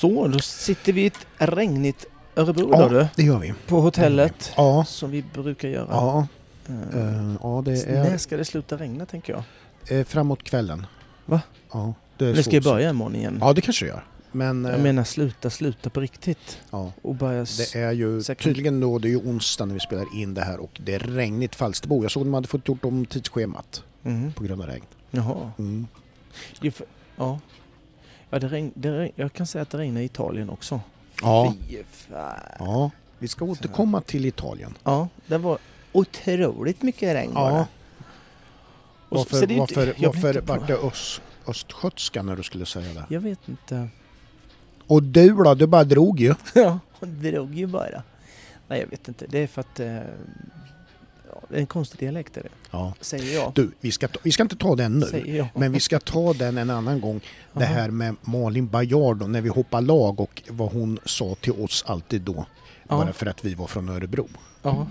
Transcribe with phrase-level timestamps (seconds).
[0.00, 2.06] Så, då sitter vi i ett regnigt
[2.36, 3.54] Örebro Ja, då du, det gör vi.
[3.66, 4.52] på hotellet.
[4.56, 5.86] Ja, Som vi brukar göra.
[5.90, 6.26] ja,
[6.68, 9.42] eh, ja det När är ska det sluta regna tänker jag?
[10.00, 10.86] eh, framåt kvällen.
[11.26, 11.40] Va?
[11.72, 13.38] Ja, det är Det ska ju börja imorgon igen.
[13.40, 14.04] Ja, det kanske det gör.
[14.32, 16.58] Men Jag eh, menar sluta, sluta på riktigt.
[16.70, 17.44] ja, Och börja...
[17.72, 18.44] det är ju Säkert.
[18.44, 20.98] tydligen då, det är ju onsdag när vi spelar in det här och det är
[20.98, 22.02] regnigt Falsterbo.
[22.02, 24.32] Jag såg att de hade fått gjort om tidsschemat Mhm.
[24.32, 24.84] på grund av regn.
[25.10, 25.50] Jaha.
[25.58, 25.86] Mm.
[27.16, 27.38] Ja.
[28.30, 30.80] Ja, det regn, det regn, jag kan säga att det regnar i Italien också.
[31.22, 31.54] Ja,
[32.58, 34.74] ja, vi ska återkomma till Italien.
[34.84, 35.58] Ja, det var
[35.92, 37.66] otroligt mycket regn var Ja, det.
[39.08, 42.36] Och så- så varför, det inte- varför, vet varför inte vart det öst, östgötska när
[42.36, 43.14] du skulle säga det?
[43.14, 43.88] Jag vet inte.
[44.86, 46.34] Och du då, du bara drog ju.
[46.54, 48.02] Ja, drog ju bara.
[48.68, 49.26] Nej, jag vet inte.
[49.28, 49.80] Det är för att...
[49.80, 49.98] Eh,
[51.50, 52.48] en konstig dialekt är det.
[52.70, 52.94] Ja.
[53.00, 53.52] Säger jag.
[53.54, 55.48] Du, vi ska, ta, vi ska inte ta den nu.
[55.54, 57.20] Men vi ska ta den en annan gång.
[57.52, 61.52] Det här med Malin Baryard och när vi hoppade lag och vad hon sa till
[61.52, 62.46] oss alltid då.
[62.88, 64.28] Bara för att vi var från Örebro.
[64.62, 64.86] Ja.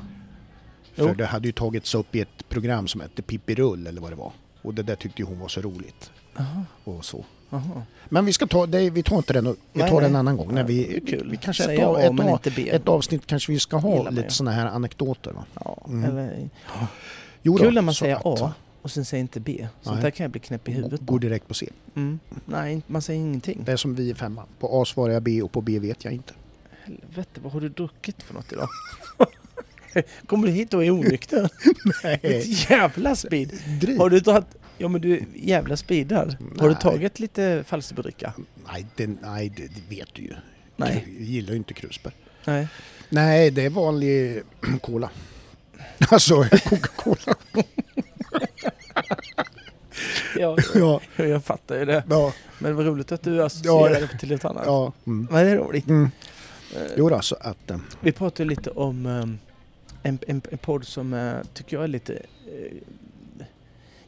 [0.96, 1.14] För Jo.
[1.14, 4.16] det hade ju tagits upp i ett program som hette Pippi Rull eller vad det
[4.16, 4.32] var.
[4.62, 6.12] Och det där tyckte hon var så roligt.
[6.36, 6.66] Jaha.
[6.84, 7.26] Och så.
[7.50, 7.84] Jaha.
[8.10, 9.56] Men vi ska ta, det, vi tar inte den nu.
[9.74, 10.20] Vi Nej, tar den en nej.
[10.20, 10.54] annan gång.
[10.54, 11.28] När Ja, vi, kul.
[11.32, 14.66] vi kanske ett, av, ett, av, ett avsnitt kanske vi ska ha lite sådana här
[14.66, 15.32] anekdoter.
[15.32, 15.46] Va?
[15.66, 16.04] Ja, Mm.
[16.10, 16.50] eller...
[17.44, 19.68] Jo då, Kul när man säger att- A och sen säger inte B.
[19.82, 20.04] Sånt Nej.
[20.04, 21.70] där kan jag bli knäpp i huvudet Går direkt på C.
[21.96, 22.20] Mm.
[22.46, 23.62] Nej, man säger ingenting.
[23.66, 24.46] Det är som vi i femman.
[24.60, 26.34] På A svarar jag B och på B vet jag inte.
[26.84, 28.68] Helvete, vad har du druckit för något idag?
[30.26, 31.50] Kommer du hit och är onykter?
[32.22, 33.52] Ett jävla speed!
[33.98, 34.46] Har du tagit...
[34.78, 36.36] Ja men du är jävla speedad.
[36.60, 38.34] Har du tagit lite Falsterbodricka?
[38.72, 40.34] Nej, det, nej det, det vet du ju.
[40.76, 41.04] Nej.
[41.18, 42.14] Jag gillar ju inte krusbär.
[42.46, 42.68] Nej.
[43.10, 44.42] Nej, det är vanlig
[44.82, 45.10] cola.
[46.10, 47.36] Alltså Coca-Cola.
[50.40, 52.04] Ja, ja, jag fattar ju det.
[52.10, 54.64] ja, Men vad roligt att du associerar det till ett annat.
[54.66, 54.94] ja.
[55.08, 55.28] Mm.
[55.32, 55.88] Men det är roligt.
[55.88, 56.10] Mm.
[56.76, 57.72] Eh, Jo då, så att...
[57.72, 59.40] eh, Vi pratade lite om ehm,
[60.04, 62.14] en, en, en podd som eh, tycker jag är lite...
[62.14, 62.78] eh,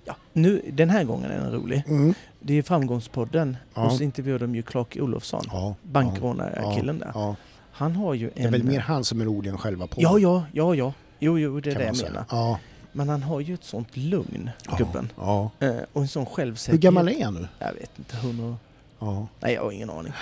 [0.09, 1.84] ja, nu, den här gången är den rolig.
[1.88, 2.14] Mm.
[2.40, 3.86] Det är Framgångspodden Ja.
[3.86, 7.12] och så intervjuade de ju Clark Olofsson, Ja, bankrånarkillen där.
[7.14, 7.36] ja.
[7.72, 8.31] Han har ju en...
[8.36, 10.02] Det är väl mer han som är rolig än själva på.
[10.02, 10.94] Ja, ja, ja, ja.
[11.19, 12.25] Jo, jo, det är kan det jag menar.
[12.30, 12.59] Ja,
[12.92, 15.12] Men han har ju ett sånt lugn, gubben.
[15.18, 15.52] Ja.
[15.59, 16.81] Eh, och en sån Hur självsäkerhet.
[16.81, 17.48] gammal är han nu?
[17.59, 18.58] Jag vet inte, 100...
[19.00, 20.14] Ja, Nej, jag har ingen aning.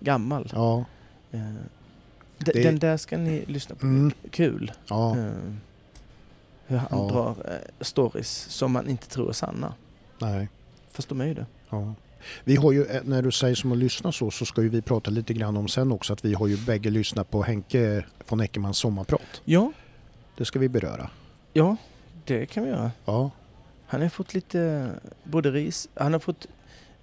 [0.00, 0.50] Gammal.
[0.54, 0.84] ja,
[1.32, 1.40] Eh,
[2.38, 3.86] d- Det- Den där ska ni lyssna på.
[3.86, 4.12] Mm.
[4.30, 4.72] Kul.
[4.88, 5.16] ja.
[5.18, 5.26] Eh,
[6.66, 7.08] hur han Ja.
[7.08, 9.74] drar eh, stories som man inte tror är sanna.
[10.18, 10.48] Nej.
[10.90, 11.46] Fast de är ju det.
[11.70, 11.94] Ja.
[12.44, 14.82] Vi har ju, eh, när du säger som att lyssna så, så ska ju vi
[14.82, 18.40] prata lite grann om sen också att vi har ju bägge lyssnat på Henke von
[18.40, 19.40] Eckermans sommarprat.
[19.44, 19.72] Ja,
[20.36, 21.10] Det ska vi beröra.
[21.52, 21.76] ja,
[22.24, 22.90] det kan vi göra.
[23.04, 23.30] Ja,
[23.86, 24.90] Han har fått lite,
[25.24, 26.46] både ris, han har fått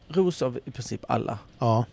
[0.07, 1.85] ros av i princip alla ja,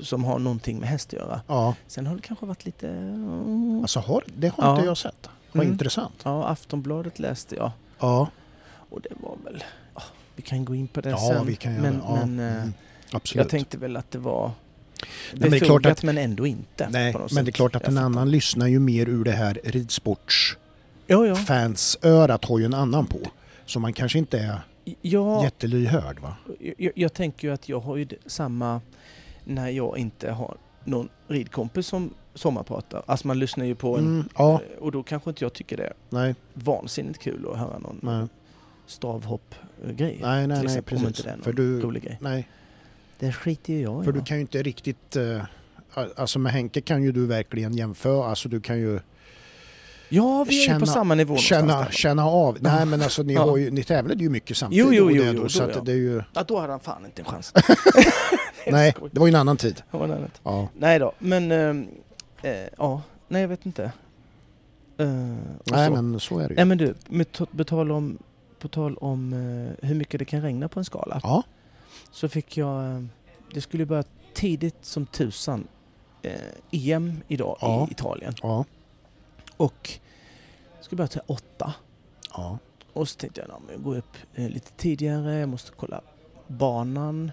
[0.00, 1.40] som har någonting med häst att göra.
[1.46, 1.74] ja.
[1.86, 2.88] Sen har det kanske varit lite...
[2.88, 4.74] mm, Alltså har, det har Ja.
[4.76, 5.28] inte jag sett.
[5.54, 5.72] Vad Mm.
[5.72, 6.14] intressant.
[6.24, 7.70] Ja, Aftonbladet läste jag.
[7.98, 8.28] Ja,
[8.90, 9.64] Och det var väl...
[9.94, 10.02] Ja,
[10.36, 11.46] vi kan gå in på det ja sen.
[11.46, 12.00] vi kan göra men.
[12.04, 12.26] Ja.
[12.26, 12.74] men eh, mm.
[13.12, 13.44] Absolut.
[13.44, 14.50] jag tänkte väl att det var
[15.32, 16.88] men det är befogat klart att- men ändå inte.
[16.90, 20.56] Nej, men det är klart att en annan lyssnar ju mer ur det här ridsports
[21.06, 21.34] Ja, ja.
[21.34, 23.18] fansörat har ju en annan på.
[23.66, 24.58] Så man kanske inte är
[25.02, 26.36] ja jättelyhörd va?
[26.78, 28.80] jag, jag tänker ju att jag har ju samma
[29.44, 33.02] när jag inte har någon ridkompis som sommarpratar.
[33.06, 34.04] Alltså man lyssnar ju på en...
[34.04, 37.58] Mm, ja, eh, Och då kanske inte jag tycker det är nej, vansinnigt kul att
[37.58, 38.26] höra någon nej,
[38.86, 39.96] stavhopp-grej.
[39.96, 41.18] nej, nej, nej exempel, om precis.
[41.18, 42.18] inte det är någon För du, rolig grej.
[42.20, 42.48] nej,
[43.18, 44.04] Det skiter ju jag i.
[44.04, 44.24] för du va?
[44.24, 45.42] kan ju inte riktigt, eh,
[46.16, 49.00] alltså med Henke kan ju du verkligen jämföra, alltså du kan ju
[50.08, 52.56] Ja, vi är ju på känna- samma nivå känna, känna av.
[52.60, 53.44] Nej men alltså ni, Ja.
[53.44, 54.86] har ju, ni tävlade ju mycket samtidigt.
[54.86, 57.04] Jo, jo, jo, jo, då, så då, det är ju, Ja, då hade han fan
[57.04, 57.52] inte en chans.
[58.66, 59.82] nej, det var ju en annan tid.
[59.90, 60.40] Det var något annat.
[60.44, 60.68] Ja.
[60.78, 61.52] Nej då, men...
[61.52, 61.86] ehm,
[62.44, 63.92] eh, ja, nej jag vet inte.
[64.96, 65.92] Och Nej så.
[66.02, 66.56] men så är det ju.
[66.56, 66.94] Nej men du,
[67.56, 68.18] på tal om,
[68.58, 71.20] på tal om eh, hur mycket det kan regna på en skala.
[71.22, 71.42] Ja,
[72.10, 73.04] Så fick jag, eh,
[73.54, 75.66] det skulle börja tidigt som tusan
[76.70, 77.86] EM idag Ja.
[77.88, 78.34] i Italien.
[78.42, 78.64] ja,
[79.56, 79.90] Och
[80.80, 81.74] skulle börja till åtta.
[82.32, 82.58] ja,
[82.92, 86.00] Och så tänkte jag, ja, men jag går upp lite tidigare, jag måste kolla
[86.46, 87.32] banan.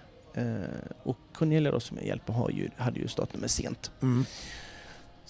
[1.04, 3.92] Och Cornelia då som jag hjälper har ju, hade ju startnummer sent.
[4.02, 4.26] mm.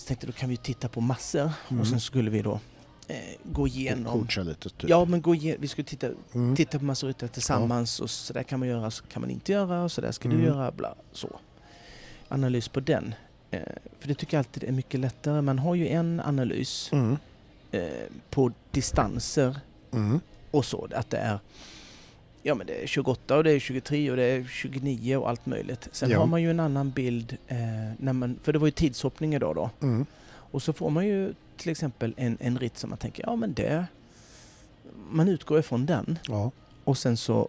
[0.01, 1.81] Så tänkte då kan vi titta på massor Mm.
[1.81, 2.59] och sen skulle vi då
[3.07, 4.19] eh, gå igenom.
[4.19, 4.89] coacha lite typ.
[4.89, 6.55] Ja, men gå igenom, vi skulle titta, Mm.
[6.55, 9.51] titta på massor ryttare tillsammans och så där kan man göra, så kan man inte
[9.51, 10.39] göra och så där ska Mm.
[10.41, 11.39] du göra, bla så.
[12.27, 13.15] Analys på den.
[13.51, 13.59] Eh,
[13.99, 15.41] för det tycker jag alltid är mycket lättare.
[15.41, 17.17] Man har ju en analys Mm.
[17.71, 17.89] eh,
[18.29, 19.59] på distanser
[19.93, 20.19] Mm.
[20.51, 20.87] och så.
[20.95, 21.39] Att det är
[22.43, 25.45] ja men det är 28 och det är 23 och det är 29 och allt
[25.45, 25.87] möjligt.
[25.91, 26.19] Sen Ja.
[26.19, 27.57] har man ju en annan tidsbild, eh,
[27.97, 29.69] när man, för det var ju tidshoppning idag då.
[29.81, 30.05] Mm.
[30.31, 33.53] Och så får man ju till exempel en, en ritt som man tänker, ja men
[33.53, 33.85] det...
[35.11, 36.51] Man utgår ifrån den Ja.
[36.83, 37.47] och sen så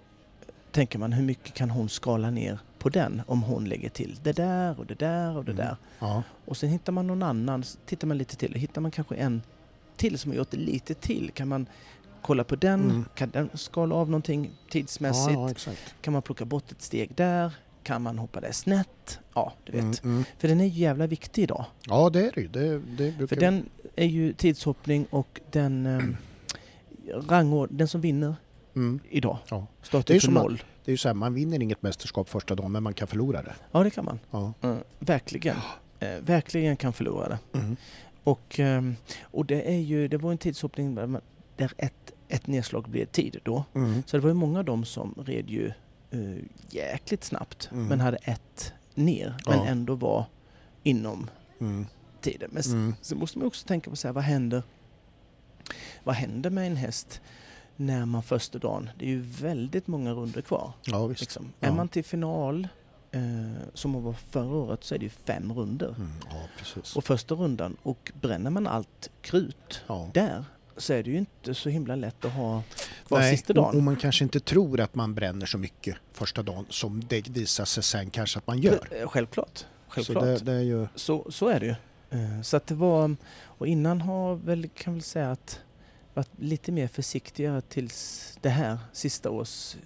[0.71, 4.33] tänker man hur mycket kan hon skala ner på den om hon lägger till det
[4.33, 5.65] där och det där och det Mm.
[5.67, 5.77] där.
[5.99, 6.23] Ja.
[6.45, 9.43] Och sen hittar man någon annan, tittar man lite till hittar man kanske en
[9.97, 11.31] till som har gjort det lite till.
[11.35, 11.67] Kan man
[12.23, 12.81] kolla på den?
[12.91, 13.05] Mm.
[13.15, 15.35] Kan den skala av någonting tidsmässigt?
[15.35, 15.73] Ja, ja.
[16.01, 17.53] Kan man plocka bort ett steg där?
[17.83, 19.19] Kan man hoppa det snett?
[19.35, 19.83] Ja, du vet.
[20.05, 20.25] Mm, mm.
[20.39, 21.65] För den är ju jävla viktig idag.
[21.87, 22.49] Ja, det är det.
[22.49, 26.03] Det, det brukar För den är ju tidshoppning och den eh,
[27.29, 28.35] rangord, den som vinner
[28.75, 29.01] Mm.
[29.11, 29.57] idag Ja.
[29.57, 30.63] Det är startar ju på noll.
[30.85, 33.43] Det är ju så här, man vinner inget mästerskap första dagen men man kan förlora
[33.43, 33.55] det.
[33.73, 34.19] Ja, det kan man.
[34.31, 34.53] Ja.
[34.61, 35.57] Eh, verkligen.
[35.99, 37.59] Eh, verkligen kan förlora det.
[37.59, 37.77] Mm.
[38.25, 41.21] Och, ehm, och det är ju, det var en tidshoppning där, man,
[41.63, 43.65] där ett, ett nedslag blev tid då.
[43.75, 44.03] Mm.
[44.07, 45.73] Så det var ju många av dem som red ju
[46.15, 46.39] uh,
[46.71, 47.87] jäkligt snabbt Mm.
[47.87, 49.65] men hade ett ner men Ja.
[49.67, 50.25] ändå var
[50.83, 51.31] inom
[51.61, 51.87] Mm.
[52.21, 52.51] tiden.
[52.53, 52.95] Men Mm.
[53.03, 54.63] så måste man också tänka på så här, vad händer,
[56.05, 57.21] vad händer med en häst
[57.77, 60.73] när man första dagen, det är ju väldigt många runder kvar.
[60.85, 61.07] Ja.
[61.09, 61.53] Liksom.
[61.61, 61.69] Ja.
[61.69, 62.69] Är man till final
[63.11, 63.21] eh,
[63.75, 65.95] som man var förra året så är det ju fem runder.
[65.99, 66.13] Mm.
[66.31, 66.83] Ja.
[66.97, 70.45] Och första rundan, och bränner man allt krut där
[70.77, 72.63] så är det ju inte så himla lätt att ha
[73.07, 73.77] kvar Nej, sista dagen.
[73.77, 77.65] och man kanske inte tror att man bränner så mycket första dagen som det visar
[77.65, 78.89] sig sen kanske att man gör.
[78.91, 79.59] Eh, Självklart.
[79.59, 80.25] Så Självklart.
[80.25, 80.87] det, det är ju...
[80.95, 81.75] Så, så är det ju.
[82.21, 85.61] Eh, Så att det var, och innan har väl, kan väl säga att
[86.15, 89.77] varit lite mer försiktigare tills det här sista års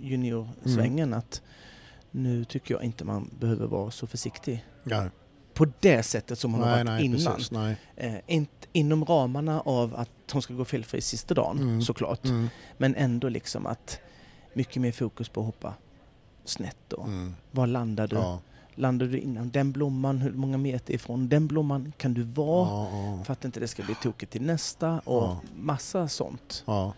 [0.00, 1.42] juniorsvängen att
[2.10, 5.08] nu tycker jag inte man behöver vara så försiktig Ja.
[5.54, 7.34] på det sättet som man har Nej, varit nej, innan.
[7.34, 7.50] precis.
[7.50, 7.76] Nej.
[7.96, 11.82] Eh, inte, inom ramarna av att hon ska gå felfri sista dagen Mm.
[11.82, 12.24] såklart.
[12.24, 12.48] Mm.
[12.76, 14.00] Men ändå liksom att
[14.54, 15.74] mycket mer fokus på att hoppa
[16.44, 17.34] snett och Mm.
[17.50, 18.16] var landar du?
[18.16, 18.38] Ja.
[18.74, 20.18] Landar du innan den blomman?
[20.18, 22.68] Hur många meter ifrån den blomman kan du vara?
[22.68, 25.40] Ja, ja, För att inte det ska bli tokigt till nästa och Ja.
[25.56, 26.62] massa sånt.
[26.66, 26.92] ja,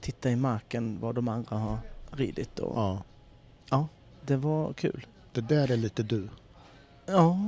[0.00, 1.78] Titta i marken vad de andra har
[2.10, 2.98] ridit och
[3.70, 3.88] ja.
[4.26, 5.06] det var kul.
[5.32, 6.28] Det där är lite du.
[7.06, 7.38] Ja,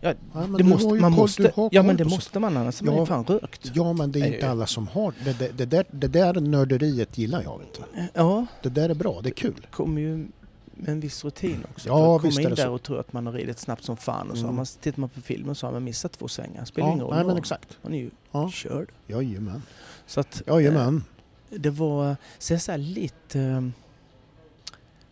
[0.00, 2.84] ja Ja, men det måste, man koll- måste, ja men det måste man annars är
[2.84, 3.00] man Ja.
[3.00, 3.70] ju fan rökt.
[3.74, 4.50] Ja, men det är Nej, inte eh.
[4.52, 5.38] alla som har det.
[5.38, 7.58] Det, det, där, det där nörderiet gillar jag.
[7.58, 7.82] Vet du.
[8.14, 9.66] Ja, Det där är bra, det är kul.
[9.70, 10.28] kommer ju
[10.74, 11.88] med en viss rutin också.
[11.88, 12.72] Ja, För att komma är in det där så.
[12.72, 14.56] och tro att man har ridit snabbt som fan och så Mm.
[14.56, 16.64] man, tittar man på filmen så har man missat två svängar.
[16.64, 17.14] Spelar Ja, ingen roll.
[17.14, 17.78] nej, men exakt.
[17.82, 18.50] Man är ju Ja.
[18.50, 18.88] körd.
[19.06, 19.62] Jajamän.
[20.06, 21.04] Så att, Jajamän.
[21.50, 23.62] eh, det var, så jag här lite, eh,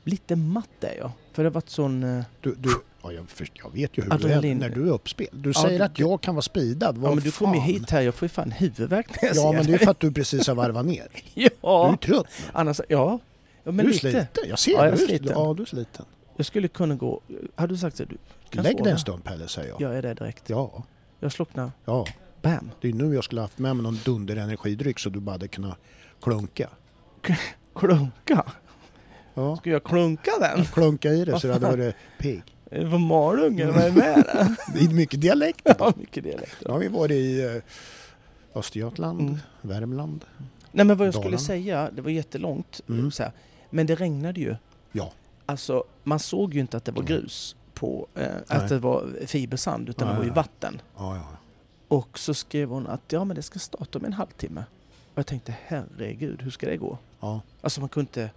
[0.05, 1.11] lite matt är jag.
[1.33, 2.69] För det har varit sån, eh, Du, du,
[3.13, 4.59] ja, jag, först, jag vet ju hur Adrenalin.
[4.59, 5.27] du är när du är uppspel.
[5.33, 6.99] Du Ja, säger du- att jag kan vara speedad.
[6.99, 7.47] Vad ja men du fan?
[7.47, 9.79] kom ju hit här, jag får ju fan huvudvärk när jag Ja, men det är
[9.79, 11.07] för att du precis har varvat ner.
[11.35, 12.27] Du är Ja, trött.
[12.53, 13.19] annars, ja.
[13.65, 13.99] ja men du är lite.
[14.11, 14.27] sliten.
[14.49, 15.29] Jag ser Ja, jag är du, sliten.
[15.31, 16.05] Ja, du är sliten.
[16.37, 17.21] Jag skulle kunna gå,
[17.55, 18.17] hade du sagt att du
[18.51, 19.95] kan Lägg dig en stund Pelle, säger jag.
[19.95, 20.51] Jag det direkt?
[20.51, 20.83] Ja,
[21.21, 22.07] Jag slocknar, ja.
[22.43, 22.71] bam.
[22.81, 25.79] Det är nu jag skulle haft med mig någon dunderenergidryck så du bara hade kunnat
[26.23, 26.69] klunka.
[27.75, 28.45] Klunka?
[29.35, 30.65] Ja, Ska jag klunka den?
[30.65, 32.43] klunka i det så det hade varit pigg.
[32.71, 33.73] Är det för Malungen?
[33.73, 34.57] Vad är det med det?
[34.75, 35.61] Det är mycket dialekt.
[35.79, 36.67] Ja, mycket dialekter.
[36.67, 37.63] Nu har vi varit i eh,
[38.59, 39.39] Östergötland, Mm.
[39.63, 40.25] Värmland.
[40.73, 41.39] Nej men vad jag Dalarna.
[41.39, 43.11] skulle säga, det var jättelångt, Mm.
[43.11, 43.33] så här.
[43.71, 44.57] men det regnade ju.
[44.93, 45.13] Ja.
[45.47, 47.09] Alltså man såg ju inte att det var Nej.
[47.09, 50.81] grus på, eh, att det var fibersand utan det Nej, var ju vatten.
[50.97, 51.27] Ja, ja.
[51.89, 54.65] Och så skrev hon att ja men det ska starta om en halvtimme.
[55.13, 56.99] Och jag tänkte herregud, hur ska det gå?
[57.21, 57.41] ja.
[57.61, 58.31] Alltså man kunde inte,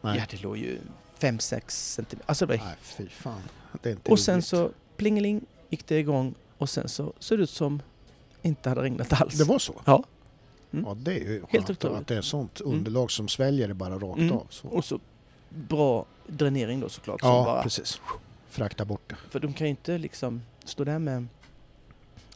[0.00, 0.18] Nej.
[0.18, 0.78] ja det låg ju
[1.20, 2.28] 5-6 centimeter.
[2.28, 3.42] Alltså det var, Nej, fy fan.
[4.08, 4.44] Och sen roligt.
[4.46, 7.82] så plingeling gick det igång och sen så såg det ut som
[8.42, 9.38] inte hade regnat alls.
[9.38, 9.74] Det var så?
[9.84, 10.04] Ja.
[10.72, 10.84] Mm.
[10.88, 11.98] Ja, det är ju Helt skönt otroligt.
[12.00, 12.72] att det är sånt Mm.
[12.72, 14.32] underlag som sväljer det bara rakt Mm.
[14.32, 14.46] av.
[14.50, 14.68] Så.
[14.68, 15.00] Och så
[15.48, 17.20] bra dränering då såklart.
[17.20, 18.00] som Ja, bara, precis.
[18.48, 19.16] Frakta bort det.
[19.30, 21.26] För de kan ju inte liksom stå där med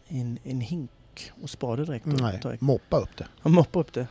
[0.08, 0.90] en, en hink
[1.42, 2.06] och spade direkt.
[2.06, 2.60] och Nej, direkt.
[2.62, 3.26] moppa upp det.
[3.42, 4.06] Och moppa upp det.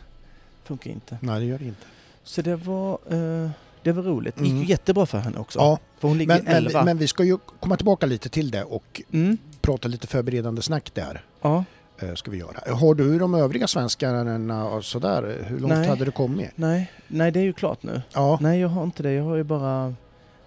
[0.64, 1.18] Funkar inte.
[1.22, 1.86] Nej, det gör det inte.
[2.24, 3.50] Så det var, eh,
[3.84, 4.36] det var roligt.
[4.36, 4.64] Det gick Mm.
[4.64, 5.60] jättebra för henne också.
[5.60, 6.84] Ja, För hon ligger men, men, 11.
[6.84, 10.92] men vi ska ju komma tillbaka lite till det och mm, prata lite förberedande snack
[10.94, 11.26] där.
[11.42, 11.64] ja,
[12.00, 12.76] eh, Ska vi göra.
[12.76, 15.44] Har du de övriga svenskarna och sådär?
[15.48, 15.88] Hur långt Nej.
[15.88, 16.50] hade du kommit?
[16.56, 18.02] nej, nej det är ju klart nu.
[18.14, 18.38] Ja.
[18.42, 19.12] Nej jag har inte det.
[19.12, 19.96] Jag har ju bara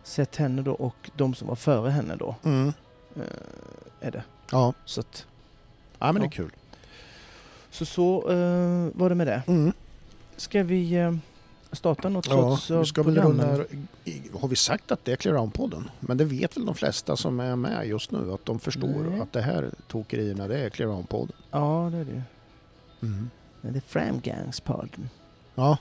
[0.02, 2.36] sett henne då och de som var före henne då.
[2.44, 2.72] Mm.
[3.16, 3.22] Eh,
[4.00, 4.22] är det.
[4.50, 4.74] Ja.
[4.84, 5.26] Så att,
[5.98, 6.26] ja, men det Ja.
[6.26, 6.50] är kul.
[7.70, 9.42] så, så eh, var det med det.
[9.46, 9.72] Mm.
[10.36, 11.12] Ska vi eh,
[11.76, 13.66] starta något Ja, sorts vi ska väl program, eller?
[14.04, 15.84] i- har vi sagt att det är Clearound-podden?
[16.00, 19.20] Men det vet väl de flesta som är med just nu att de förstår Nej.
[19.20, 21.32] att det här tokerierna det är Clearound-podden.
[21.50, 22.22] Ja, det är det.
[23.06, 23.30] Mm.
[23.60, 25.08] Men det är Framgangspodden.
[25.54, 25.78] Ja,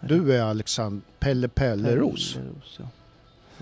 [0.00, 2.34] Du är Alexander Pelle Pelleros?
[2.34, 2.84] Pelleros, ja.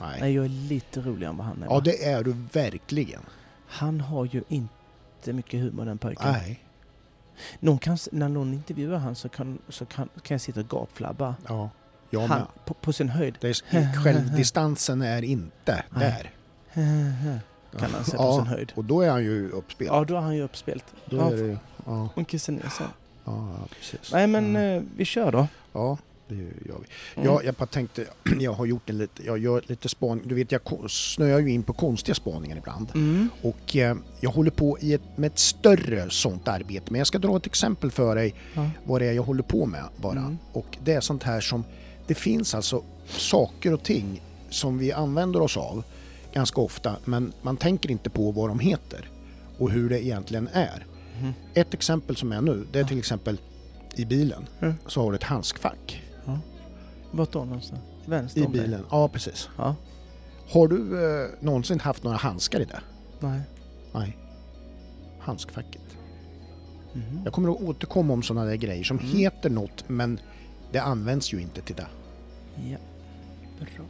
[0.00, 0.20] Nej.
[0.20, 1.66] Nej, jag är lite roligare än vad han är.
[1.66, 3.20] Ja, det är du verkligen.
[3.66, 6.32] Han har ju inte mycket humor den pojken.
[6.32, 6.60] Nej.
[7.60, 11.34] Någon kan, när någon intervjuar han så kan, så kan, kan jag sitta och gapflabba.
[11.48, 11.70] Ja,
[12.10, 13.38] jag Han, på, på sin höjd.
[13.40, 16.30] Det är, självdistansen är inte där.
[17.78, 18.72] kan han säga på Ja, sin höjd.
[18.76, 19.96] Och då är han ju uppspelad.
[19.96, 20.84] Ja, då har han ju uppspelt.
[21.06, 22.86] Då Ja, är det, ja, hon kissar ner sig.
[23.24, 24.12] ja, precis.
[24.12, 24.60] Nej men ja.
[24.60, 25.46] eh, vi kör då.
[25.72, 25.98] ja,
[26.36, 26.86] det gör vi.
[27.16, 27.26] Mm.
[27.28, 28.06] Ja, jag bara tänkte,
[28.40, 30.28] jag har gjort en lite, jag gör lite spaning.
[30.28, 32.88] Du vet, jag snöar ju in på konstiga spaningar ibland.
[32.94, 33.28] Mm.
[33.42, 36.86] Och eh, jag håller på i ett, med ett större sånt arbete.
[36.90, 38.70] Men jag ska dra ett exempel för dig Ja.
[38.84, 40.18] vad det är jag håller på med bara.
[40.18, 40.38] Mm.
[40.52, 41.64] Och det är sånt här som,
[42.06, 45.82] det finns alltså saker och ting som vi använder oss av
[46.32, 49.08] ganska ofta men man tänker inte på vad de heter
[49.58, 50.86] och hur det egentligen är.
[51.20, 51.32] Mhm.
[51.54, 53.40] Ett exempel som är nu, det är till exempel
[53.96, 54.74] i bilen Mm.
[54.86, 56.02] så har du ett handskfack
[57.12, 57.80] Vart då någonstans?
[58.06, 58.62] Vänster i om dig?
[58.62, 58.86] bilen.
[58.90, 59.48] Ja, precis.
[59.58, 59.74] Ja.
[60.50, 62.80] Har du eh, någonsin haft några handskar i det?
[63.20, 63.40] Nej.
[63.92, 64.16] Nej.
[65.18, 65.82] Handskfacket.
[66.92, 67.20] Mhm.
[67.24, 69.10] Jag kommer att återkomma om sådana där grejer som Mm.
[69.10, 70.20] heter något men
[70.72, 71.86] det används ju inte till det.
[72.70, 72.78] Ja.
[73.58, 73.84] Bra.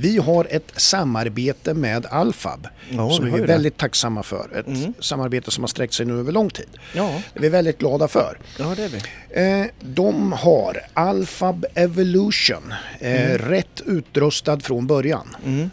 [0.00, 3.52] Vi har ett samarbete med Alfab Ja, som vi är ju det.
[3.52, 4.50] väldigt tacksamma för.
[4.60, 4.94] Ett Mm.
[5.00, 6.66] samarbete som har sträckt sig nu över lång tid.
[6.94, 8.38] Ja, Det är vi väldigt glada för.
[8.58, 9.60] ja det är vi.
[9.60, 13.38] Eh, de har Alfab Evolution, eh, Mm.
[13.38, 15.36] rätt utrustad från början.
[15.44, 15.70] Mm.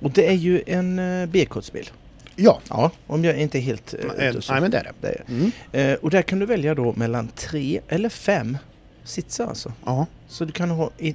[0.00, 1.90] Och det är ju en uh, B-kodsbil.
[2.36, 4.92] Ja, Ja, om jag inte är helt eh, nej men det är det.
[5.00, 5.24] Det är.
[5.28, 5.52] Mm.
[5.72, 8.58] Eh, och där kan du välja då mellan tre eller fem
[9.04, 9.72] sitsar alltså.
[9.84, 11.14] Ja, Så du kan ha i,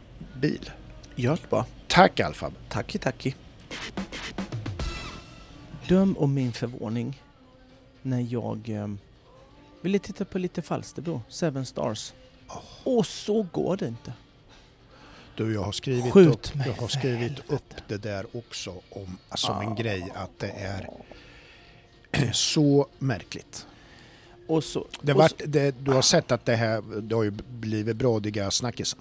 [0.41, 0.71] bil.
[1.15, 1.65] gör det bara.
[1.87, 2.53] Tack Alfab.
[2.69, 3.35] Tacki tacki.
[5.87, 7.21] Döm om min förvåning
[8.01, 8.87] när jag eh,
[9.81, 12.13] ville titta på lite Falsterbo, Seven Stars.
[12.83, 14.13] Och så går det inte.
[15.35, 19.61] Du, jag har skrivit, Skjut upp, jag har skrivit upp det där också om, som
[19.61, 19.75] en Ah.
[19.75, 20.87] grej att det är
[22.33, 23.67] så märkligt.
[24.47, 27.23] Och så, Det och vart, så, det, du har sett att det här det har
[27.23, 28.99] ju blivit brådiga snackisen.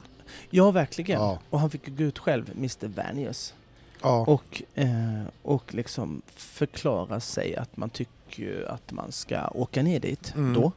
[0.50, 1.20] Ja, verkligen.
[1.20, 1.38] Ja.
[1.50, 3.54] Och han fick gå ut själv, Mr Vanius.
[4.02, 10.00] Ja, Och, eh, och liksom förklara sig att man tycker att man ska åka ner
[10.00, 10.54] dit Mm.
[10.54, 10.72] då.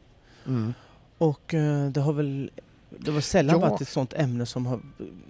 [0.46, 0.74] mm.
[1.18, 2.52] Och eh, det har väl
[3.00, 3.70] det var sällan Ja.
[3.70, 4.80] varit ett sånt ämne som har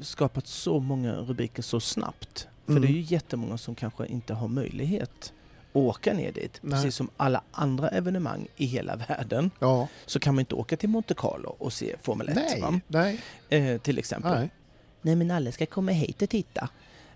[0.01, 2.47] skapat så många rubriker så snabbt.
[2.65, 2.81] För Mm.
[2.81, 5.33] det är ju jättemånga som kanske inte har möjlighet
[5.73, 6.59] åka ner dit.
[6.61, 6.71] Nej.
[6.71, 9.87] Precis som alla andra evenemang i hela världen ja.
[10.05, 12.35] så kan man inte åka till Monte Carlo och se Formel 1.
[12.35, 12.79] Nej, Va?
[12.87, 14.31] nej, Eh, till exempel.
[14.39, 14.49] nej.
[15.01, 16.69] Nej men alla ska komma hit och titta.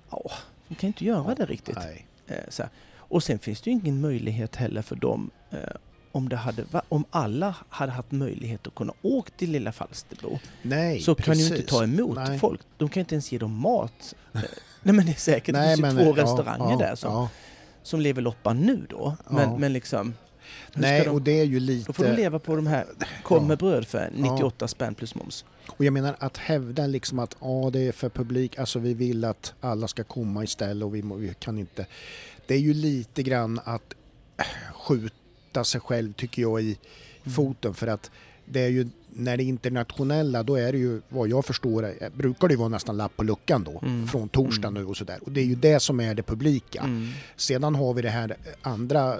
[0.09, 0.31] Ja,
[0.67, 1.75] de kan inte göra det riktigt.
[1.75, 2.07] nej.
[2.27, 2.71] Eh, så här.
[2.97, 5.57] Och sen finns det ju ingen möjlighet heller för dem eh,
[6.11, 11.01] om, det hade, om alla hade haft möjlighet att kunna åka till lilla Falsterbo Nej,
[11.01, 11.69] så kan ju inte precis.
[11.69, 12.39] ta emot Nej.
[12.39, 12.61] folk.
[12.77, 14.13] De kan inte ens ge dem mat.
[14.33, 14.41] Eh,
[14.83, 17.29] Nej men det är säkert det finns ju två ja, restauranger ja, där Ja.
[17.87, 19.17] Som lever loppan nu då.
[19.29, 19.57] Men, Ja.
[19.57, 20.13] men liksom...
[20.73, 21.87] Nej, de, och det är ju lite...
[21.87, 22.85] då får de leva på de här
[23.23, 23.55] korv med Ja.
[23.55, 25.45] bröd för 98 spänn plus moms.
[25.69, 29.25] Och jag menar att hävda liksom att ja, det är för publik, alltså vi vill
[29.25, 31.85] att alla ska komma istället och vi, vi kan inte.
[32.47, 33.93] Det är ju lite grann att
[34.37, 36.77] äh, skjuta sig själv tycker jag i
[37.23, 37.35] Mm.
[37.35, 38.11] foten för att
[38.45, 38.87] det är ju
[39.17, 42.69] när det är internationella då är det ju vad jag förstår eh, brukar det vara
[42.69, 44.07] nästan lapp på luckan då Mm.
[44.07, 44.83] från torsdag Mm.
[44.83, 46.79] nu och sådär och det är ju det som är det publika.
[46.81, 47.07] Mm.
[47.35, 49.15] Sedan har vi det här andra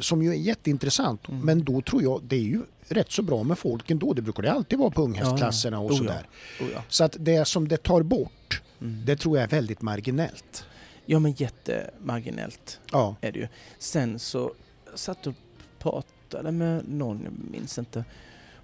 [0.00, 1.40] som ju är jätteintressant Mm.
[1.40, 4.12] men då tror jag det är ju rätt så bra med folk ändå.
[4.12, 5.98] Det brukar det alltid vara på unghästklasserna och Oh ja.
[5.98, 6.26] sådär.
[6.60, 6.82] Oh ja.
[6.88, 9.02] Så att det som det tar bort, Mm.
[9.06, 10.64] det tror jag är väldigt marginellt.
[11.06, 13.48] ja men jättemarginellt Ja, är det ju.
[13.78, 14.52] Sen så
[14.94, 15.34] satt och
[15.78, 18.04] pratade med någon, jag minns inte,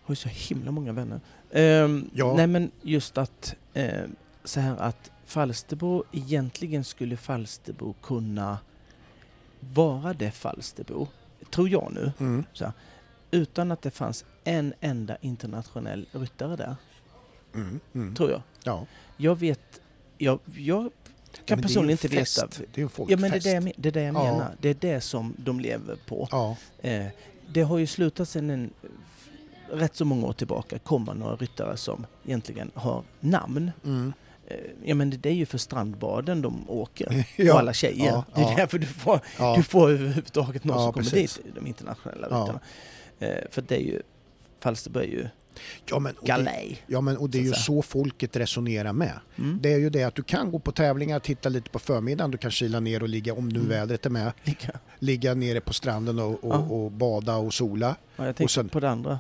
[0.04, 1.20] har ju så himla många vänner.
[1.52, 2.34] Ehm, Ja.
[2.36, 4.04] Nej men just att eh,
[4.44, 8.58] så här att Falsterbo, egentligen skulle Falsterbo kunna
[9.60, 11.06] vara det Falsterbo,
[11.50, 12.44] tror jag nu, mm.
[13.30, 16.76] utan att det fanns en enda internationell ryttare där,
[17.54, 17.80] Mm.
[17.94, 18.14] Mm.
[18.14, 18.42] tror jag.
[18.64, 18.86] Ja.
[19.16, 19.80] Jag vet,
[20.18, 20.90] jag, jag
[21.44, 22.38] kan personligen inte fest.
[22.38, 22.48] veta.
[22.74, 23.10] Det är en folkfest.
[23.10, 24.22] Ja men det är det jag, det, är det jag Ja.
[24.32, 24.56] menar.
[24.60, 26.28] Det är det som de lever på.
[26.30, 27.06] Ja, Eh,
[27.48, 28.70] det har ju slutat sedan en
[29.72, 33.70] rätt så många år tillbaka komma några ryttare som egentligen har namn.
[33.84, 34.12] mm.
[34.46, 37.26] Eh, ja men det är ju för strandbaden de åker.
[37.36, 37.52] Ja.
[37.52, 38.06] Och alla tjejer.
[38.06, 38.54] Ja, Det är ja.
[38.56, 39.54] därför du får, ja.
[39.56, 41.34] du får överhuvudtaget någon som kommer precis.
[41.44, 42.60] dit, de internationella ryttarna.
[43.18, 44.02] Eh, för det är ju,
[44.60, 45.28] Falsterbo är ju
[45.86, 46.82] ja, men, och det, galej.
[46.86, 49.12] ja, men och det är ju så folket resonerar med.
[49.38, 49.58] Mm.
[49.62, 52.38] Det är ju det att du kan gå på tävlingar, titta lite på förmiddagen, du
[52.38, 53.68] kan kila ner och ligga, om nu Mm.
[53.68, 54.78] vädret är med, Lika.
[54.98, 56.58] ligga nere på stranden och, och, Ja.
[56.58, 57.96] och bada och sola.
[58.16, 59.18] Ja, jag tänkte sen- på det andra.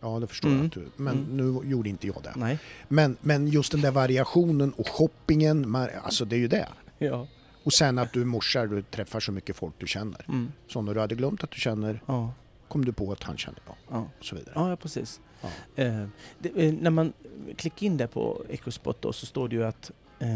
[0.00, 0.58] Ja, det förstår Mm.
[0.60, 0.66] jag.
[0.66, 2.32] Att du, men nu gjorde inte jag det.
[2.36, 2.58] Nej.
[2.88, 6.68] Men, men just den där variationen och shoppingen, alltså det är ju det.
[6.98, 7.26] Ja.
[7.64, 10.24] Och sen att du morsar, du träffar så mycket folk du känner.
[10.28, 10.52] Mm.
[10.68, 12.32] Så när du hade glömt att du känner, Ja.
[12.68, 13.76] kom du på att han känner bra.
[13.90, 14.06] Ja.
[14.18, 14.52] Och så vidare.
[14.54, 15.20] Ja, precis.
[15.40, 15.48] Ja.
[15.84, 16.06] Eh,
[16.38, 17.12] det, eh, när man
[17.56, 20.28] klickar in där på Ecospot då, så står det ju att eh,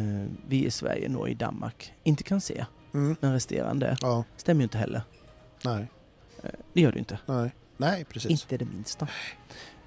[0.48, 3.16] vi i Sverige, Norge, Danmark inte kan se Mm.
[3.20, 3.96] den resterande.
[4.00, 5.03] Ja, Stämmer ju inte heller.
[5.64, 5.87] nej,
[6.42, 7.18] Eh, det gör ju inte.
[7.27, 8.30] nej, nej precis.
[8.30, 9.08] Inte det minsta.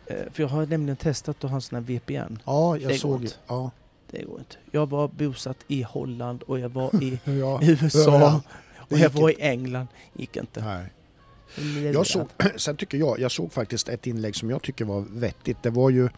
[0.06, 2.39] Eh, för jag har nämligen testat att ha en sån här VPN.
[2.45, 3.21] Ja, Det jag går såg.
[3.23, 3.36] inte.
[3.47, 3.71] Ja.
[4.12, 4.56] Det går inte.
[4.71, 7.60] Jag var bosatt i Holland och jag var i Ja.
[7.63, 8.45] USA överallt.
[8.78, 9.88] och Det jag var i England.
[10.13, 10.62] gick inte.
[10.65, 10.93] Nej.
[11.93, 15.58] Jag såg, sen tycker jag, jag såg faktiskt ett inlägg som jag tycker var vettigt.
[15.63, 16.10] Det var ju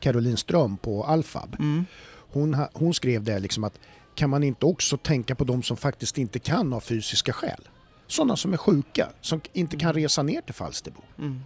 [0.00, 1.56] Caroline Ström på Alfab.
[1.58, 1.84] Mm.
[2.32, 3.78] Hon, hon skrev det liksom att
[4.14, 7.68] kan man inte också tänka på de som faktiskt inte kan av fysiska skäl?
[8.08, 11.00] Sådana som är sjuka, som inte kan resa ner till Falsterbo.
[11.18, 11.40] Mm.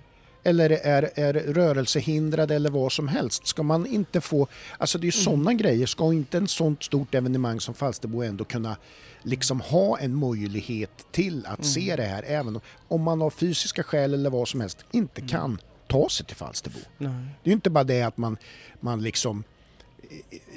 [0.45, 3.47] Eller är, är rörelsehindrade eller vad som helst.
[3.47, 4.47] Ska man inte få,
[4.79, 5.25] alltså det är ju Mm.
[5.25, 8.77] sådana grejer, ska inte en sånt stort evenemang som Falsterbo ändå kunna
[9.23, 11.65] liksom ha en möjlighet till att Mm.
[11.65, 15.29] se det här även om man av fysiska skäl eller vad som helst inte Mm.
[15.29, 16.79] kan ta sig till Falsterbo.
[16.99, 17.11] Nej.
[17.43, 18.37] Det är ju inte bara det att man,
[18.81, 19.45] man liksom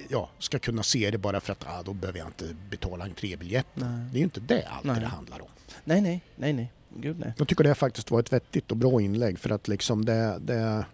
[0.09, 3.67] ja, ska kunna se det bara för att ah, då behöver jag inte betala entrébiljett.
[3.73, 3.87] Nej.
[4.11, 4.99] Det är ju inte det allt Nej.
[4.99, 5.47] det handlar om.
[5.83, 6.71] nej, nej, nej, nej.
[6.97, 7.33] Gud nej.
[7.37, 10.85] Jag tycker det faktiskt var ett vettigt och bra inlägg för att liksom det, det,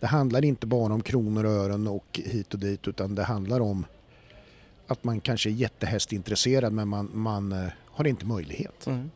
[0.00, 3.60] det handlar inte bara om kronor och ören och hit och dit utan det handlar
[3.60, 3.86] om
[4.86, 8.86] att man kanske är jättehästintresserad men man, man eh, har inte möjlighet.
[8.86, 9.10] Mm.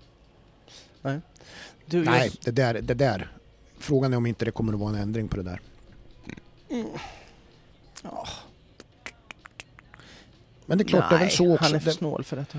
[1.02, 1.20] Nej.
[1.86, 3.32] Du, Nej, Jag, det där, det där.
[3.78, 5.60] Frågan är om inte det kommer att vara en ändring på det där.
[8.02, 8.26] Ja.
[10.66, 11.64] Men det är klart, det är väl så också.
[11.64, 12.58] han är för snål för detta.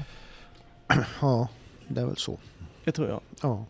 [1.21, 1.47] ja,
[1.87, 2.37] det är väl så.
[2.83, 3.21] Det tror jag.
[3.41, 3.65] Ja.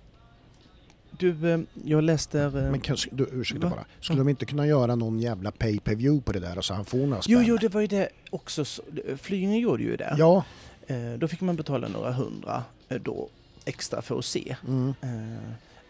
[1.19, 2.41] Du, eh, jag läste...
[2.41, 3.76] eh, Men kanske, du, ursäkta Va?
[3.76, 3.86] bara.
[4.02, 6.86] Skulle de inte kunna göra någon jävla pay per view på det där så han
[6.86, 7.34] får några spänn?
[7.38, 8.65] jo, jo, det var ju det också.
[8.65, 8.84] så-
[9.17, 10.15] Flyinge gjorde ju det.
[10.17, 10.43] Ja.
[10.88, 12.63] Eh, Då fick man betala några hundra
[13.02, 13.30] då
[13.65, 14.56] extra för att se.
[14.67, 14.93] Mm.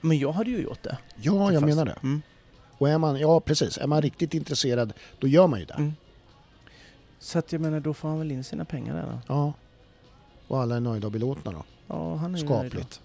[0.02, 0.98] Men jag hade ju gjort det.
[1.22, 1.96] Ja, jag Fast- menar det.
[2.04, 2.22] Mm.
[2.78, 5.74] Och är man, ja precis, är man riktigt intresserad då gör man ju det.
[5.74, 5.94] Mm.
[7.26, 9.20] Så att jag menar, då får han väl in sina pengar där då.
[9.28, 9.54] Ja.
[10.48, 11.64] Och alla är nöjda och belåtna då.
[11.88, 12.72] Ja, han är ju nöjd.
[12.72, 13.02] Skapligt.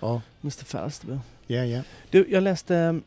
[0.00, 1.18] Ja, Mr Falsterbo.
[1.46, 1.82] ja, ja.
[2.10, 3.00] Du, jag läste...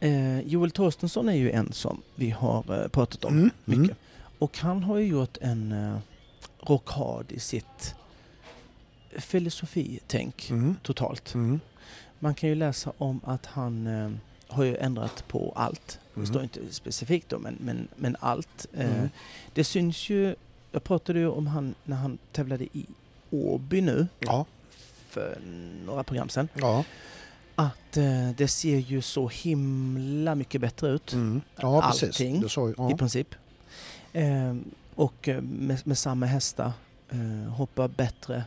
[0.00, 3.84] Eh, Joel Torstensson är ju en som vi har eh, pratat om Mm, mycket.
[3.84, 3.96] mm.
[4.38, 5.96] Och han har ju gjort en eh,
[6.60, 7.94] rockad i sitt
[9.18, 10.76] filosofitänk Mm.
[10.82, 11.34] totalt.
[11.34, 11.60] Mm.
[12.18, 14.10] Man kan ju läsa om att han eh,
[14.52, 15.98] har ju ändrat på allt.
[16.14, 16.26] Det Mm.
[16.26, 18.66] står inte specifikt då, men, men, men allt.
[18.74, 19.08] Eh, Mm.
[19.54, 20.34] Det syns ju,
[20.72, 22.86] jag pratade ju om han när han tävlade i
[23.30, 24.46] Åby nu Ja,
[25.08, 25.38] för
[25.86, 26.48] några program sedan.
[26.54, 26.84] ja.
[27.54, 31.40] att eh, det ser ju så himla mycket bättre ut Mm.
[31.56, 32.02] Ja, precis.
[32.08, 32.90] Allting sa, ju- ja.
[32.90, 33.34] i princip.
[34.12, 34.56] Eh,
[34.94, 36.72] och eh, med, med samma hästar,
[37.10, 38.44] eh, hoppar bättre,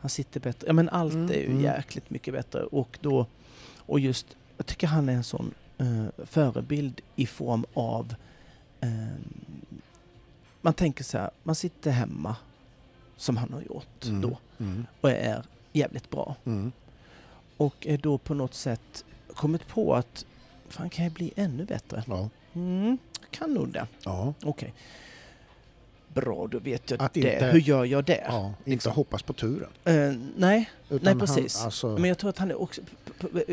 [0.00, 0.66] han sitter bättre.
[0.66, 1.60] Ja men allt Mm, är ju mm.
[1.62, 3.26] jäkligt mycket bättre och då,
[3.76, 4.26] och just,
[4.58, 8.14] jag tycker han är en sån eh, förebild i form av
[8.80, 8.88] eh,
[10.60, 12.36] man tänker så här, man sitter hemma
[13.16, 14.20] som han har gjort Mm.
[14.20, 14.86] då Mm.
[15.00, 15.42] och är
[15.72, 16.36] jävligt bra.
[16.44, 16.72] Mm.
[17.56, 20.24] Och är då på något sätt kommit på att
[20.68, 22.04] fan kan jag bli ännu bättre?
[22.06, 22.28] Ja.
[22.54, 22.98] Mm,
[23.30, 23.86] kan nog det.
[24.04, 24.34] Ja.
[24.44, 24.74] Okej.
[26.14, 27.20] Bra, då vet jag Att det.
[27.34, 28.24] inte- Hur gör jag det?
[28.28, 28.46] ja.
[28.58, 28.92] Inte liksom.
[28.92, 29.68] hoppas på turen.
[29.84, 31.56] Eh, nej, Utan Nej, precis.
[31.56, 32.80] Han, alltså, men jag tror att han är också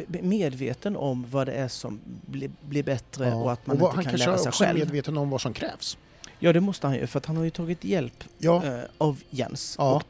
[0.08, 3.36] medveten om vad det är som blir, blir bättre ja.
[3.36, 4.80] och att man vad- inte han kan kanske lära är sig också själv.
[4.80, 5.98] medveten om vad som krävs.
[6.40, 8.66] Ja, det måste han ju, för att han har ju tagit hjälp Ja.
[8.66, 9.76] eh, av Jens.
[9.78, 9.96] Ja.
[9.96, 10.04] Och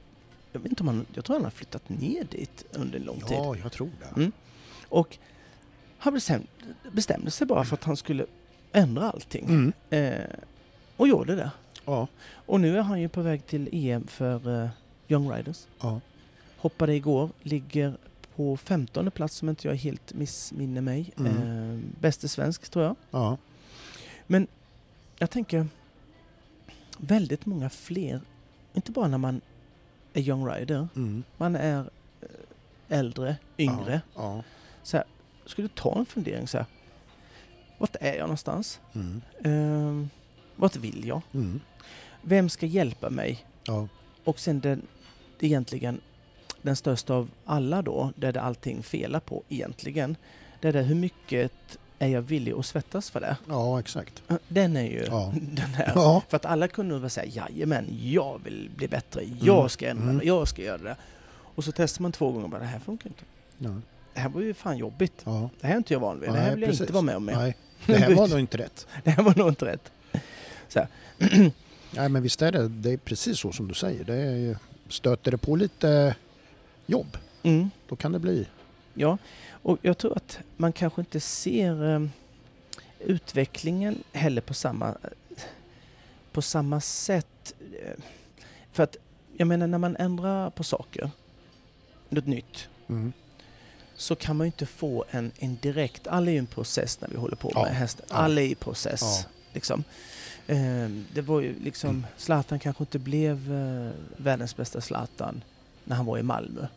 [0.52, 3.20] jag, vet inte om han, jag tror han har flyttat ner dit under en lång
[3.20, 3.38] tid.
[3.38, 4.20] ja, jag tror det.
[4.20, 4.32] Mm.
[4.90, 5.18] Och
[5.98, 6.48] han bestämde,
[6.92, 8.26] bestämde sig bara för att han skulle
[8.72, 9.46] ändra allting.
[9.46, 9.74] Mm.
[9.90, 10.26] Eh,
[10.98, 11.52] och gjorde det.
[11.86, 12.08] Ja.
[12.32, 14.70] Och nu är han ju på väg till EM för eh,
[15.08, 15.68] Young Riders.
[15.82, 16.02] Ja.
[16.58, 17.98] Hoppade igår, ligger
[18.36, 21.14] på 15 plats om inte jag helt missminner mig.
[21.18, 21.32] Mm.
[21.74, 22.96] Eh, bäste svensk tror jag.
[23.12, 23.38] Ja.
[25.20, 25.68] Jag tänker
[26.98, 28.22] väldigt många fler,
[28.74, 29.42] inte bara när man
[30.14, 31.24] är Young Rider, Mm.
[31.38, 31.80] man är
[32.22, 32.28] eh,
[33.00, 34.02] äldre, yngre.
[34.16, 34.44] Ja.
[34.84, 35.06] Så här,
[35.46, 36.66] skulle ta en fundering så här.
[37.78, 38.80] Vart är jag någonstans?
[38.94, 39.22] Mm.
[39.44, 40.08] Eh,
[40.56, 41.22] vart vill jag?
[41.34, 41.60] Mm.
[42.28, 43.46] Vem ska hjälpa mig?
[43.68, 43.88] Ja.
[44.24, 44.82] Och sen den,
[45.40, 46.02] egentligen
[46.62, 50.16] den största av alla då, där det allting felar på egentligen.
[50.62, 51.52] Det är det hur mycket
[52.00, 53.38] är jag villig att svettas för det?
[53.48, 54.24] ja, exakt.
[54.48, 55.34] Den är ju Ja.
[55.42, 55.92] den här.
[55.96, 56.22] Ja.
[56.30, 59.70] För att alla kunde väl säga jajamän, jag vill bli bättre, jag Mm.
[59.70, 60.28] ska ändra Mm.
[60.28, 60.96] jag ska göra det.
[61.56, 63.24] Och så testar man två gånger och bara det här funkar inte.
[63.58, 63.76] Ja.
[64.14, 65.22] Det här var ju fan jobbigt.
[65.26, 65.50] Ja.
[65.62, 66.30] Det här är inte jag van vid.
[66.30, 66.82] det här Nej, vill jag precis.
[66.82, 67.26] inte vara med om.
[67.26, 67.36] mer.
[67.36, 68.88] Nej, det här var nog inte rätt.
[69.04, 69.92] Det här var nog inte rätt.
[71.96, 72.68] Nej, men visst är det.
[72.68, 74.04] Det är precis så som du säger.
[74.04, 74.58] Det är,
[74.90, 76.16] stöter det på lite
[76.86, 77.70] jobb, Mm.
[77.88, 78.48] då kan det bli...
[78.94, 79.18] Ja,
[79.50, 82.08] och jag tror att man kanske inte ser eh,
[83.00, 84.96] utvecklingen heller på samma,
[86.32, 87.54] på samma sätt.
[88.72, 88.98] För att,
[89.38, 91.10] jag menar när man ändrar på saker,
[92.10, 93.14] något nytt, Mm.
[93.96, 96.08] så kan man ju inte få en, en direkt...
[96.08, 97.64] Alla är ju en process när vi håller på Ja.
[97.64, 98.06] med hästar.
[98.10, 98.16] Ja.
[98.16, 99.02] Alla är i process.
[99.04, 99.30] Ja.
[99.54, 99.84] Liksom.
[100.48, 102.06] Eh, det var ju liksom...
[102.18, 105.44] Zlatan kanske inte blev eh, världens bästa Zlatan
[105.84, 106.68] när han var i Malmö.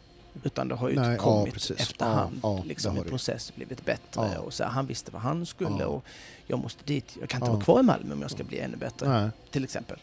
[0.42, 1.80] Utan det har ju Nej, ja, kommit precis.
[1.80, 2.40] efterhand.
[2.42, 4.30] Ja, ja, liksom, en process blivit bättre.
[4.34, 4.38] Ja.
[4.40, 5.86] Och så här, han visste vad han skulle Ja.
[5.86, 6.04] och
[6.46, 7.16] jag måste dit.
[7.20, 7.52] Jag kan inte Ja.
[7.54, 9.08] vara kvar i Malmö om jag ska bli ännu bättre.
[9.08, 9.30] Nej.
[9.50, 9.98] Till exempel.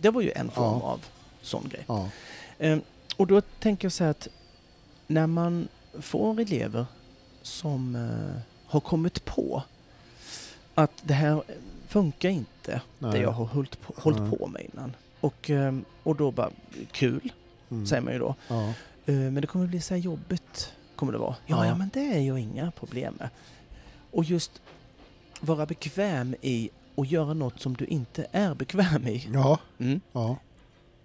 [0.00, 0.86] Det var ju en form Ja.
[0.86, 1.00] av
[1.42, 1.84] sån grej.
[1.86, 2.08] Ja.
[2.58, 2.78] Eh,
[3.16, 4.28] och då tänker jag så här att
[5.06, 5.68] när man
[6.00, 6.86] får elever
[7.42, 9.62] som eh, har kommit på
[10.74, 11.42] att det här
[11.94, 13.20] funkar inte, det Nej.
[13.20, 14.96] jag har hållit på, hållit på med innan.
[15.20, 16.50] Och, eh, och då bara,
[16.92, 17.32] kul,
[17.70, 17.86] Mm.
[17.86, 18.34] säger man ju då.
[18.48, 18.68] Ja.
[19.06, 21.36] Eh, men det kommer bli så här jobbigt, kommer det vara.
[21.46, 21.66] Ja, Ja.
[21.66, 23.28] ja, men det är ju inga problem med.
[24.10, 24.62] Och just
[25.40, 29.28] vara bekväm i att göra något som du inte är bekväm i.
[29.32, 29.58] Ja.
[29.78, 30.00] Mm.
[30.12, 30.36] Ja.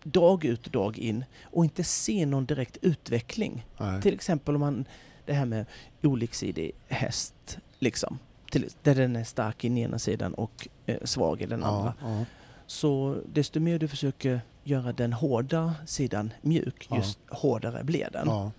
[0.03, 3.65] Dag ut och dag in och inte se någon direkt utveckling.
[3.77, 4.01] Nej.
[4.01, 4.85] Till exempel om man,
[5.25, 5.65] det här med
[6.03, 8.19] oliksidig häst, liksom.
[8.51, 11.93] Till, där den är stark i den ena sidan och eh, svag i den andra.
[12.01, 12.19] Ja.
[12.19, 12.25] Ja.
[12.67, 16.97] Så desto mer du försöker göra den hårda sidan mjuk, Ja.
[16.97, 18.51] just hårdare blir den.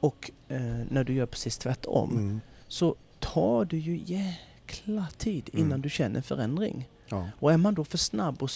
[0.00, 2.40] Och eh, när du gör precis tvärtom Mm.
[2.68, 5.80] så tar du ju jäkla tid innan Mm.
[5.82, 6.88] du känner förändring.
[7.38, 8.50] Och är man då för snabb och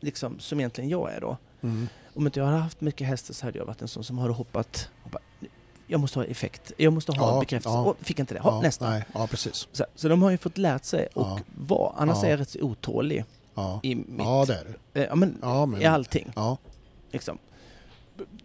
[0.00, 1.88] liksom, som egentligen jag är då, Mm.
[2.14, 4.32] om inte jag hade haft mycket hästar så hade jag varit en sån som hade
[4.32, 5.21] hoppat bara,
[5.86, 7.76] jag måste ha effekt, jag måste ha Ja, bekräftelse.
[7.76, 7.84] ja.
[7.84, 8.60] Och fick inte det, ha, Ja.
[8.60, 8.90] nästa.
[8.90, 9.04] Nej.
[9.14, 9.68] Ja, precis.
[9.72, 11.38] Så, så de har ju fått lärt sig och Ja.
[11.68, 12.26] vara, annars Ja.
[12.26, 13.80] är jag rätt så otålig Ja.
[13.82, 15.00] i mitt, Ja, det är det.
[15.00, 15.36] eh, ja, men,
[15.70, 15.82] men...
[15.82, 16.32] i allting.
[16.36, 16.56] Ja.
[17.10, 17.38] Liksom.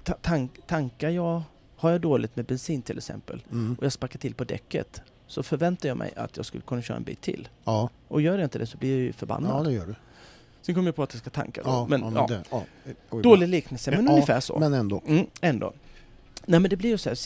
[0.03, 1.41] Ta tank, tankar jag,
[1.77, 3.75] har jag dåligt med bensin till exempel Mm.
[3.79, 6.97] och jag sparkar till på däcket så förväntar jag mig att jag skulle kunna köra
[6.97, 7.47] en bit till.
[7.63, 7.89] Ja.
[8.07, 9.59] Och gör jag inte det så blir jag ju förbannad.
[9.59, 9.95] ja, det gör du.
[10.61, 11.69] Sen kommer jag på att jag ska tanka då.
[11.69, 12.63] Ja, men, ja, ja, det,
[13.11, 13.19] ja.
[13.21, 14.59] Dålig liknelse, men ungefär så.
[14.59, 15.01] Men ändå.
[15.07, 15.73] Mm, ändå.
[16.49, 17.17] Nej men det blir ju så här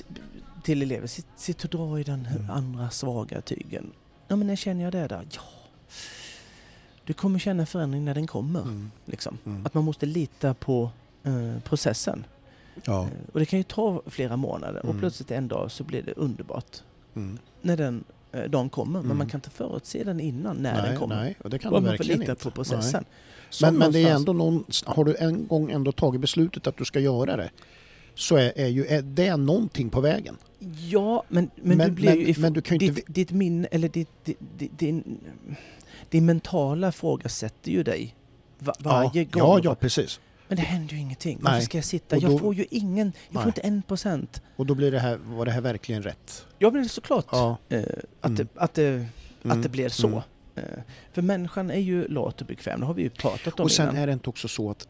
[0.63, 2.49] till elever, sitt, sitt och dra i den Mm.
[2.49, 3.91] andra svaga tygen.
[4.27, 5.27] Ja men när känner jag det där?
[5.31, 5.41] Ja.
[7.05, 8.61] Du kommer känna förändring när den kommer.
[8.61, 8.91] Mm.
[9.05, 9.37] Liksom.
[9.45, 9.65] Mm.
[9.65, 10.91] Att man måste lita på
[11.23, 12.25] eh, processen.
[12.83, 13.03] Ja.
[13.03, 14.99] Eh, och det kan ju ta flera månader och Mm.
[14.99, 16.77] plötsligt en dag så blir det underbart.
[17.15, 17.37] Mm.
[17.61, 18.99] När den eh, dagen kommer.
[18.99, 19.17] Men Mm.
[19.17, 21.15] man kan inte förutse den innan när nej, den kommer.
[21.15, 22.35] nej, och det kan du man får lita inte.
[22.35, 23.05] på processen.
[23.61, 26.85] Men, men det är ändå någon, har du en gång ändå tagit beslutet att du
[26.85, 27.49] ska göra det
[28.15, 30.37] så är, är ju är det någonting på vägen.
[30.89, 32.33] Ja, men, men, Men- du blir men- ju...
[32.37, 35.19] men du kan ju inte ditt, ditt minne, eller ditt, ditt, ditt, din,
[36.09, 38.15] din mentala fråga sätter ju dig
[38.59, 39.41] va, varje ja, gång.
[39.41, 40.19] Ja, ja, precis.
[40.47, 41.37] Men det händer ju ingenting.
[41.41, 41.51] Nej.
[41.53, 42.19] Varför ska jag sitta?
[42.19, 43.07] Då- jag får ju ingen...
[43.07, 43.43] Jag Nej.
[43.43, 44.41] får inte en procent.
[44.55, 46.45] Och då blir det här, var det här verkligen rätt?
[46.59, 47.57] Ja, men såklart Ja.
[47.69, 47.79] eh,
[48.21, 48.35] att, Mm.
[48.35, 49.07] det, att, det, Mm.
[49.57, 50.07] att det blir så.
[50.07, 50.21] Mm.
[50.55, 50.63] Eh,
[51.13, 52.79] för människan är ju lat och bekväm.
[52.79, 54.01] Det har vi ju pratat om Och sen innan.
[54.01, 54.87] är det inte också så att,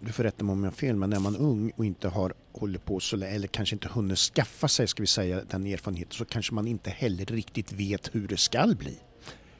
[0.00, 2.08] du får rätta mig om jag har fel, men när man är ung och inte
[2.08, 6.12] har hållit på så eller kanske inte hunnit skaffa sig, ska vi säga, den erfarenheten,
[6.12, 8.98] så kanske man inte heller riktigt vet hur det skall bli.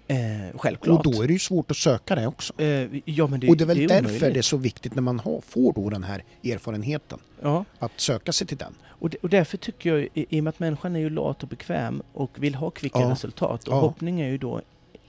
[0.08, 0.16] Eh,
[0.58, 1.06] självklart.
[1.06, 2.60] Och då är det ju svårt att söka det också.
[2.62, 4.20] Eh, ja, men det, och det är väl därför omöjligt.
[4.34, 8.32] det är så viktigt när man har, får då den här erfarenheten, Ja, att söka
[8.32, 8.74] sig till den.
[8.84, 11.42] och, det, och därför tycker jag, i, i och med att människan är ju lat
[11.42, 13.10] och bekväm och vill ha kvicka Ja.
[13.10, 13.68] resultat.
[13.68, 14.60] Och hoppning är ju då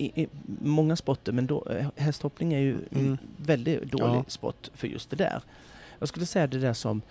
[0.06, 0.28] i, i
[0.62, 3.18] många sporter, men då, eh, hästhoppning är ju en Mm.
[3.38, 4.24] väldigt dålig Ja.
[4.28, 5.42] sport för just det där.
[6.00, 7.02] Jag skulle säga det där som,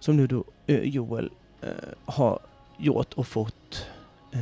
[0.00, 1.68] som nu då eh, Joel eh,
[2.04, 2.38] har
[2.78, 3.86] gjort och fått,
[4.32, 4.40] eh,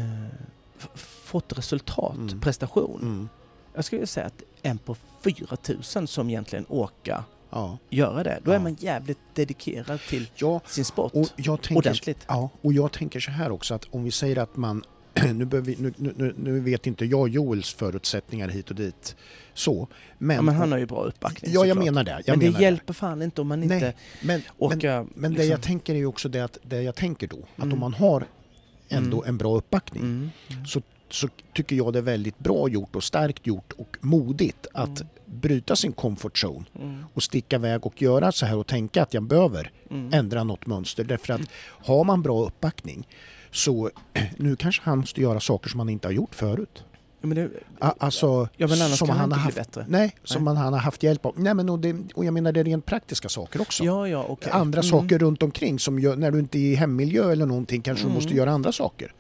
[1.24, 2.40] fått resultat, Mm.
[2.40, 3.00] prestation.
[3.02, 3.28] Mm.
[3.74, 7.78] Jag skulle säga att en på 4000 som egentligen åker Ja.
[7.90, 8.38] göra det.
[8.44, 8.60] Då är Ja.
[8.60, 11.12] man jävligt dedikerad till ja, sin sport.
[11.14, 12.24] och jag tänker, Ordentligt.
[12.28, 14.84] Ja, och jag tänker så här också att om vi säger att man
[15.34, 19.16] nu, vi, nu, nu- nu, vet inte jag Joels förutsättningar hit och dit
[19.54, 19.88] så.
[20.18, 21.84] Men, ja, men han har ju bra uppbackning ja, jag såklart.
[21.84, 22.10] menar det.
[22.10, 23.82] Jag Men det menar hjälper fan inte om man inte Nej,
[24.22, 25.06] Men, men, orkar...
[25.14, 27.62] men det liksom- jag tänker är ju också det att det jag tänker då, att
[27.64, 27.72] Mm.
[27.72, 28.24] om man har
[28.88, 29.28] ändå Mm.
[29.28, 30.30] en bra uppbackning Mm.
[30.66, 35.00] så, så tycker jag det är väldigt bra gjort och starkt gjort och modigt att
[35.00, 35.06] Mm.
[35.26, 37.04] bryta sin comfort zone Mm.
[37.14, 40.12] och sticka iväg och göra så här och tänka att jag behöver Mm.
[40.12, 41.04] ändra något mönster.
[41.04, 43.06] Därför att har man bra uppbackning
[43.50, 43.90] så
[44.36, 46.84] nu kanske han måste göra saker som han inte har gjort förut.
[47.22, 49.72] Ja, men det, Alltså, ja, men annars som kan han han inte har bli haft,
[49.72, 49.84] bättre.
[49.88, 51.34] Nej, som han har haft hjälp av.
[51.36, 53.84] Nej, men och, det, och jag menar det är rent praktiska saker också.
[53.84, 54.52] Ja, ja, okej.
[54.52, 54.90] Andra Mm.
[54.90, 58.14] saker runt omkring som gör, när du inte är i hemmiljö eller någonting kanske Mm.
[58.14, 59.12] du måste göra andra saker.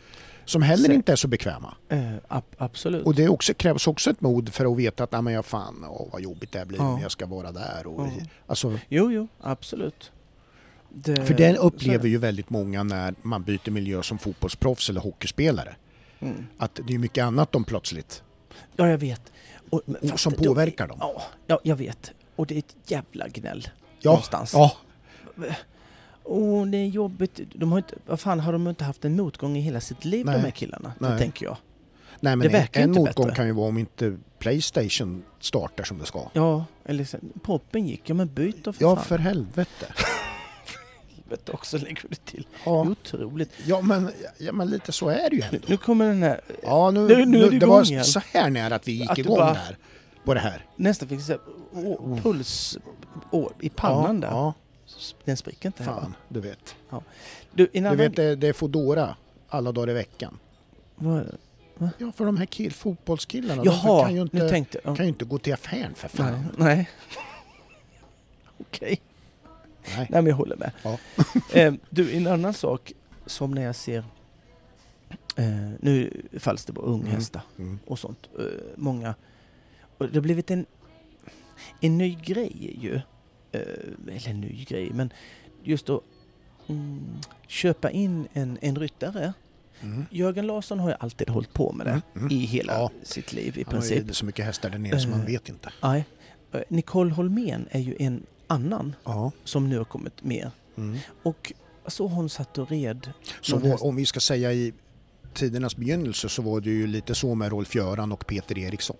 [0.44, 1.74] Som heller Så- inte är så bekväma.
[1.88, 3.06] Eh, ab- absolut.
[3.06, 5.84] Och det också, krävs också ett mod för att veta att, nej men jag fan,
[5.88, 6.94] åh, vad jobbigt det här blir Ja.
[6.94, 7.86] när jag ska vara där.
[7.86, 8.10] Och, Ja.
[8.46, 10.12] alltså, Jo, jo, absolut.
[10.94, 15.00] Det, för det är upplever ju väldigt många när man byter miljö som fotbollsproffs eller
[15.00, 15.74] hockeyspelare.
[16.20, 16.46] Mm.
[16.58, 18.22] Att det är mycket annat de plötsligt,
[18.76, 19.32] Ja, jag vet.
[19.70, 20.96] Och, men och som då- påverkar dem.
[21.00, 22.12] Ja, ja, jag vet.
[22.36, 23.68] Och det är ett jävla gnäll
[24.00, 24.52] Ja, någonstans.
[24.54, 24.72] ja,
[26.24, 27.40] Åh, det är jobbigt.
[27.54, 30.26] De har inte, vad fan, har de inte haft en motgång i hela sitt liv,
[30.26, 30.34] Nej.
[30.34, 30.92] de här killarna?
[30.98, 31.18] Det Nej.
[31.18, 31.56] tänker jag.
[32.20, 33.36] nej Det men en, verkar en inte motgång bättre.
[33.36, 36.28] kan ju vara om inte Playstation startar som det ska.
[36.32, 38.02] Ja, eller så, poppen gick.
[38.10, 39.04] Ja, men byt då för Ja, fan.
[39.04, 39.86] för helvete.
[41.30, 42.46] Helvete också lägger du till.
[42.64, 43.50] Ja, Otroligt.
[43.66, 45.58] ja, men, ja, men lite så är det ju ändå.
[45.66, 48.04] nu kommer den här, Ja, nu, Nu- nu är det det var igen.
[48.04, 49.76] så här nära att vi gick Att du igång bara- där.
[50.24, 50.64] På det här.
[50.76, 51.40] nästan fick jag
[51.72, 52.78] å, puls
[53.30, 54.28] å, i pannan ja, där.
[54.36, 54.54] Ja,
[55.24, 56.00] Den spricker inte här va?
[56.00, 56.74] fan, du vet.
[57.52, 59.16] Du, innan Du vet, det, det är Foodora
[59.48, 60.38] alla dagar i veckan.
[60.96, 61.38] Vad,
[61.98, 64.96] Ja, för de här kill, fotbollskillarna, jaha, kan ju, inte, tänkte jag.
[64.96, 66.32] kan ju inte gå till affären för fan.
[66.58, 66.76] Nej.
[66.76, 66.90] nej.
[68.60, 69.00] Okej.
[69.96, 70.06] Nej.
[70.10, 70.70] Men jag håller med.
[70.82, 70.98] Ja.
[71.54, 72.92] eh, du, en annan sak
[73.26, 74.04] som när jag ser...
[75.36, 77.78] Eh, nu falls det på unghästar Mm.
[77.86, 78.28] och sånt.
[78.38, 78.44] Eh,
[78.76, 79.14] många...
[79.98, 80.66] Och det har blivit en,
[81.80, 82.94] en ny grej ju.
[83.52, 83.60] Eh,
[84.08, 85.12] eller en ny grej, men
[85.62, 86.00] just att
[86.68, 87.00] mm,
[87.46, 89.32] köpa in en, en ryttare.
[89.82, 90.06] Mm.
[90.10, 92.02] Jörgen Larsson har ju alltid hållit på med det Mm.
[92.16, 92.30] Mm.
[92.32, 92.90] i hela Ja.
[93.02, 94.08] sitt liv i Han har princip.
[94.08, 95.26] ju så mycket hästar där nere som man Eh.
[95.26, 95.72] vet inte.
[95.82, 96.04] Nej.
[96.52, 99.32] Eh, Nicole Holmén är ju en annan Ja.
[99.44, 100.50] som nu har kommit med.
[100.76, 100.98] Mm.
[101.22, 101.52] Och
[101.86, 103.10] så hon satt och red.
[103.40, 103.66] Så häst.
[103.68, 104.72] var, om vi ska säga i
[105.34, 108.96] tidernas begynnelse så var det ju lite så med Rolf Göran och Peter Eriksson.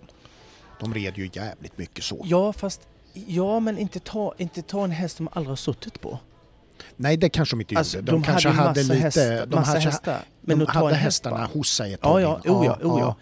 [0.79, 2.21] De red ju jävligt mycket så.
[2.25, 2.81] Ja, fast
[3.13, 6.19] ja, men inte ta, inte ta en häst som aldrig har suttit på.
[6.95, 8.11] Nej, det kanske de inte Alltså, gjorde.
[8.11, 8.95] De, de kanske hade lite...
[8.95, 10.19] hästar, de hade, hästar.
[10.41, 11.45] Men de hade häst hästarna bara.
[11.45, 12.51] hos sig ett Ja, tag ja, in.
[12.51, 13.15] oh ja, oh ja.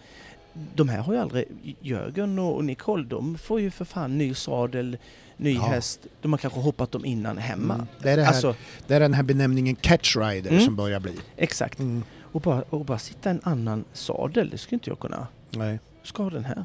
[0.74, 1.76] De här har ju aldrig...
[1.80, 4.98] Jörgen och och Nicole, de får ju för fan ny sadel,
[5.40, 5.60] ny Ja.
[5.62, 6.06] häst.
[6.22, 7.74] De har kanske hoppat dem innan hemma.
[7.74, 7.86] Mm.
[8.02, 8.54] Det, är det, här, Alltså,
[8.86, 10.64] det är den här benämningen catch rider Mm.
[10.64, 11.12] som börjar bli.
[11.36, 11.78] exakt.
[11.78, 12.02] Mm.
[12.32, 15.26] Och bara, och bara sitta en annan sadel, det skulle inte jag kunna.
[15.50, 15.78] Nej.
[16.02, 16.64] Ska ha den här.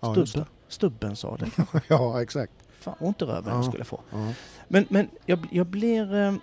[0.00, 0.46] Ja, just Stubben.
[0.68, 1.50] Stubben sadel.
[1.88, 2.52] ja, exakt.
[2.80, 3.62] Fan, ont i röven Ja.
[3.62, 4.00] skulle få.
[4.12, 4.32] Ja.
[4.68, 6.14] Men, men jag, jag blir...
[6.14, 6.34] eh,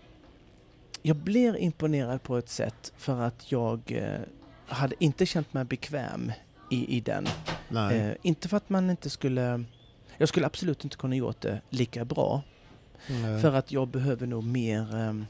[1.02, 4.20] Jag blir imponerad på ett sätt för att jag eh,
[4.68, 6.32] hade inte känt mig bekväm
[6.72, 7.28] i, i den.
[7.70, 7.98] Nej.
[8.00, 9.64] Eh, inte för att man inte skulle...
[10.18, 12.42] Jag skulle absolut inte kunna gjort det lika bra.
[13.10, 13.42] Nej.
[13.42, 14.96] För att jag behöver nog mer...
[14.96, 15.26] ehm,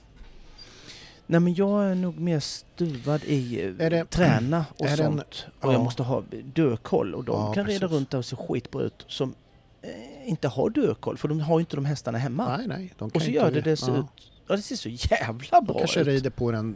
[1.28, 5.46] nej men jag är nog mer stuvad i eh, det- träna och det en- sånt.
[5.60, 5.84] och jag ja.
[5.84, 6.24] måste ha
[6.54, 7.16] dökoll.
[7.16, 7.96] Och de Ja, kan reda precis.
[7.96, 9.34] runt där och se skitbra ut som
[9.82, 11.18] eh, inte har dökoll.
[11.18, 12.58] För de har ju inte de hästarna hemma.
[12.58, 12.94] nej, nej.
[12.98, 13.98] De och så gör det det se ja.
[13.98, 14.32] ut...
[14.48, 16.08] Ja, det ser så jävla De bra kanske ut.
[16.08, 16.76] rider på den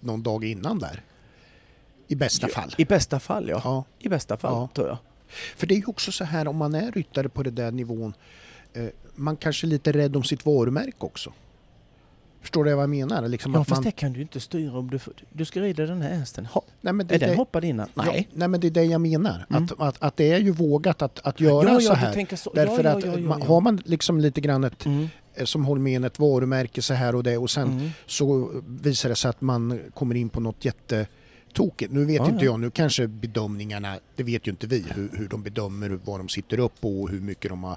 [0.00, 1.02] någon dag innan där.
[2.08, 2.74] I bästa fall.
[2.78, 3.60] I bästa fall, ja.
[3.64, 3.84] Ja.
[3.98, 4.68] I bästa fall, Ja.
[4.74, 4.98] tror jag.
[5.56, 8.14] För det är ju också så här om man är ryttare på den där nivån,
[8.72, 11.32] eh, man kanske är lite rädd om sitt varumärke också.
[12.42, 13.28] Förstår du vad jag menar?
[13.28, 14.98] Liksom Ja, att fast man, det kan du inte styra om du...
[15.32, 16.46] Du ska rida den här hästen.
[16.46, 17.88] Ha, nej, men det, är den det, hoppad innan?
[17.94, 18.28] ja, Nej.
[18.32, 19.46] nej men det är det jag menar.
[19.50, 19.64] Mm.
[19.64, 22.08] Att, att, att det är ju vågat att, att göra ja, så ja, här.
[22.08, 22.52] Du tänker så.
[22.54, 26.82] Därför att man, har man liksom lite grann ett, Mm, eh, som en ett varumärke
[26.82, 27.90] så här och det och sen mm.
[28.06, 30.64] så visar det sig att man kommer in på något
[31.52, 31.92] jättetokigt.
[31.92, 32.50] Nu vet Ja, inte ja.
[32.52, 36.28] jag, nu kanske bedömningarna, det vet ju inte vi hur, hur de bedömer vad de
[36.28, 37.76] sitter upp på och hur mycket de har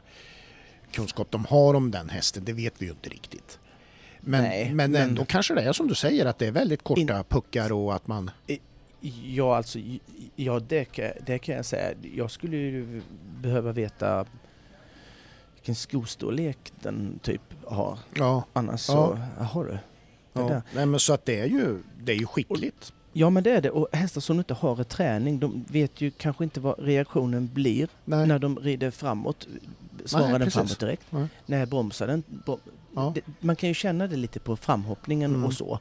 [0.91, 3.59] kunskap de har om den hästen, det vet vi ju inte riktigt.
[4.21, 6.83] Men, Nej, men, men- ändå kanske det är som du säger att det är väldigt
[6.83, 8.31] korta puckar och att man...
[9.25, 9.79] Ja, alltså,
[10.35, 10.85] ja, det,
[11.25, 11.93] det kan jag säga.
[12.15, 13.01] Jag skulle ju
[13.41, 14.25] behöva veta
[15.53, 17.99] vilken skostorlek den typ har.
[18.15, 19.19] Ja, Annars så, Ja.
[19.39, 19.69] jaha du.
[19.71, 19.79] Det
[20.53, 20.61] ja.
[20.75, 22.93] Nej, men så att det är ju, det är ju skickligt.
[23.17, 23.69] Ja men det är det.
[23.69, 28.27] Och hästar som inte har träning, de vet ju kanske inte vad reaktionen blir Nej.
[28.27, 29.47] när de rider framåt.
[30.05, 31.03] Svarar Nej, den framåt direkt?
[31.09, 31.27] Nej.
[31.45, 32.23] När bromsar den?
[32.45, 32.59] Bro-
[32.95, 33.11] Ja.
[33.15, 35.43] det, man kan ju känna det lite på framhoppningen Mm.
[35.45, 35.79] och så.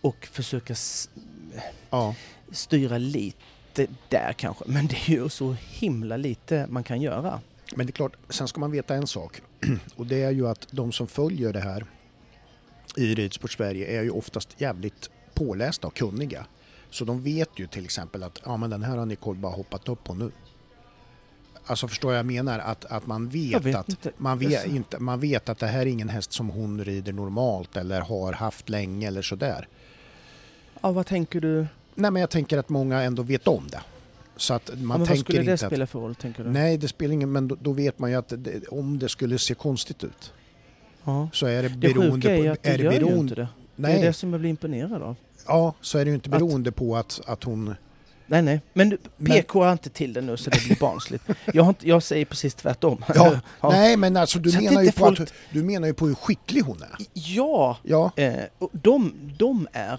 [0.00, 0.74] Och försöka
[1.90, 2.14] Ja.
[2.52, 4.64] styra lite där kanske.
[4.66, 7.40] Men det är ju så himla lite man kan göra.
[7.76, 9.40] Men det är klart, sen ska man veta en sak.
[9.96, 11.84] Och det är ju att de som följer det här
[12.96, 16.46] i Ridsport Sverige är ju oftast jävligt pålästa och kunniga.
[16.90, 19.88] Så de vet ju till exempel att ja, men den här har Nicole bara hoppat
[19.88, 20.30] upp på nu.
[21.66, 22.58] Alltså förstår jag menar?
[22.58, 24.10] Att, att man vet, vet att inte.
[24.16, 27.76] Man, vet inte, man vet att det här är ingen häst som hon rider normalt
[27.76, 29.68] eller har haft länge eller sådär.
[30.82, 31.66] Ja, vad tänker du?
[31.94, 33.80] Nej men jag tänker att många ändå vet om det.
[34.36, 36.50] Så att Ja, man men vad tänker skulle det inte spela för roll, tänker du?
[36.50, 39.38] Nej det spelar ingen men då, då vet man ju att det, om det skulle
[39.38, 40.32] se konstigt ut
[41.04, 41.28] Ja.
[41.32, 42.52] så är det Det beroende sjuka är ju på...
[42.52, 43.40] att det är det gör ju beroende, inte det.
[43.76, 45.16] Det nej, är det som jag blir imponerad av.
[45.48, 47.74] ja, så är det ju inte Att- beroende på att, att hon...
[48.30, 48.60] Nej, nej.
[48.72, 51.24] Men Men- PK har inte till det nu så det blir barnsligt.
[51.54, 53.04] Jag, inte, jag säger precis tvärtom.
[53.14, 55.94] Ja, Nej men alltså du Så att menar, ju på folk- att, du menar ju
[55.94, 56.96] på hur skicklig hon är.
[57.12, 58.34] Ja, Ja, eh,
[58.72, 59.92] de, de är...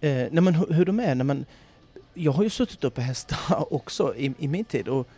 [0.00, 1.44] Eh, nej, men hur, hur de är när man...
[2.14, 3.38] Jag har ju suttit upp på hästar
[3.74, 5.08] också i, i min tid och,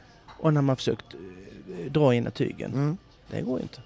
[0.40, 2.72] och när man försökt eh, dra in tygen.
[2.72, 2.96] mm.
[3.30, 3.80] Det går ju inte.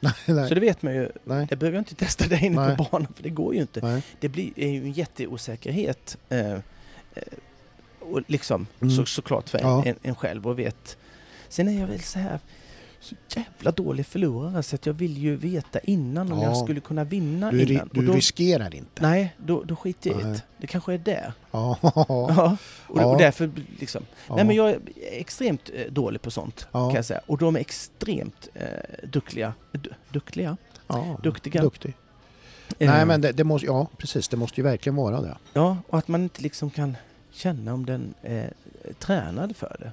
[0.00, 1.08] Nej, nej, Så det vet man ju.
[1.24, 2.76] nej, Det behöver jag inte testa där inne Nej.
[2.76, 3.80] på banan för det går ju inte.
[3.80, 4.02] nej.
[4.20, 6.16] Det blir, är ju en jätteosäkerhet.
[6.28, 6.58] Eh, eh,
[8.00, 8.94] och liksom Mm.
[8.96, 9.82] så, såklart för en, Ja.
[9.86, 10.96] en, en själv och vet.
[11.48, 12.38] Sen är jag väl så här
[13.00, 16.44] så jävla dålig förlorare så att jag vill ju veta innan om Ja.
[16.44, 17.88] jag skulle kunna vinna Du, innan.
[17.92, 19.02] du och då, riskerar inte.
[19.02, 20.42] nej, då, då skiter jag i det.
[20.58, 21.32] Det kanske är där.
[21.50, 22.56] Ja, Ja.
[22.88, 24.02] Och, därför liksom.
[24.28, 24.36] ja.
[24.36, 27.20] Nej men jag är extremt eh, dålig på sånt kan jag säga.
[27.26, 28.66] Och de är extremt eh,
[29.08, 29.54] duktiga.
[29.72, 30.56] Du, duktiga?
[31.22, 31.62] duktiga.
[31.62, 31.94] Duktig.
[32.78, 35.36] Eh, Nej men det, det måste, ja precis, det måste ju verkligen vara det.
[35.52, 36.96] Ja, och att man inte liksom kan
[37.32, 38.52] känna om den är
[38.98, 39.92] tränad för det.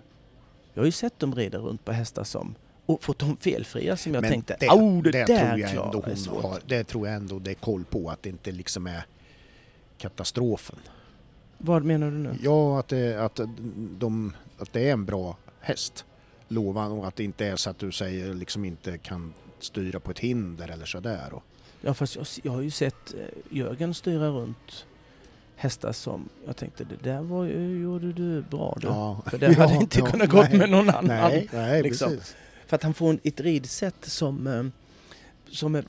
[0.73, 2.55] Jag har ju sett dem rida runt på hästar som
[2.87, 5.85] och fått dem felfria som jag Men tänkte, det, oh det, det där tror jag
[5.85, 8.51] ändå hon svårt." har, det tror jag ändå det är koll på att det inte
[8.51, 9.05] liksom är
[9.97, 10.79] katastrofen.
[11.57, 12.35] Vad menar du nu?
[12.41, 13.39] Ja, att det, att,
[13.97, 16.05] de, att det är en bra häst.
[16.47, 20.11] Lovan och att det inte är så att du säger liksom inte kan styra på
[20.11, 21.33] ett hinder eller sådär.
[21.33, 21.43] Och,
[21.81, 24.85] Ja, fast jag, jag har ju sett eh, Jörgen styra runt
[25.55, 28.87] hästar som jag tänkte, det där var ju, gjorde du bra du.
[28.87, 29.21] ja.
[29.25, 31.05] För det hade Ja, inte ja, kunnat gått nej, med någon annan.
[31.05, 32.09] Nej, nej liksom.
[32.09, 32.35] precis.
[32.67, 34.63] För att han får ett ridsätt som, eh,
[35.51, 35.85] som är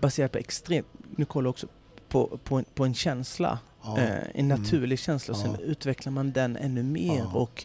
[0.00, 1.66] baserat på extremt, nu kollar jag också
[2.08, 3.58] på, på, en, på en känsla.
[3.82, 3.98] Ja.
[3.98, 5.34] eh, en naturlig känsla.
[5.34, 5.64] Och sen Ja.
[5.64, 7.18] utvecklar man den ännu mer.
[7.18, 7.32] Ja.
[7.32, 7.64] Och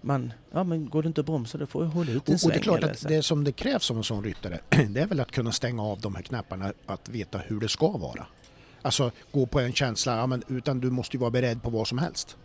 [0.00, 2.34] man, ja men går det inte att bromsa då får jag hålla ut en Och,
[2.34, 2.50] och sväng.
[2.50, 5.20] det är klart att det som det krävs av en sån ryttare, det är väl
[5.20, 8.26] att kunna stänga av de här knapparna, att veta hur det ska vara.
[8.82, 11.88] Alltså gå på en känsla, ja, men, utan du måste ju vara beredd på vad
[11.88, 12.36] som helst.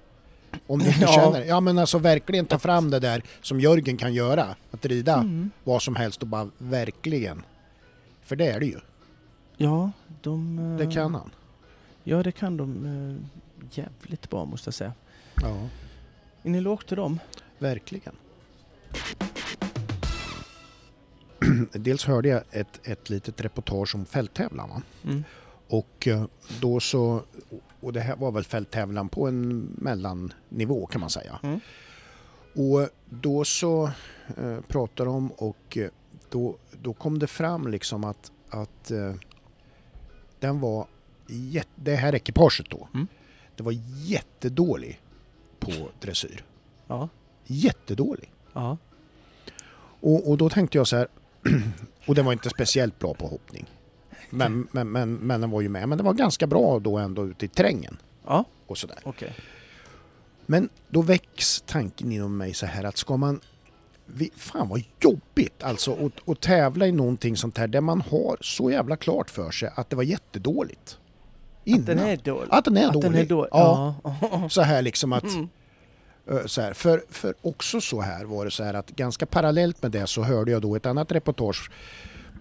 [0.68, 1.08] Om du inte Ja.
[1.08, 5.14] känner, ja men alltså verkligen ta fram det där som Jörgen kan göra, att rida
[5.16, 5.52] Mm.
[5.64, 7.44] vad som helst och bara verkligen.
[8.24, 8.80] För det är det ju,
[9.58, 10.60] Ja, de...
[10.60, 11.30] eh, det kan han.
[12.04, 13.16] Ja, det kan de eh,
[13.78, 14.94] jävligt bra måste jag säga.
[15.42, 15.58] Ja,
[16.44, 17.20] En eloge till dem.
[17.60, 18.16] verkligen.
[21.74, 24.82] Dels hörde jag ett, ett litet reportage om fälttävlan va?
[25.04, 25.24] Mm.
[25.68, 26.24] Och eh,
[26.60, 27.22] då så,
[27.82, 31.39] och det här var väl fälttävlan på en mellannivå kan man säga.
[31.43, 31.59] Mm.
[32.55, 33.91] Och då så
[34.38, 35.89] eh, pratade de och eh,
[36.29, 39.13] då, då kom det fram liksom att, att eh,
[40.39, 40.88] den var,
[41.27, 43.07] jätte, det här ekipaget då, Mm.
[43.55, 43.73] det var
[44.05, 45.01] jättedålig
[45.59, 46.43] på dressyr.
[46.88, 47.09] Ja.
[47.45, 48.32] Jättedålig.
[48.53, 48.77] Ja.
[50.01, 51.07] Och, och då tänkte jag så här,
[52.07, 53.65] och den var inte speciellt bra på hoppning.
[54.32, 57.25] Men, men, men, men den var ju med, men det var ganska bra då ändå
[57.27, 57.97] ute i terrängen.
[58.25, 58.99] Ja, och sådär.
[59.03, 59.36] okej.
[60.45, 63.39] Men då väcks tanken inom mig så här att ska man...
[64.05, 68.38] vi- Fan vad jobbigt alltså att, att tävla i någonting sånt här där man har
[68.41, 70.97] så jävla klart för sig att det var jättedåligt.
[71.73, 72.47] Att den är dålig.
[72.51, 73.11] Att den är Att dålig.
[73.11, 73.49] den är dålig.
[73.51, 73.95] Ja.
[74.03, 74.49] Ja.
[74.49, 75.23] Så här liksom att...
[75.23, 75.47] Mm.
[76.45, 76.73] Så här.
[76.73, 80.23] För, för också så här var det så här att ganska parallellt med det så
[80.23, 81.71] hörde jag då ett annat reportage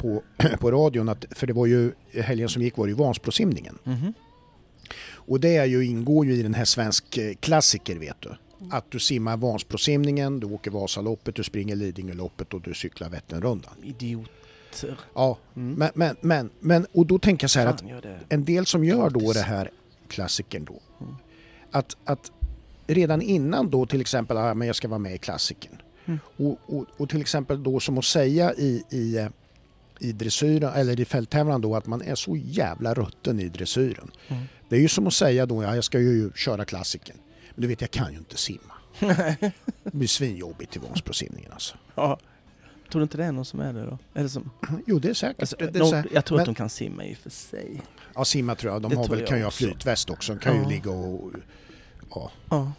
[0.01, 0.23] på,
[0.61, 1.09] på radion.
[1.09, 3.79] Att, för det var ju helgen som gick var det ju Vansbrosimningen.
[3.85, 4.13] Mhm.
[5.13, 8.31] Och det är ju, ingår ju i den här svensk eh, klassiker vet du.
[8.71, 13.73] Att du simmar Vansbrosimningen, du åker Vasaloppet, du springer Lidingöloppet och du cyklar Vätternrundan.
[13.83, 14.99] Idioter.
[15.15, 15.75] Ja, Mm.
[15.75, 17.83] men, men, men, men och då tänker jag så här att
[18.29, 19.71] en del som gör då det här
[20.09, 20.81] klassikern då.
[21.01, 21.15] Mm.
[21.71, 22.33] Att, att
[22.87, 25.83] redan innan då till exempel, ah, men jag ska vara med i klassikern.
[26.07, 26.19] Mm.
[26.37, 29.27] Och, och, och till exempel då som att säga i, i, eh,
[30.01, 34.11] i dressyren eller i fälttävlan då att man är så jävla rutten i dressyren.
[34.29, 34.43] Mm.
[34.69, 37.17] Det är ju som att säga då, ja jag ska ju köra klassikern.
[37.55, 38.75] Men du vet jag kan ju inte simma.
[39.01, 41.77] Det blir svinjobbigt till Vansbrosimningen alltså.
[41.95, 42.19] Ja.
[42.93, 43.99] Tror du inte det är någon som är det då?
[44.15, 44.51] Eller som,
[44.87, 45.41] Jo det är säkert.
[45.41, 47.31] alltså, det, det är någon, jag tror men- att de kan simma i och för
[47.31, 47.83] sig.
[48.15, 50.33] ja simma tror jag, de det har väl, kan ju ha flytväst också.
[50.35, 50.69] De kan ju Ja.
[50.69, 51.31] ligga och
[52.11, 52.73] ja, Ja.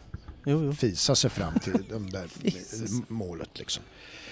[0.46, 0.74] Jo, jo.
[0.74, 2.28] fisa sig fram till de där
[3.08, 3.84] målet liksom.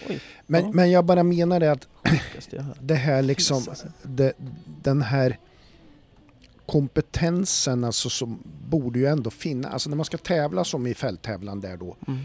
[0.09, 0.71] Oj, Men, Ja.
[0.73, 1.87] men jag bara menar det att
[2.79, 3.65] det här liksom,
[4.03, 4.33] det,
[4.81, 5.37] den här
[6.65, 8.39] kompetensen alltså som
[8.69, 12.19] borde ju ändå finnas, alltså när man ska tävla som i fälttävlan där då, Mm.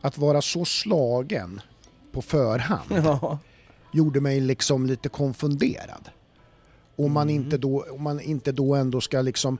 [0.00, 1.60] att vara så slagen
[2.12, 3.38] på förhand Ja.
[3.92, 6.08] gjorde mig liksom lite konfunderad.
[6.96, 7.42] Om man, Mm.
[7.44, 9.58] inte då, om man inte då ändå ska liksom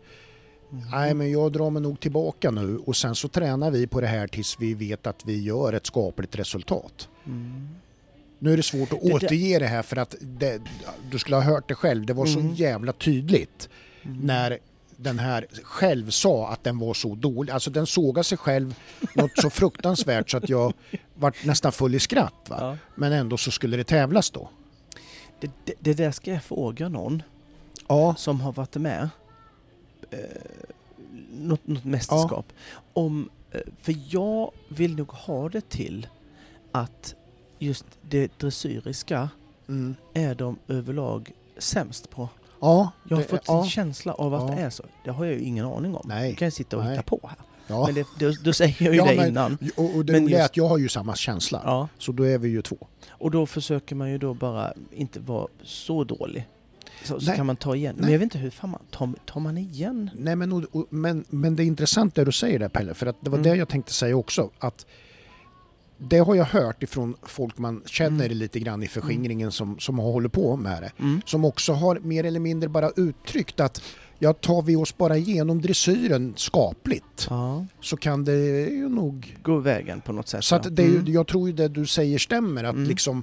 [0.71, 4.07] Nej men jag drar mig nog tillbaka nu och sen så tränar vi på det
[4.07, 7.09] här tills vi vet att vi gör ett skapligt resultat.
[7.27, 7.69] Mm.
[8.39, 10.61] Nu är det svårt att Det där- återge det här för att det,
[11.11, 12.07] du skulle ha hört det själv.
[12.07, 12.55] Det var så Mm.
[12.55, 13.69] jävla tydligt
[14.03, 14.17] Mm.
[14.21, 14.59] när
[14.97, 17.53] den här själv sa att den var så dålig.
[17.53, 18.75] Alltså den sågade sig själv
[19.15, 20.73] något så fruktansvärt så att jag
[21.15, 22.47] vart nästan full i skratt.
[22.49, 22.57] Va?
[22.61, 22.77] Ja.
[22.95, 24.49] Men ändå så skulle det tävlas då.
[25.41, 27.23] Det, det, det där ska jag fråga någon
[27.89, 29.09] Ja, som har varit med
[30.11, 30.19] eh,
[31.33, 32.47] något, något mästerskap.
[32.93, 36.07] Om, eh, för jag vill nog ha det till
[36.73, 37.15] att
[37.59, 39.29] just det dressyriska
[39.69, 39.95] mm.
[40.15, 42.29] är de överlag sämst på.
[42.61, 44.57] ja, Jag har det- fått ja, en känsla av att Ja.
[44.57, 44.85] det är så.
[45.05, 46.03] Det har jag ju ingen aning om.
[46.09, 46.29] Nej.
[46.31, 46.93] Nu kan jag sitta och Nej.
[46.93, 47.39] hitta på här.
[47.67, 47.87] ja.
[47.87, 49.59] Men det, då, då säger jag ju Ja, det men- innan.
[49.77, 51.63] Och, och det men roliga är just- att jag har ju samma känsla.
[51.65, 51.89] Ja.
[51.99, 52.77] Så då är vi ju två.
[53.11, 56.47] Och då försöker man ju då bara inte vara så dålig.
[57.05, 57.95] Så, så kan man ta igen.
[57.97, 58.13] Men Nej.
[58.13, 60.11] jag vet inte hur fan man tar, tar man igen?
[60.15, 63.17] Nej, men, och, men, men det är intressant det du säger där Pelle, för att
[63.25, 63.51] det var Mm.
[63.51, 64.51] det jag tänkte säga också.
[64.59, 64.87] Att
[65.99, 68.39] det har jag hört ifrån folk man känner Mm.
[68.39, 70.93] lite grann i förskingringen som, som hållit på med det.
[70.99, 71.21] Mm.
[71.27, 73.83] Som också har mer eller mindre bara uttryckt att
[74.19, 78.33] ja, tar vi oss bara igenom dressyren skapligt Ja, så kan det
[78.71, 79.37] ju nog...
[79.43, 80.45] gå vägen på något sätt.
[80.45, 81.13] Så att det Mm.
[81.13, 82.89] jag tror ju det du säger stämmer, att Mm.
[82.89, 83.23] liksom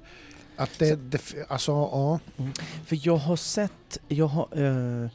[0.58, 2.20] att det, det, alltså ja.
[2.86, 5.10] För jag har sett, jag har, eh,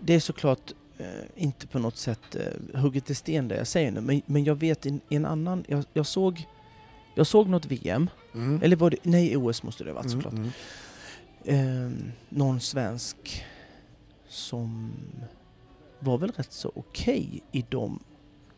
[0.00, 1.06] det är såklart eh,
[1.36, 4.54] inte på något sätt eh, hugget i sten det jag säger nu, men, men jag
[4.54, 6.46] vet i en annan, jag, jag såg
[7.14, 8.60] jag såg något VM, Mm.
[8.62, 10.32] eller var det, nej OS måste det ha varit Mm, såklart.
[11.44, 11.86] mm.
[11.88, 11.92] Eh,
[12.28, 13.44] någon svensk
[14.28, 14.92] som
[15.98, 17.98] var väl rätt så okej i dem.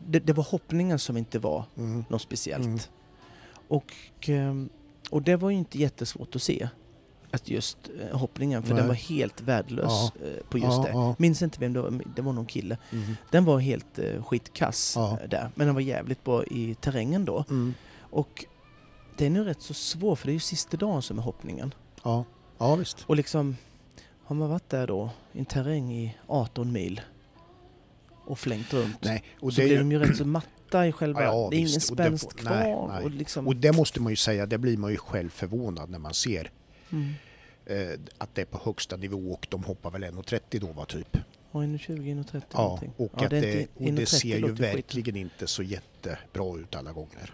[0.07, 2.05] Det, det var hoppningen som inte var Mm.
[2.09, 2.65] något speciellt.
[2.65, 2.79] Mm.
[3.67, 4.69] Och, ehm,
[5.15, 6.69] och det var ju inte jättesvårt att se.
[7.31, 8.77] Att just eh, hoppningen, för Nej.
[8.79, 10.11] den var helt värdelös Ja.
[10.27, 10.89] eh, på just Ja, det.
[10.89, 11.15] ja.
[11.19, 12.77] Minns inte vem det var, det var någon kille.
[12.91, 13.15] Mm.
[13.31, 14.93] Den var helt eh, skitkass
[15.29, 17.45] där, men den var jävligt bra i terrängen då.
[17.49, 17.73] Mm.
[17.99, 18.45] Och
[19.17, 21.73] det är nu rätt så svårt, för det är ju sista dagen som är hoppningen.
[22.03, 22.23] Ja.
[22.57, 23.03] ja, visst.
[23.07, 23.55] Och liksom,
[24.23, 27.01] har man varit där då, i en terräng i 18 mil
[28.25, 30.47] och flängt runt, Nej, och så det blir ju- de ju rätt så matta
[30.83, 31.89] i själva, Ja, ja, det är ingen visst.
[31.91, 32.55] Och det spänst kvar.
[32.55, 33.03] nej, nej.
[33.03, 35.99] Och liksom, Och det måste man ju säga, det blir man ju själv förvånad när
[35.99, 36.51] man ser
[36.91, 37.13] mm.
[37.65, 41.17] eh, att det är på högsta nivå och de hoppar väl 1,30 då va typ.
[41.51, 42.91] Ja, 1,20, 1,30 Ja, någonting.
[42.97, 44.75] och, Ja, det, och det 1,30 ser ju låter skit.
[44.75, 47.33] verkligen inte så jättebra ut alla gånger.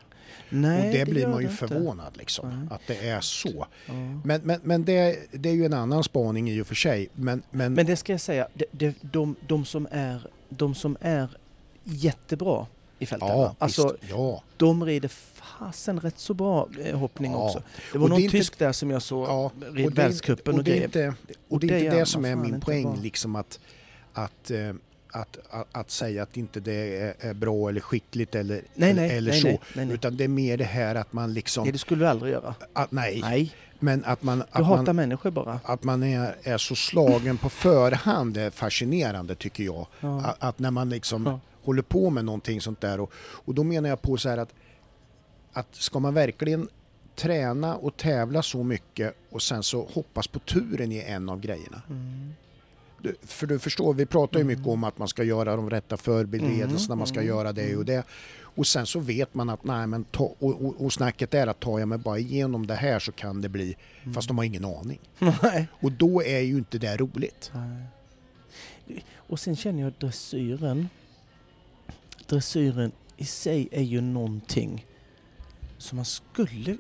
[0.50, 2.68] Nej, och det, blir gör man ju det förvånad liksom, Nej.
[2.72, 3.68] att det är så.
[3.86, 3.94] Ja.
[4.24, 7.10] Men, men, men det, det är ju en annan spaning i och för sig.
[7.14, 10.98] Men, men, Men det ska jag säga, de, de, de, de, som, är, de som
[11.02, 11.30] är
[11.84, 12.68] jättebra
[13.02, 17.38] i fälttävlan, ja, alltså ja, de rider fasen rätt så bra eh, hoppning Ja.
[17.38, 17.64] också.
[17.92, 19.52] Det Och var det är någon inte- tysk där som jag såg ja.
[19.62, 21.14] red Och det är- världscupen och, och det är inte,
[21.50, 23.60] och det det är inte det som är min inte poäng, liksom att,
[24.14, 24.74] att, eh,
[25.14, 29.32] att, att, att säga att inte det är, bra eller skickligt eller, Nej, nej, eller
[29.32, 29.82] nej, så.
[29.82, 31.64] Utan det är mer det här att man liksom...
[31.64, 32.56] nej, det skulle du aldrig göra.
[32.74, 33.54] Att, nej, Nej.
[33.84, 35.60] Men att man, Du att hatar man, människor bara.
[35.64, 39.88] att man är, är så slagen på förhand är fascinerande tycker jag.
[40.00, 40.22] Ja.
[40.22, 41.40] Att, att när man liksom Ja.
[41.64, 43.00] Håller på med någonting sånt där.
[43.00, 44.54] Och, och då menar jag på så här att,
[45.54, 46.70] att ska man verkligen
[47.16, 51.82] träna och tävla så mycket och sen så hoppas på turen i en av grejerna.
[51.90, 52.34] Mm.
[53.02, 55.98] Du, för du förstår, vi pratar ju mycket om att man ska göra de rätta
[55.98, 58.04] förberedelserna, Mm, man ska mm, göra det och det.
[58.56, 61.60] Och sen så vet man att nej men ta, och, och, och snacket är att
[61.60, 64.14] tar jag mig bara igenom det här så kan det bli, Mm.
[64.14, 65.00] fast de har ingen aning.
[65.44, 65.68] Nej.
[65.82, 67.52] Och då är ju inte det roligt.
[67.54, 69.04] Nej.
[69.16, 70.90] Och sen känner jag dressyren.
[72.28, 74.86] Dressyren i sig är ju någonting
[75.78, 76.78] som man skulle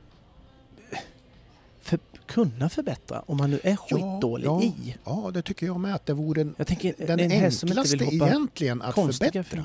[1.79, 4.95] för, kunna förbättra om man nu är skitdålig ja, i.
[5.05, 8.81] Ja, det tycker jag med att det vore en, Jag tänker, den en enklaste egentligen
[8.81, 9.59] att förbättra fin-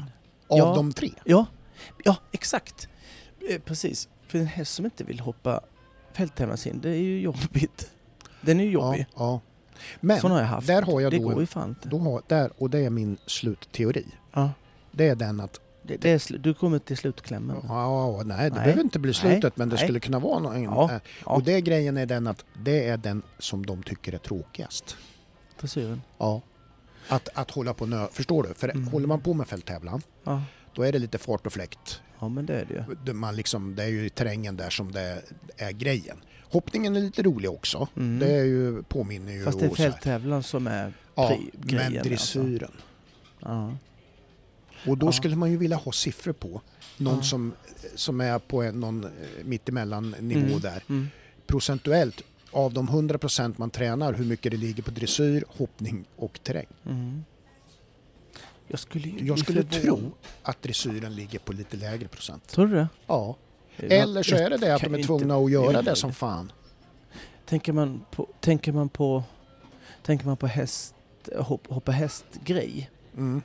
[0.48, 0.74] av Ja.
[0.74, 1.10] de tre.
[1.24, 1.46] Ja,
[2.04, 2.88] ja exakt.
[3.50, 4.08] Eh, Precis.
[4.28, 5.60] För en häst som inte vill hoppa
[6.12, 7.90] fälttävlanshinder, det är ju jobbigt.
[8.40, 9.06] Den är ju Ja, jobbig.
[9.16, 9.40] ja.
[10.00, 10.66] Men Sån har jag haft.
[10.66, 11.88] där har jag det då, går ju fan inte.
[11.88, 14.06] då har, där, och det är min slutteori.
[14.32, 14.50] Ja,
[14.92, 17.56] Det är den att det, det är du kommer till slutklämmen.
[17.68, 18.64] Ja, nej, det Nej.
[18.64, 19.52] behöver inte bli slutet Nej.
[19.54, 19.84] men det Nej.
[19.84, 20.62] skulle kunna vara någon.
[20.62, 20.90] Ja.
[20.92, 21.32] eh, Ja.
[21.32, 24.96] Och det grejen är den att det är den som de tycker är tråkigast.
[25.60, 26.02] Dressyren.
[26.18, 26.40] Ja.
[27.08, 28.06] Att, att hålla på nö...
[28.12, 28.54] Förstår du?
[28.54, 28.88] För Mm.
[28.88, 30.42] håller man på med fälttävlan Ja.
[30.74, 32.00] då är det lite fart och fläkt.
[32.18, 33.12] ja, men det är det ju.
[33.12, 35.22] Man liksom, det är ju terrängen där som det
[35.56, 36.16] är grejen.
[36.50, 37.88] Hoppningen är lite rolig också.
[37.96, 38.18] Mm.
[38.18, 41.92] Det är ju, påminner ju Fast det är fälttävlan som är Ja, grejen.
[41.92, 42.70] men dressyren.
[42.70, 42.82] Alltså.
[43.40, 43.76] Ja.
[44.86, 45.12] Och då Ja.
[45.12, 46.60] skulle man ju vilja ha siffror på
[46.96, 47.22] någon Ja.
[47.22, 47.52] som,
[47.94, 49.10] som är på en, någon eh,
[49.44, 50.60] mittemellan nivå Mm.
[50.60, 50.82] där.
[50.88, 51.08] Mm.
[51.46, 56.66] procentuellt av de 100% man tränar hur mycket det ligger på dressyr, hoppning och terräng.
[56.86, 57.24] Mm.
[58.68, 60.12] Jag skulle Jag skulle tro
[60.42, 62.48] att dressyren ligger på lite lägre procent.
[62.48, 62.88] Tror du det?
[63.06, 63.36] Ja.
[63.76, 66.52] Eller så är det det att de är tvungna att göra det som fan.
[67.46, 69.22] Tänker man på, tänker man på,
[70.02, 70.94] tänker man på häst,
[71.38, 73.42] hopp, hoppa hästgrej Mm.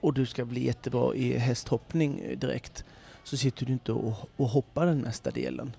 [0.00, 2.84] Och du ska bli jättebra i hästhoppning eh, direkt
[3.24, 5.72] så sitter du inte och, och hoppar den mesta delen.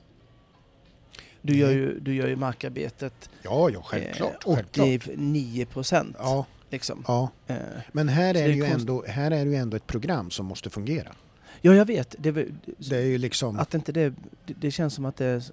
[1.41, 4.45] Du gör ju, du gör ju markarbetet Ja, ja, självklart.
[4.47, 4.87] eh, självklart.
[4.97, 6.15] 89 procent.
[6.19, 7.03] Ja, Liksom.
[7.07, 7.29] ja.
[7.47, 7.55] Eh,
[7.91, 10.69] Men här är, det ju ändå, här är det ju ändå ett program som måste
[10.69, 11.11] fungera.
[11.61, 12.15] ja, jag vet.
[12.19, 12.31] Det,
[12.77, 13.59] Det är ju liksom...
[13.59, 14.13] Att inte det,
[14.45, 15.51] det, känns som att det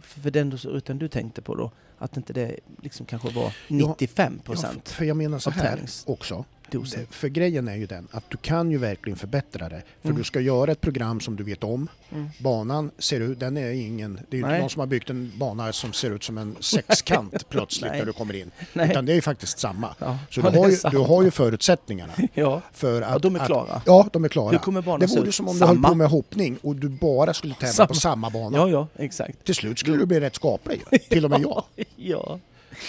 [0.00, 4.42] för den rutan du tänkte på då, att inte det liksom kanske var 95 Ja,
[4.44, 6.44] procent för jag menar så här också.
[6.72, 7.06] Dosen.
[7.10, 9.82] För grejen är ju den att du kan ju verkligen förbättra det.
[10.02, 10.18] För Mm.
[10.18, 11.88] du ska göra ett program som du vet om.
[12.12, 12.28] Mm.
[12.38, 15.32] Banan ser ut, den är ingen, det är ju inte någon som har byggt en
[15.36, 17.98] bana som ser ut som en sexkant plötsligt Nej.
[18.00, 18.50] när du kommer in.
[18.72, 18.90] Nej.
[18.90, 19.94] Utan det är ju faktiskt samma.
[19.98, 20.18] Ja.
[20.30, 20.94] Så Ja, du, har ju, sant.
[20.94, 23.10] du har ju förutsättningarna Ja, för att...
[23.12, 23.82] ja, de är att- klara.
[23.86, 24.50] Ja, de är klara.
[24.50, 25.34] Hur kommer banan det vore ut?
[25.34, 25.68] som om du Samma?
[25.88, 27.86] höll på med hoppning och du bara skulle tävla Samma.
[27.86, 28.58] på samma bana.
[28.58, 29.44] Ja, ja, exakt.
[29.44, 30.82] Till slut skulle du bli rätt skaplig.
[31.08, 31.64] Till och med jag.
[31.96, 32.38] Ja,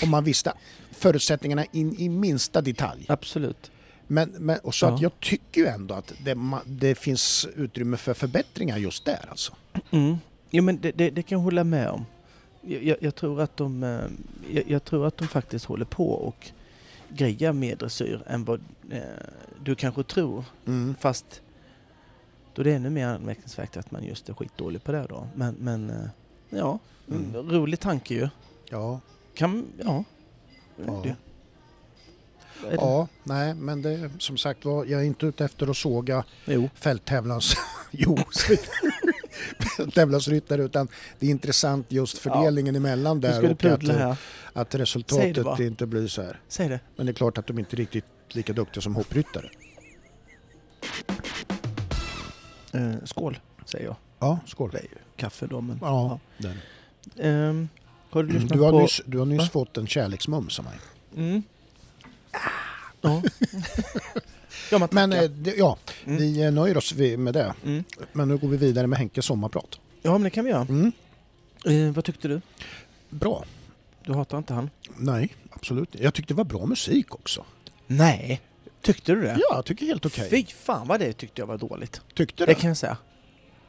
[0.03, 0.53] Om man visste
[0.91, 3.05] förutsättningarna in i minsta detalj.
[3.09, 3.71] absolut.
[4.07, 4.97] Men, men, och så att Ja.
[5.01, 9.53] jag tycker ju ändå att det, det finns utrymme för förbättringar just där alltså.
[9.91, 10.17] Mm.
[10.49, 12.05] Jo, men det, det, det kan jag hålla med om.
[12.61, 13.99] Jag, jag, tror att de, eh,
[14.55, 16.51] jag, jag tror att de faktiskt håller på och
[17.09, 19.01] grejar mer dressyr än vad eh,
[19.63, 20.45] du kanske tror.
[20.65, 20.95] Mm.
[20.99, 21.41] Fast
[22.53, 25.27] då är det ännu mer anmärkningsvärt att man just är skitdålig på det då.
[25.35, 26.05] Men, men eh,
[26.49, 26.79] ja,
[27.09, 27.35] mm.
[27.35, 28.29] rolig tanke ju.
[28.69, 28.99] Ja,
[29.33, 30.03] Kan, ja.
[30.85, 31.01] Ja.
[31.03, 31.15] Det.
[32.71, 36.69] Ja, nej men det som sagt var, jag är inte ute efter att såga Jo.
[36.75, 37.53] fälttävlans...
[37.91, 38.17] jo,
[39.77, 40.87] fälttävlansryttare utan
[41.19, 44.17] det är intressant just fördelningen emellan Nu ska där och att,
[44.53, 46.39] att resultatet inte blir så här.
[46.47, 46.79] Säg det.
[46.95, 49.49] Men det är klart att de inte är riktigt lika duktiga som hoppryttare.
[52.73, 53.95] Eh, skål, säger jag.
[54.19, 54.69] Ja, skål.
[54.71, 55.79] Det är ju kaffe då, men...
[55.81, 56.57] Ja, den.
[57.15, 57.67] ja.
[58.13, 58.79] Har du Du har på...
[58.79, 59.49] nyss, du har nyss Va?
[59.53, 60.73] fått en kärleksmums av mig.
[61.17, 61.43] Mm.
[63.01, 63.21] Ja.
[64.71, 66.17] ja, man Men eh, det, ja, Mm.
[66.17, 67.53] vi eh, nöjer oss med det.
[67.65, 67.83] Mm.
[68.13, 69.79] Men nu går vi vidare med Henkes sommarprat.
[70.01, 70.61] Ja, men det kan vi göra.
[70.69, 70.91] Mm.
[71.65, 72.41] Eh, vad tyckte du?
[73.09, 73.45] Bra.
[74.05, 74.69] Du hatar inte han?
[74.97, 77.45] Nej, absolut Jag tyckte det var bra musik också.
[77.87, 78.41] Nej.
[78.81, 79.31] Tyckte du det?
[79.39, 80.29] Ja, jag tycker helt okej.
[80.29, 82.01] Fy fan vad det tyckte jag var dåligt.
[82.13, 82.59] Tyckte Det du?
[82.59, 82.97] kan jag säga.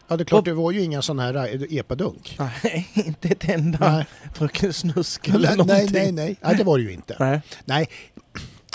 [0.09, 2.37] Ja, det är klart, det var ju inga sådana här eh, epadunk.
[2.39, 4.07] Nej, inte ett enda Nej.
[4.35, 5.89] Fröken Snusk eller nej, någonting.
[5.93, 6.37] nej, nej, nej.
[6.43, 7.17] Nej, det var det ju inte.
[7.21, 7.41] Nej.
[7.65, 7.89] Nej,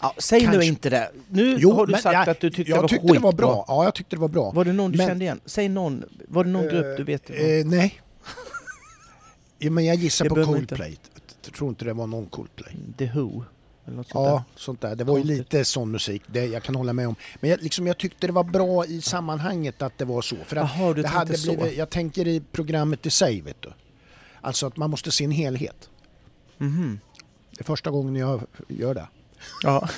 [0.01, 0.65] Ja, säg nu Kanske.
[0.65, 1.11] inte det.
[1.30, 3.32] Nu jo, har du sagt jag, att du tyckte jag det var tyckte det var
[3.34, 3.65] bra.
[3.67, 4.51] Ja, jag tyckte det var bra.
[4.51, 5.39] Var det någon du Men- kände igen?
[5.45, 6.03] Säg någon.
[6.27, 7.30] Var det någon Eh, grupp du vet?
[7.30, 8.01] Eh, nej.
[9.59, 10.53] Ja, men jag gissar Det på inte.
[10.53, 10.97] Coldplay.
[11.45, 12.75] Jag tror inte det var någon Coldplay.
[12.97, 13.43] The Who?
[13.95, 14.95] Sånt Ja, sånt där.
[14.95, 17.15] Det var ju lite sån musik, det jag kan hålla med om.
[17.39, 20.35] Men jag, liksom, jag tyckte det var bra i sammanhanget att det var så.
[20.45, 20.63] För där.
[20.63, 21.55] att Jaha, du det hade så.
[21.55, 23.73] blivit, jag tänker i programmet i sig, vet du.
[24.41, 25.89] Alltså att man måste se en helhet.
[26.57, 26.99] Mhm.
[27.51, 29.07] Det är första gången jag gör det.
[29.63, 29.89] Ja.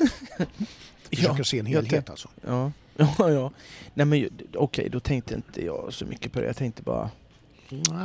[1.09, 2.29] Försöker se en helhet alltså.
[2.47, 2.71] Ja.
[3.17, 3.51] Ja, ja.
[3.93, 6.47] Nej men okej, då tänkte inte jag så mycket på det.
[6.47, 7.09] Jag tänkte bara,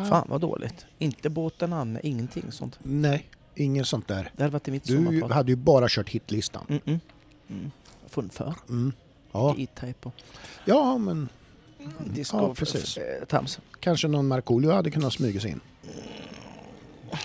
[0.08, 0.86] fan vad dåligt.
[0.98, 2.78] Inte båten Anne, ingenting sånt.
[2.82, 4.30] Nej, inget sånt där.
[4.36, 5.30] Det hade varit i mitt Du sommarprat.
[5.30, 6.64] hade ju bara kört hitlistan.
[6.68, 6.98] Mm -mm.
[7.50, 7.70] Mm.
[8.08, 8.54] Funnit för.
[8.68, 8.92] Mm.
[9.32, 9.54] Ja.
[9.58, 10.12] E-Type och
[10.64, 11.28] ja, men
[12.06, 12.96] disco Ja, precis.
[12.96, 13.58] eh, trams.
[13.80, 15.60] kanske någon Markoolio hade kunnat smyga sig in.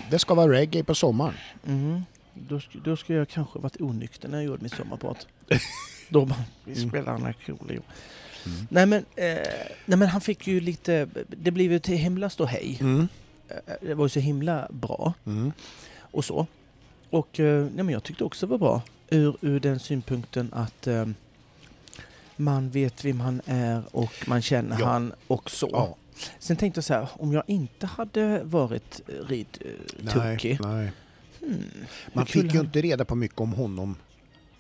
[0.10, 1.34] Det ska vara reggae på sommaren.
[1.68, 2.02] Mm.
[2.34, 5.28] Då, sk- då skulle jag kanske varit onykter när jag gjorde mitt sommarprat.
[6.10, 6.90] då bara, vi Mm.
[6.90, 7.82] spelar Markoolio.
[8.46, 8.68] Mm.
[8.70, 9.26] Nej men, eh,
[9.86, 12.78] nej men han fick ju lite, det blev ju till himla ståhej.
[12.82, 13.08] Mm.
[13.50, 15.52] Eh, Det var ju så himla bra Mm.
[16.12, 16.48] Och så.
[17.10, 20.88] Och eh, nej men jag tyckte också det var bra ur, ur den synpunkten att
[20.88, 21.06] eh,
[22.36, 24.86] man vet vem han är och man känner Ja.
[24.86, 25.70] han och så.
[25.72, 25.96] Ja.
[26.40, 29.46] Sen tänkte jag så här, om jag inte hade varit eh, Nej,
[30.02, 30.60] ridtokig.
[30.62, 30.92] nej.
[31.40, 31.64] Hmm,
[32.14, 33.96] Man kul fick ju han- inte reda på mycket om honom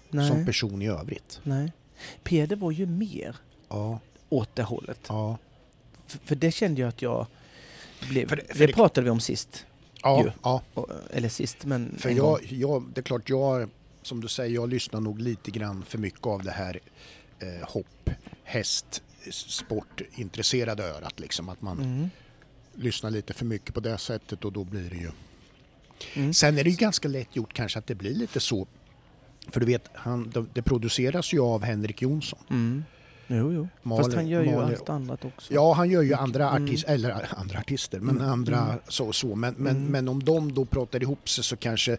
[0.09, 1.39] nej, som person i övrigt.
[1.43, 1.71] nej.
[2.23, 3.35] Peder var ju mer
[3.69, 3.99] Ja,
[4.29, 4.99] åt det hållet.
[5.07, 5.37] ja.
[6.07, 7.27] För, för det kände jag att jag
[8.09, 8.27] blev...
[8.27, 9.65] För det- för det- pratade vi om sist.
[10.03, 10.31] Ja, Ju.
[10.43, 10.61] ja.
[11.09, 13.69] Eller sist, men För jag, jag, det är klart, jag,
[14.01, 16.79] som du säger, jag lyssnar nog lite grann för mycket av det här
[17.39, 18.09] eh, hopp,
[18.43, 21.49] häst, sportintresserade örat liksom.
[21.49, 22.09] Att man Mm.
[22.75, 25.11] lyssnar lite för mycket på det sättet och då blir det ju...
[26.13, 26.33] Mm.
[26.33, 28.67] Sen är det ju ganska lätt gjort kanske att det blir lite så.
[29.47, 32.39] För du vet, han, det, det produceras ju av Henrik Jonsson.
[32.49, 32.83] Mm.
[33.37, 33.67] Jo, jo.
[33.83, 35.53] Malin- Fast han gör ju Malin- allt annat också.
[35.53, 36.63] Ja, han gör ju andra, Mm.
[36.63, 38.29] artist, eller äh, andra artister, men Mm.
[38.31, 38.75] andra Mm.
[38.87, 39.35] så så.
[39.35, 39.91] Men, men, Mm.
[39.91, 41.97] men om de då pratar ihop sig så kanske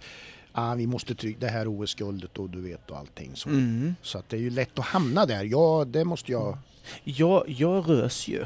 [0.53, 3.49] ah, vi måste trycka det här OS-guldet och du vet och allting så.
[3.49, 3.95] Mm.
[4.03, 5.45] Så att det är ju lätt att hamna där.
[5.45, 6.59] Ja, det måste jag...
[7.05, 8.45] Jag, jag rös ju.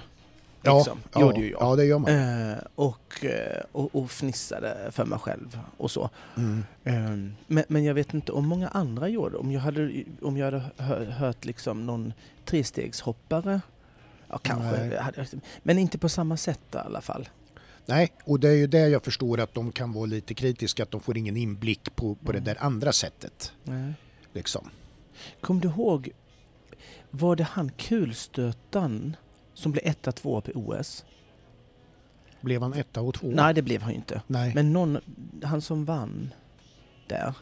[0.74, 0.98] Liksom.
[1.12, 1.62] ja, Gjorde ju jag.
[1.62, 2.10] ja det gör man.
[2.50, 6.10] Eh, och, eh, och, och fnissade för mig själv och så.
[6.36, 6.64] Mm.
[6.84, 10.44] Eh, men, men jag vet inte om många andra gjorde Om jag hade, om jag
[10.44, 12.12] hade hö, hört liksom någon
[12.44, 13.60] trestegshoppare.
[14.28, 14.98] Ja, kanske.
[15.00, 15.26] Hade,
[15.62, 17.28] men inte på samma sätt i alla fall.
[17.86, 20.90] Nej, och det är ju det jag förstår att de kan vara lite kritiska, att
[20.90, 22.44] de får ingen inblick på, på det Mm.
[22.44, 23.52] där andra sättet.
[23.64, 23.92] Nej.
[24.32, 24.70] Liksom.
[25.40, 26.10] Kom du ihåg,
[27.10, 29.16] var det han kulstötan
[29.56, 31.04] som blev etta, tvåa på OS?
[32.40, 33.32] Blev han etta och tvåa?
[33.34, 34.22] Nej, det blev han ju inte.
[34.26, 34.52] Nej.
[34.54, 34.98] Men någon,
[35.42, 36.34] han som vann
[37.08, 37.34] där.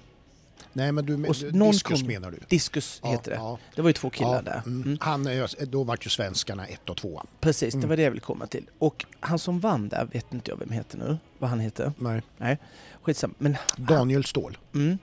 [0.73, 2.39] Nej, men du, Och du någon diskus kom- menar du?
[2.49, 3.37] Diskus Ja, heter det.
[3.37, 3.59] ja.
[3.75, 4.63] Det var ju två killar Ja, där.
[4.67, 4.83] mm.
[4.83, 4.99] Mm.
[5.01, 7.25] Han ju- då vart ju svenskarna ett och tvåa.
[7.41, 7.89] Precis, det Mm.
[7.89, 8.71] var det jag ville komma till.
[8.79, 11.93] Och han som vann där, vet inte jag vem heter nu, vad han heter.
[12.39, 12.59] Nej.
[13.03, 13.35] Skitsamma.
[13.39, 14.59] Men Daniel Ståhl.
[14.75, 14.99] Mm.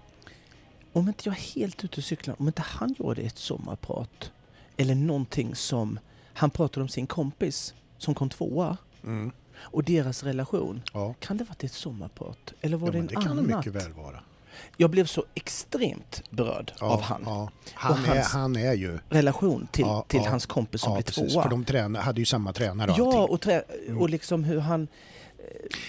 [0.93, 4.31] Om inte jag är helt ute och cyklar, om inte han gjorde ett sommarprat
[4.77, 5.99] eller någonting som
[6.33, 9.31] han pratade om sin kompis som kom tvåa Mm.
[9.59, 10.81] och deras relation.
[10.93, 11.13] Ja.
[11.19, 12.53] Kan det varit ett sommarprat?
[12.61, 13.47] Eller var ja, det en det kan annat?
[13.47, 14.19] det mycket väl vara.
[14.77, 17.21] Jag blev så extremt berörd Ja, av han.
[17.25, 17.49] Ja.
[17.73, 18.99] Han, Och är, hans- han är ju...
[19.09, 21.33] relation till, Ja, till hans kompis som Ja, blev precis.
[21.33, 21.43] tvåa.
[21.43, 24.01] För de tränar, hade ju samma tränare och ja, och, trä, Mm.
[24.01, 24.87] och liksom hur han...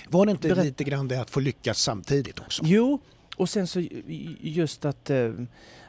[0.09, 2.62] Var det inte Berätt- lite grann det att få lyckas samtidigt också?
[2.66, 2.99] Jo,
[3.36, 5.32] och sen så ju- just att eh,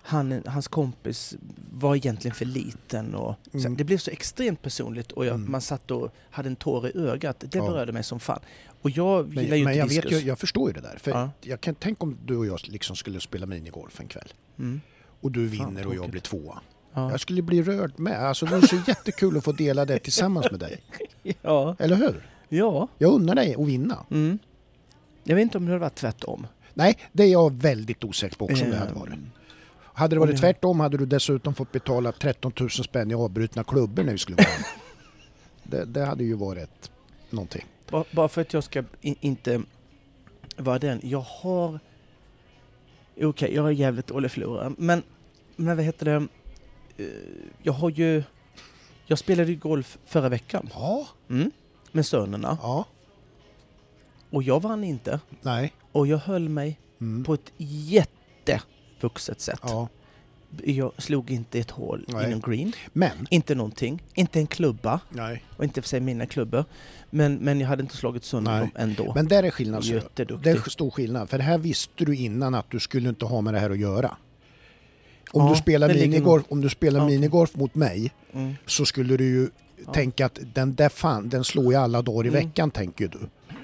[0.06, 1.36] han, hans kompis
[1.72, 3.16] var egentligen för liten.
[3.16, 3.76] Och, så Mm.
[3.76, 5.52] det blev så extremt personligt och jag, Mm.
[5.52, 7.40] man satt och hade en tår i ögat.
[7.40, 7.66] Det Ja.
[7.66, 8.40] berörde mig som fan.
[8.82, 10.24] Och jag Men, gillar ju men inte jag, vet diskus.
[10.24, 10.98] ju, jag förstår ju det där.
[10.98, 11.30] För Ja.
[11.42, 14.34] jag kan tänka om du och jag liksom skulle spela minigolf en kväll.
[14.60, 14.82] Mm.
[15.22, 16.60] Och du Fan, vinner och jag blir tvåa.
[16.94, 17.12] Ja.
[17.12, 18.20] Jag skulle bli rörd med.
[18.28, 20.84] Alltså det är så jättekul att få dela det tillsammans med dig.
[21.42, 21.76] ja.
[21.80, 22.28] Eller hur?
[22.50, 22.88] ja.
[22.98, 24.06] Jag unnar dig att vinna.
[24.12, 24.40] Mm.
[25.24, 26.48] Jag vet inte om det hade varit tvärtom.
[26.74, 29.14] Nej, det är jag väldigt osäker på också om det hade Ehm, varit.
[29.94, 34.04] Hade det varit tvärtom hade du dessutom fått betala 13 000 spänn i avbrutna klubbor
[34.04, 34.48] när vi skulle vara
[35.64, 36.92] det, det hade ju varit
[37.30, 37.66] någonting.
[38.12, 39.62] Bara, för att jag ska inte
[40.58, 41.00] vara den.
[41.04, 41.80] Jag har...
[43.22, 44.72] Okej, jag är jävligt dålig förlorare.
[44.78, 45.04] Men,
[45.56, 46.28] men vad heter det?
[47.04, 47.08] Eh,
[47.64, 48.24] Jag har ju...
[49.06, 50.70] Jag spelade ju golf förra veckan.
[50.74, 51.52] Ja, Mm,
[51.92, 52.58] med sönerna.
[52.62, 52.86] ja,
[54.30, 55.20] Och jag vann inte.
[55.42, 55.74] nej.
[55.92, 57.24] Och jag höll mig Mm.
[57.24, 57.52] på ett
[59.04, 59.60] jättevuxet sätt.
[59.64, 59.88] Ja.
[60.64, 62.28] Jag slog inte ett hål Nej.
[62.28, 62.74] i någon green.
[62.94, 64.02] Men, Inte någonting.
[64.14, 65.00] Inte en klubba.
[65.10, 65.44] nej.
[65.58, 66.66] Och inte för sig mina klubbor.
[67.10, 68.60] Men, men jag hade inte slagit sönder Nej.
[68.62, 69.12] dem ändå.
[69.16, 69.84] men där är skillnad.
[69.84, 70.54] så- Jätteduktig.
[70.54, 71.30] Det är stor skillnad.
[71.30, 73.78] För det här visste du innan att du skulle inte ha med det här att
[73.78, 74.18] göra.
[75.32, 78.54] Om Ja, du spelar, minigolf, om du spelar Ja, minigolf mot mig Mm.
[78.66, 79.50] så skulle du ju
[79.86, 79.94] Ja.
[79.94, 82.48] tänka att den där fan, den slår jag alla dagar i Mm.
[82.48, 83.20] veckan tänker du.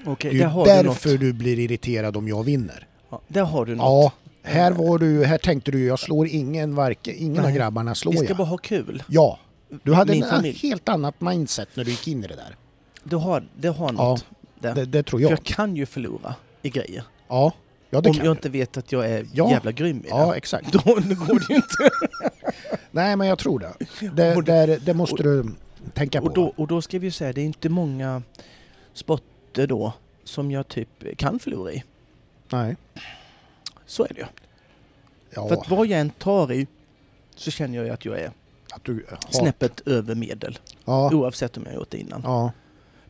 [0.06, 1.20] Okej, Det är ju du därför något.
[1.20, 2.86] du blir irriterad om jag vinner.
[3.10, 3.84] Ja, där har du något.
[3.84, 4.12] Ja,
[4.42, 7.54] här, var du, här tänkte du jag slår ingen, varken, ingen av Nej.
[7.54, 8.36] grabbarna slår Vi ska jag.
[8.36, 9.02] bara ha kul.
[9.08, 9.38] Ja,
[9.82, 10.58] du hade Min en familj.
[10.62, 12.56] helt annat mindset när du gick in i det där.
[13.04, 13.92] Du har, det har Ja.
[13.92, 14.24] något.
[14.60, 14.72] det.
[14.72, 15.32] Det, det tror För jag.
[15.32, 17.02] jag kan ju förlora i grejer.
[17.28, 17.52] Ja,
[17.90, 18.30] ja om jag du.
[18.30, 19.50] inte vet att jag är Ja.
[19.50, 20.08] jävla grym i det.
[20.08, 20.72] Ja, exakt.
[20.72, 21.90] Då, går det ju inte.
[22.90, 23.72] Nej, men jag tror det.
[24.14, 25.44] Det, Och- det, det måste du
[25.94, 26.26] tänka på.
[26.26, 28.22] Och då, och då ska vi ju säga, det är inte många
[28.94, 29.92] sporter då
[30.24, 31.84] som jag typ kan förlora i.
[32.48, 32.76] Nej.
[33.90, 34.26] Så är det ju.
[35.30, 36.66] Ja, För att vad jag än tar i
[37.36, 38.32] så känner jag ju att jag är
[38.72, 39.32] att du har...
[39.32, 40.58] snäppet över medel.
[40.84, 42.20] Ja, Oavsett om jag gjort det innan.
[42.24, 42.52] ja,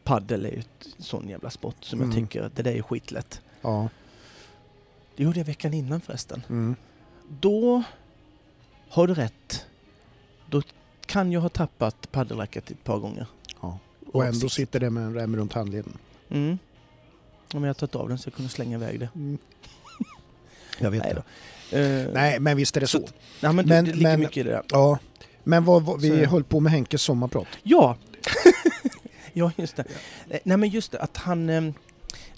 [0.04, 2.10] Paddel är ju ett sån jävla sport som Mm.
[2.10, 3.40] jag tycker, det där är skitlätt.
[3.62, 3.88] ja.
[5.16, 6.42] Det gjorde jag veckan innan förresten.
[6.48, 6.76] Mm.
[7.40, 7.82] Då
[8.88, 9.66] har du rätt.
[10.50, 10.62] Då
[11.06, 13.26] kan jag ha tappat paddelracket ett par gånger.
[13.60, 13.78] Ja.
[14.12, 15.98] Och ändå sitter det med en rem runt handleden.
[16.28, 16.58] Mm.
[17.54, 19.08] Om jag tagit av den så jag kunde slänga iväg det.
[20.80, 21.22] Jag vet då.
[21.78, 22.98] Eh, Nej, men visst är det så.
[22.98, 23.06] nej,
[23.40, 24.62] men, men- det, det ligger men- mycket i det där.
[24.70, 24.98] Ja.
[25.44, 27.46] Men vad, vad, vi Så- höll på med Henkes sommarprat.
[27.62, 27.96] Ja!
[29.32, 29.84] ja, just det.
[30.30, 31.48] Eh, Nej, men just det att han...
[31.50, 31.72] eh,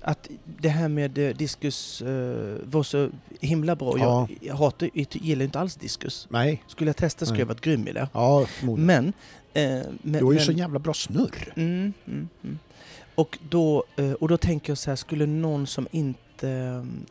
[0.01, 0.29] Att
[0.61, 2.03] det här med diskus
[2.65, 3.95] var så himla bra.
[3.99, 4.27] Ja.
[4.31, 6.27] Jag, jag hatar, jag gillar inte alls diskus.
[6.31, 6.63] Nej.
[6.67, 7.41] Skulle jag testa skulle Nej.
[7.41, 8.09] jag varit grym i det.
[8.13, 8.47] Ja.
[8.77, 9.13] Men...
[9.55, 9.63] eh,
[10.03, 11.53] men Du har ju men- så jävla bra snurr.
[11.57, 12.59] Mm, mm, mm.
[13.15, 13.85] Och, då,
[14.21, 16.49] och då tänker jag så här, skulle någon som inte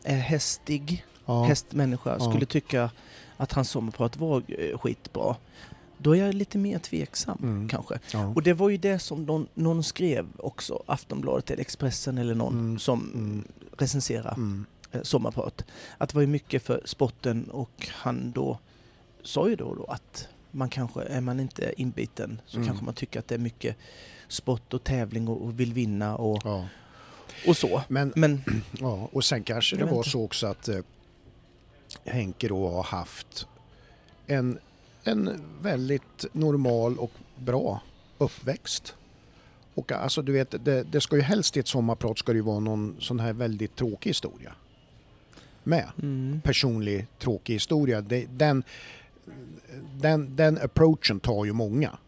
[0.04, 1.44] är hästig, Ja.
[1.44, 2.30] hästmänniska, Ja.
[2.30, 2.90] skulle tycka
[3.36, 5.36] att hans sommarprat var eh, skitbra,
[5.98, 7.68] då är jag lite mer tveksam Mm.
[7.68, 7.98] kanske.
[8.12, 8.26] Ja.
[8.26, 12.52] Och det var ju det som någon, någon skrev också, Aftonbladet eller Expressen eller någon
[12.58, 13.44] Mm, som mm.
[13.78, 14.64] recenserar Mm.
[14.92, 15.64] eh, sommarprat.
[15.98, 18.58] Att det var ju mycket för sporten och han då
[19.22, 22.66] sa ju då, och då att man kanske, är man inte inbiten så Mm.
[22.68, 23.76] kanske man tycker att det är mycket
[24.28, 26.66] sport och tävling och, och vill vinna och, Ja.
[27.46, 27.82] och så.
[27.88, 28.42] Men, Men
[28.80, 30.10] ja, och sen kanske det var inte.
[30.10, 30.78] så också att eh,
[32.04, 33.46] Henke då har haft
[34.26, 34.58] en,
[35.04, 37.80] en väldigt normal och bra
[38.18, 38.94] uppväxt.
[39.74, 42.42] Och alltså du vet, det, det ska ju helst i ett sommarprat ska det ju
[42.42, 44.52] vara någon sån här väldigt tråkig historia.
[45.64, 45.88] Med.
[46.02, 48.00] mm, Personlig tråkig historia.
[48.00, 48.62] Det, den,
[50.00, 51.98] den, den approachen tar ju många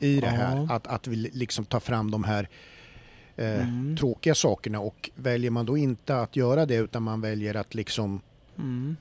[0.00, 0.56] i det här.
[0.56, 0.74] Ja.
[0.74, 2.48] Att, att vi liksom tar fram de här
[3.36, 3.96] eh, Mm.
[3.96, 8.20] tråkiga sakerna och väljer man då inte att göra det utan man väljer att liksom,
[8.58, 8.96] mm,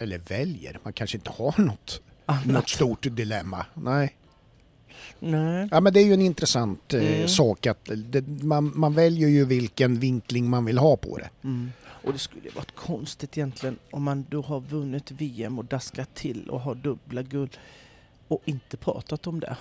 [0.00, 2.00] eller väljer, man kanske inte har något,
[2.46, 3.66] något stort dilemma.
[3.74, 4.16] Nej.
[5.18, 5.68] Nej.
[5.70, 7.28] Ja men det är ju en intressant eh, Mm.
[7.28, 11.30] sak att det, man, man väljer ju vilken vinkling man vill ha på det.
[11.44, 11.72] Mm.
[12.04, 16.14] Och det skulle ju varit konstigt egentligen om man då har vunnit VM och daskat
[16.14, 17.58] till och har dubbla guld
[18.28, 19.56] och inte pratat om det.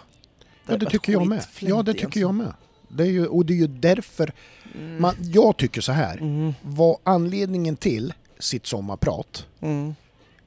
[0.66, 1.46] Ja hade det tycker jag med.
[1.60, 2.38] Ja det tycker jag egentligen.
[2.38, 2.54] med.
[2.98, 4.34] Det är ju, och det är ju därför,
[4.76, 5.02] Mm.
[5.02, 6.54] man, jag tycker så här, Mm.
[6.62, 9.96] vad anledningen till sitt sommarprat Mm.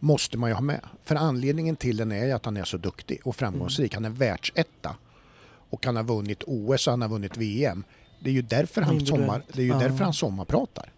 [0.03, 0.81] Måste man ju ha med.
[1.03, 3.95] För anledningen till den är ju att han är så duktig och framgångsrik.
[3.95, 4.97] Han är världsetta.
[5.71, 7.85] Och han har vunnit OS och han har vunnit VM.
[8.21, 10.93] Det är ju därför han, sommar, det är ju därför han sommarpratar.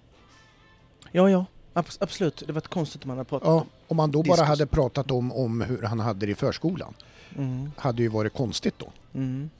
[1.12, 1.44] Ja, ja.
[1.74, 2.42] Abs- absolut.
[2.46, 4.48] Det var konstigt om man hade pratat Ja, om man då bara Diskus.
[4.48, 6.94] hade pratat om, om hur han hade det i förskolan.
[7.36, 7.42] om.
[7.44, 7.70] Mm.
[7.76, 8.92] Hade ju varit konstigt då.
[9.14, 9.50] Mm.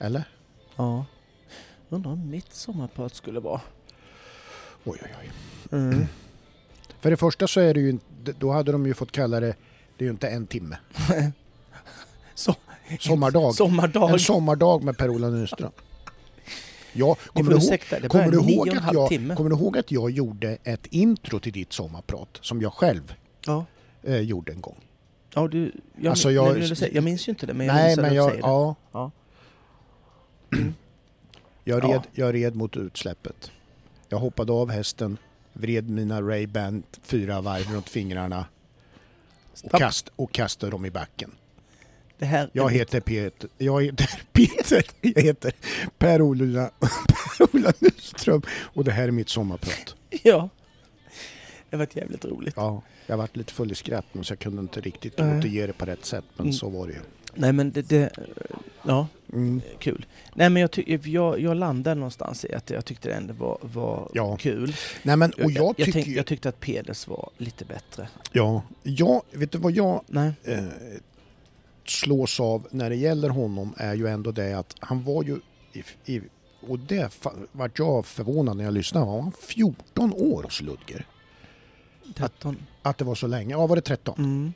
[0.00, 0.24] Eller?
[0.76, 1.04] Ja.
[1.88, 3.60] Undrar om mitt sommarprat skulle vara.
[4.84, 5.30] Oj, oj, oj.
[5.78, 6.06] Mm.
[7.04, 7.98] För det första så är det ju
[8.38, 9.46] då hade de ju fått kalla det,
[9.96, 10.76] det är ju inte en timme.
[12.34, 12.54] Så,
[13.00, 13.54] Sommardag.
[13.54, 14.10] sommardag.
[14.10, 15.70] En sommardag med Per-Ola Nyström.
[16.92, 19.36] Ja, kommer du, ihåg, kommer, du ihåg att jag, timme.
[19.36, 23.14] kommer du ihåg att jag gjorde ett intro till ditt sommarprat som jag själv
[23.46, 23.64] Ja.
[24.02, 24.76] eh, gjorde en gång?
[25.34, 27.86] Ja, du, jag, Alltså, jag- nej, säger- jag minns ju inte det, men jag Nej,
[27.86, 29.10] minns att men jag, ja, Ja.
[31.64, 31.88] jag, Ja.
[31.94, 33.50] red, jag red mot utsläppet.
[34.08, 35.18] Jag hoppade av hästen,
[35.54, 38.46] vred mina Ray-Ban fyra varv runt fingrarna
[39.64, 41.30] och, kast, och kastade dem i backen.
[42.18, 45.52] Det här är Jag heter Peter, jag heter Peter, jag heter
[45.98, 46.70] Per-Ola
[47.38, 49.94] Per-Ola Nyström och det här är mitt sommarprat.
[50.22, 50.48] Ja.
[51.70, 52.54] Det var jävligt roligt.
[52.56, 55.72] Ja, jag varit lite full i skratt nu så jag kunde inte riktigt återge det
[55.72, 56.52] på rätt sätt men Mm.
[56.52, 56.98] så var det ju.
[57.34, 58.10] Nej men det, det
[58.82, 59.60] ja, Mm.
[59.78, 60.06] kul.
[60.34, 63.58] Nej men jag, ty, jag, jag landade någonstans i att jag tyckte det ändå var,
[63.60, 64.36] var Ja.
[64.36, 64.74] kul.
[65.02, 68.08] Nej men och jag, jag, ju, jag tyckte att Peders var lite bättre.
[68.32, 70.00] ja, jag, vet du vad jag
[70.44, 70.64] eh,
[71.86, 75.40] slås av när det gäller honom är ju ändå det att han var ju
[75.72, 76.20] i, i,
[76.68, 77.12] och det
[77.52, 79.06] vart jag förvånad när jag lyssnade.
[79.06, 81.06] Var han 14 år hos Ludger?
[82.14, 82.56] 13.
[82.82, 83.50] Att det var så länge?
[83.54, 84.14] Ja, var det 13?
[84.18, 84.52] Mm.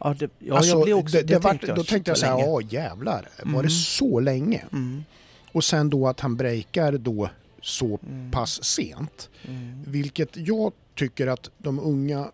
[0.00, 1.16] Ja, det, ja Alltså, jag blev också...
[1.16, 3.62] det, Det, det vart- tänkte jag, då tänkte jag så här, ja jävlar, var Mm.
[3.62, 4.64] det så länge?
[4.72, 5.04] Mm.
[5.52, 7.30] Och sen då att han breakar då
[7.62, 8.30] så Mm.
[8.30, 9.28] pass sent.
[9.48, 9.82] Mm.
[9.86, 12.30] Vilket jag tycker att de unga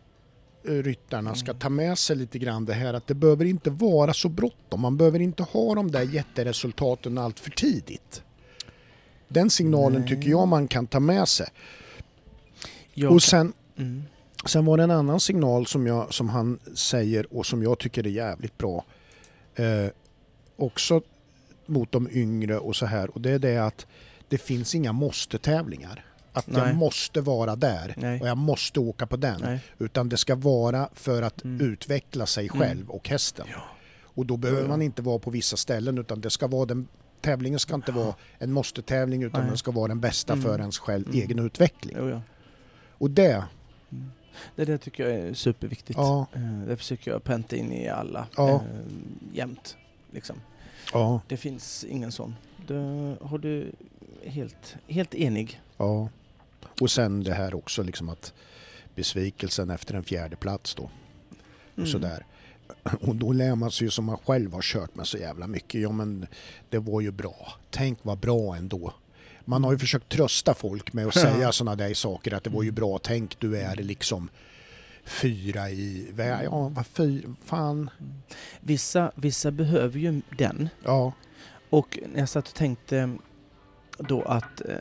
[0.68, 1.60] eh, ryttarna ska Mm.
[1.60, 4.80] ta med sig lite grann det här att det behöver inte vara så bråttom.
[4.80, 8.22] Man behöver inte ha de där jätteresultaten allt för tidigt.
[9.28, 10.08] Den signalen Nej.
[10.08, 11.46] tycker jag man kan ta med sig.
[12.94, 14.02] Jag Och sen, mm.
[14.50, 18.06] Sen var det en annan signal som, jag, som han säger och som jag tycker
[18.06, 18.84] är jävligt bra.
[19.54, 19.86] Eh,
[20.56, 21.02] också
[21.66, 23.10] mot de yngre och så här.
[23.10, 23.86] Och det är det att
[24.28, 26.04] det finns inga måste-tävlingar.
[26.32, 26.62] Att Nej.
[26.66, 28.20] jag måste vara där Nej.
[28.20, 29.40] och jag måste åka på den.
[29.40, 29.60] Nej.
[29.78, 31.66] Utan det ska vara för att Mm.
[31.72, 33.46] utveckla sig själv och hästen.
[33.50, 33.62] Ja.
[34.02, 34.68] Och då behöver Ja, ja.
[34.68, 36.88] man inte vara på vissa ställen utan det ska vara den,
[37.20, 40.44] tävlingen ska inte vara en måste-tävling utan den ska vara den bästa Mm.
[40.44, 41.20] för ens själv, Mm.
[41.20, 41.96] egen utveckling.
[42.08, 42.20] Ja.
[42.98, 43.44] Och det,
[44.56, 45.96] Det där tycker jag är superviktigt.
[45.98, 48.50] ja, Eh, Det försöker jag pränta in i alla Ja.
[48.54, 48.60] eh,
[49.32, 49.76] jämt.
[50.10, 50.36] Liksom.
[50.92, 52.34] ja, Det finns ingen sån.
[52.66, 52.74] Då
[53.20, 53.72] har du
[54.24, 55.60] helt, helt enig.
[55.76, 56.08] ja.
[56.80, 58.32] Och sen det här också liksom att
[58.94, 60.82] besvikelsen efter en fjärde plats då.
[61.72, 61.90] Och Mm.
[61.90, 62.26] sådär.
[63.00, 65.80] Och då lär man sig ju som man själv har kört med så jävla mycket.
[65.80, 66.26] Ja men
[66.68, 67.52] det var ju bra.
[67.70, 68.92] Tänk vad bra ändå.
[69.44, 72.62] Man har ju försökt trösta folk med att säga sådana där saker att det var
[72.62, 72.98] ju bra.
[72.98, 74.28] Tänk du är liksom
[75.04, 76.14] fyra i...
[76.44, 77.34] Ja vad fyra...
[77.44, 77.90] Fan.
[78.60, 80.68] Vissa, vissa behöver ju den.
[80.84, 81.12] Ja.
[81.70, 83.16] Och jag satt och tänkte
[83.98, 84.76] då att eh,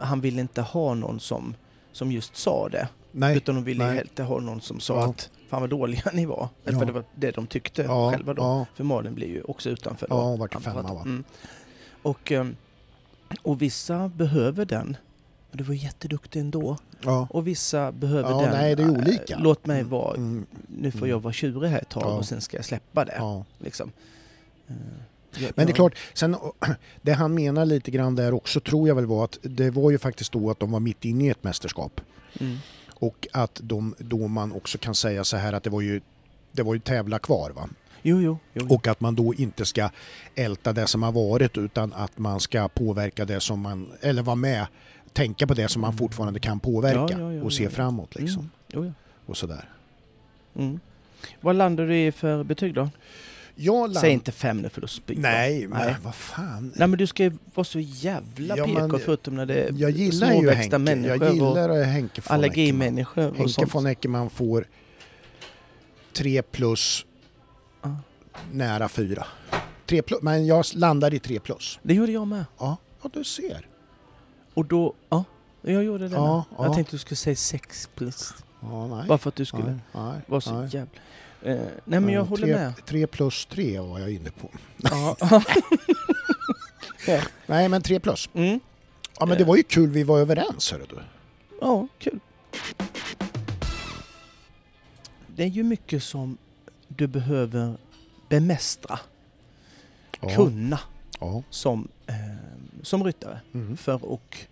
[0.00, 1.54] han ville inte ha någon som,
[1.92, 2.88] som just sa det.
[3.12, 3.36] Nej.
[3.36, 3.96] Utan de ville nej.
[3.96, 5.10] helt ha någon som sa Ja.
[5.10, 6.48] att fan vad dåliga ni var.
[6.64, 6.78] Ja.
[6.78, 8.66] För det var det de tyckte Ja, själva då.
[8.74, 10.06] För Malin blir ju också utanför.
[10.10, 11.02] Ja, hon vart femma, va?
[11.04, 11.24] Mm.
[12.02, 12.56] Och, ehm,
[13.42, 14.96] och vissa behöver den.
[15.50, 16.76] Och du var jätteduktig ändå.
[17.04, 17.26] ja.
[17.30, 18.50] Och vissa behöver Ja, den.
[18.50, 19.38] nej, det är eh, olika.
[19.38, 21.10] Låt mig Mm, vara, mm, nu får mm.
[21.10, 22.06] jag vara tjurig här ett tag Ja.
[22.16, 23.42] och sen ska jag släppa det.
[23.58, 23.92] Liksom.
[24.68, 24.74] Eh,
[25.42, 26.36] jag- Men det är klart, sen,
[27.02, 29.98] det han menar lite grann där också tror jag väl var att det var ju
[29.98, 32.00] faktiskt då att de var mitt inne i ett mästerskap.
[32.40, 32.56] Mm.
[32.94, 36.00] Och att de, då man också kan säga så här att det var ju,
[36.52, 37.68] det var ju tävla kvar va.
[38.08, 38.38] Jo, jo.
[38.54, 38.66] jo.
[38.68, 39.90] Och att man då inte ska
[40.34, 44.36] älta det som har varit utan att man ska påverka det som man, eller vara
[44.36, 44.66] med,
[45.12, 48.40] tänka på det som man fortfarande kan påverka Ja, ja, och se framåt liksom.
[48.40, 48.50] Mm.
[48.72, 48.92] Jo, ja.
[49.26, 49.68] Och sådär.
[50.56, 50.80] Mm.
[51.40, 52.90] Vad landar du i för betyg då?
[53.54, 53.96] Jag land...
[53.96, 55.16] Säg inte fem nu för då spyr.
[55.18, 55.96] Nej, men Nej.
[56.02, 56.72] vad fan.
[56.76, 59.90] Nej men du ska ju vara så jävla Ja, PK förutom när det är Jag
[59.90, 60.78] gillar ju Henke.
[60.78, 64.66] människor Jag och gillar Henke von allergimänniskor och Henke von Eckermann får
[66.12, 67.06] 3 plus.
[68.52, 69.26] Nära 4.
[69.86, 71.78] 3 plus, men jag landar i 3 plus.
[71.82, 72.44] Det gjorde jag med.
[72.58, 73.66] Ja, ja du ser.
[74.54, 75.24] Och då, ja,
[75.62, 76.44] jag gjorde det Ja, med.
[76.58, 76.64] ja.
[76.64, 78.34] Jag tänkte du skulle säga sex plus.
[78.60, 79.06] Ja, nej.
[79.08, 80.68] Bara för att du skulle nej, nej, vara så nej.
[80.72, 80.90] jävla...
[81.42, 82.72] Eh, nej men jag Ja, håller tre, med.
[82.86, 84.50] 3 plus 3 var jag inne på.
[84.76, 85.16] Ja.
[87.46, 88.28] Nej, men 3 plus.
[88.32, 88.60] mm.
[89.20, 90.98] Ja, men det var ju kul vi var överens, hörru du.
[91.60, 92.20] ja, kul.
[95.26, 96.38] Det är ju mycket som
[96.88, 97.76] du behöver
[98.28, 98.98] bemästra,
[100.20, 100.28] Ja.
[100.36, 100.80] kunna
[101.20, 101.42] Ja.
[101.50, 102.14] som, eh,
[102.82, 103.76] som ryttare Mm.
[103.76, 104.48] för att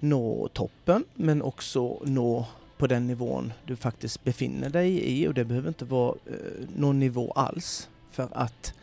[0.00, 2.46] nå toppen men också nå
[2.78, 6.34] på den nivån du faktiskt befinner dig i och det behöver inte vara eh,
[6.76, 8.74] någon nivå alls för att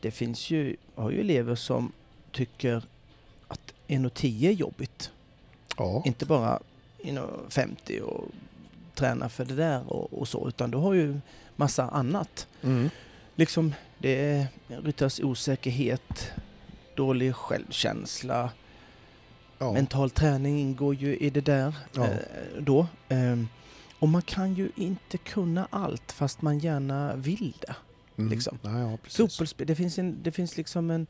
[0.00, 1.92] det finns ju, har ju elever som
[2.32, 2.82] tycker
[3.48, 5.10] att 1,10 är jobbigt.
[5.76, 6.02] Ja.
[6.06, 6.60] Inte bara
[7.02, 8.24] 1,50 och
[8.94, 11.20] träna för det där och, och så utan du har ju
[11.56, 12.48] massa annat.
[12.62, 12.90] Mm.
[13.36, 16.32] Liksom det är ryttares osäkerhet,
[16.96, 18.50] dålig självkänsla,
[19.58, 19.72] Ja.
[19.72, 22.04] mental träning ingår ju i det där Ja.
[22.04, 22.18] eh,
[22.60, 22.86] då.
[23.08, 23.48] Ehm,
[23.98, 27.74] och man kan ju inte kunna allt fast man gärna vill det.
[28.18, 28.30] Mm.
[28.30, 28.58] liksom.
[28.62, 28.98] Ja, ja,
[29.56, 31.06] det finns, en, det finns liksom en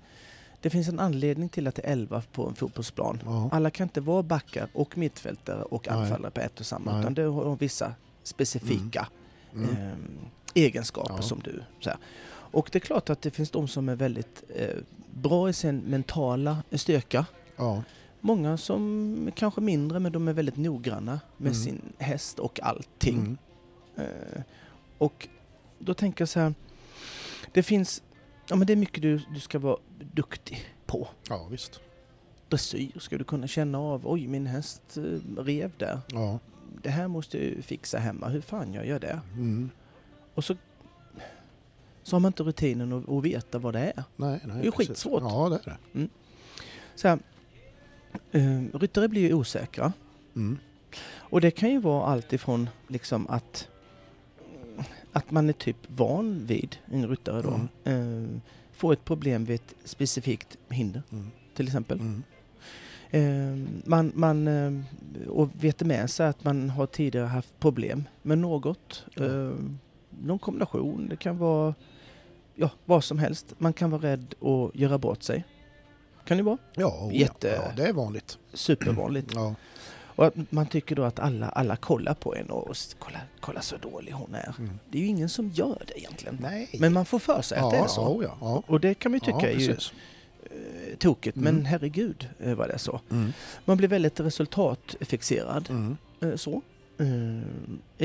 [0.65, 3.23] det finns en anledning till att det är 11 på en fotbollsplan.
[3.25, 3.49] Ja.
[3.53, 5.97] Alla kan inte vara backar och mittfältare och Nej.
[6.01, 7.01] anfallare på ett och samma Nej.
[7.01, 9.09] utan det har vissa specifika
[9.55, 9.71] Mm.
[9.77, 10.19] ehm,
[10.55, 11.23] egenskaper Ja.
[11.23, 11.63] som du.
[11.81, 11.99] Så här.
[12.29, 14.77] Och det är klart att det finns de som är väldigt eh,
[15.11, 17.27] bra i sin mentala styrka.
[17.57, 17.83] Ja.
[18.21, 21.65] Många som kanske mindre men de är väldigt noggranna med Mm.
[21.65, 23.19] sin häst och allting.
[23.19, 23.39] Mm.
[23.97, 24.43] Eh,
[24.99, 25.29] och
[25.79, 26.55] då tänker jag så här.
[27.53, 28.03] Det finns,
[28.49, 29.77] ja men det är mycket du, du ska vara
[30.13, 31.09] duktig på.
[31.29, 31.81] ja, visst.
[32.49, 34.09] Dressyr ska du kunna känna av.
[34.09, 36.01] Oj, min häst eh, rev där.
[36.13, 36.39] Ja.
[36.83, 38.29] Det här måste jag fixa hemma.
[38.29, 39.21] Hur fan jag gör det?
[39.33, 39.71] Mm.
[40.35, 40.57] Och så,
[42.03, 44.05] så har man inte rutinen att, att veta vad det är.
[44.17, 44.89] Nej, nej, Det är ju precis.
[44.89, 45.23] skitsvårt.
[45.23, 46.09] Ja, det är det.
[46.95, 47.19] Så här,
[48.33, 49.93] eh, ryttare blir ju osäkra.
[50.37, 50.59] Mm.
[51.07, 53.69] Och det kan ju vara allt ifrån liksom att,
[55.15, 57.61] att man är typ van vid en ryttare då.
[57.91, 58.41] Eh,
[58.73, 61.31] får ett problem vid ett specifikt hinder Mm.
[61.55, 61.99] till exempel.
[62.01, 62.23] Mm.
[63.11, 64.73] Eh, man, man eh,
[65.29, 69.05] och vet med sig att man har tidigare haft problem med något.
[69.17, 69.51] Eh,
[70.23, 71.75] någon kombination, det kan vara
[72.55, 73.55] ja, vad som helst.
[73.59, 75.45] Man kan vara rädd att göra bort sig.
[76.25, 76.59] Kan det vara.
[76.75, 78.39] Ja, oh, Jätte- ja, ja, det är vanligt.
[78.53, 79.31] Supervanligt.
[79.35, 79.55] Ja.
[80.17, 83.77] Och man tycker då att alla, alla kollar på en och s- kolla, kolla så
[83.77, 84.55] dålig hon är.
[84.59, 84.79] Mm.
[84.91, 86.39] Det är ju ingen som gör det egentligen.
[86.41, 86.69] Nej.
[86.79, 88.21] Men man får för sig att det är så.
[88.23, 88.63] Ja, ja, ja.
[88.67, 91.37] Och det kan man ju tycka ja, är ju eh, tokigt.
[91.37, 91.65] Men Mm.
[91.65, 93.01] herregud eh, vad det är så.
[93.11, 93.33] Mm.
[93.65, 95.71] Man blir väldigt resultatfixerad.
[95.71, 95.97] Mm.
[96.21, 96.63] eh, Så.
[96.99, 97.43] Eh,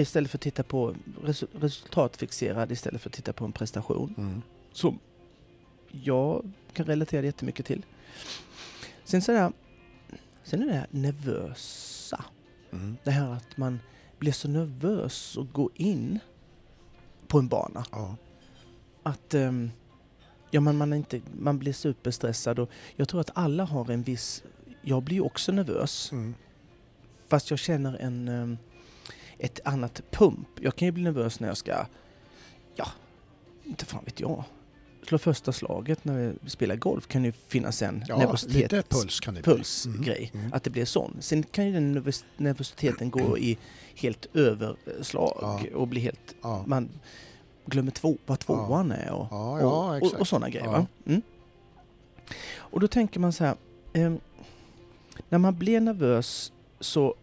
[0.02, 4.16] Istället för att titta på resu- resultatfixerad istället för att titta på en prestation.
[4.18, 4.42] Mm.
[4.74, 5.00] Som
[5.92, 7.86] jag kan relatera jättemycket till.
[9.04, 9.52] Sen så där,
[10.44, 10.88] sen är det här
[12.12, 12.26] nervösa.
[12.72, 12.98] Mm.
[13.04, 13.80] Det här att man
[14.20, 16.20] blir så nervös och går in
[17.28, 17.86] på en bana.
[17.92, 18.16] Ja.
[19.04, 19.72] Att ehm,
[20.52, 24.44] ja, man, man, inte, man blir superstressad och jag tror att alla har en viss...
[24.82, 26.34] Jag blir också nervös Mm.
[27.28, 28.58] fast jag känner en, ehm,
[29.38, 30.48] ett annat pump.
[30.62, 31.86] Jag kan ju bli nervös när jag ska,
[32.76, 32.88] ja,
[33.64, 34.44] inte fan vet jag,
[35.10, 39.20] slå första slaget när vi spelar golf kan ju finnas en Ja, nervositet, lite puls
[39.20, 39.54] kan det bli.
[39.54, 40.30] pulsgrej.
[40.34, 40.46] Mm.
[40.46, 40.54] Mm.
[40.54, 41.18] Att det blir sån.
[41.20, 43.58] Sen kan ju den nervos- nervositeten gå i
[43.96, 45.38] helt överslag
[45.72, 45.78] Ja.
[45.78, 46.64] och bli helt Ja.
[46.68, 46.90] man
[47.66, 49.32] glömmer två, vad tvåan är och,
[49.62, 50.86] och, och, och sådana grejer.
[51.06, 51.22] Mm.
[52.58, 53.56] Och då tänker man så här,
[53.94, 54.20] ehm,
[55.30, 57.16] när man blir nervös så,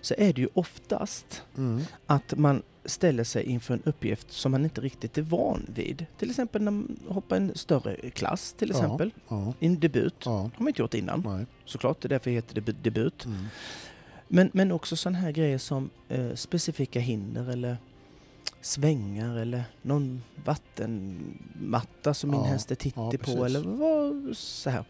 [0.00, 1.82] så är det ju oftast Mm.
[2.06, 6.06] att man ställer sig inför en uppgift som man inte riktigt är van vid.
[6.18, 8.76] Till exempel när man hoppar en större klass till Ja.
[8.76, 9.54] exempel, Ja.
[9.60, 10.14] i en debut.
[10.24, 10.30] Ja.
[10.30, 11.46] har man inte gjort innan, Nej.
[11.64, 12.00] såklart.
[12.00, 12.76] Det är därför det heter debut.
[12.84, 13.24] debut.
[13.24, 13.46] Mm.
[14.28, 17.76] Men, men också sådana här grejer som eh, specifika hinder eller
[18.60, 24.70] svängar eller någon vattenmatta som min Ja, häst är tittig ja, på eller vad så
[24.70, 24.84] här.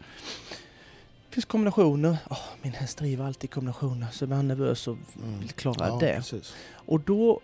[1.29, 2.17] Det finns kombinationer.
[2.29, 5.39] Åh, min häst driver alltid kombinationer så blir han nervös och Mm.
[5.39, 6.15] vill klara Ja, det.
[6.15, 6.53] precis.
[6.71, 7.39] Och då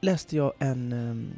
[0.00, 1.30] läste jag en, ehm,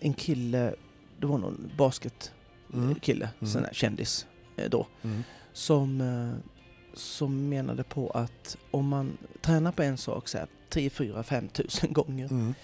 [0.00, 0.74] en kille,
[1.20, 3.64] det var någon basketkille, Mm.
[3.64, 5.22] här kändis eh, då, Mm.
[5.52, 6.32] som, eh,
[6.94, 11.48] som menade på att om man tränar på en sak så här 3, 4, 5
[11.48, 12.54] tusen gånger Mm.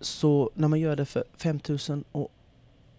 [0.00, 1.60] så när man gör det för 5
[2.12, 2.32] och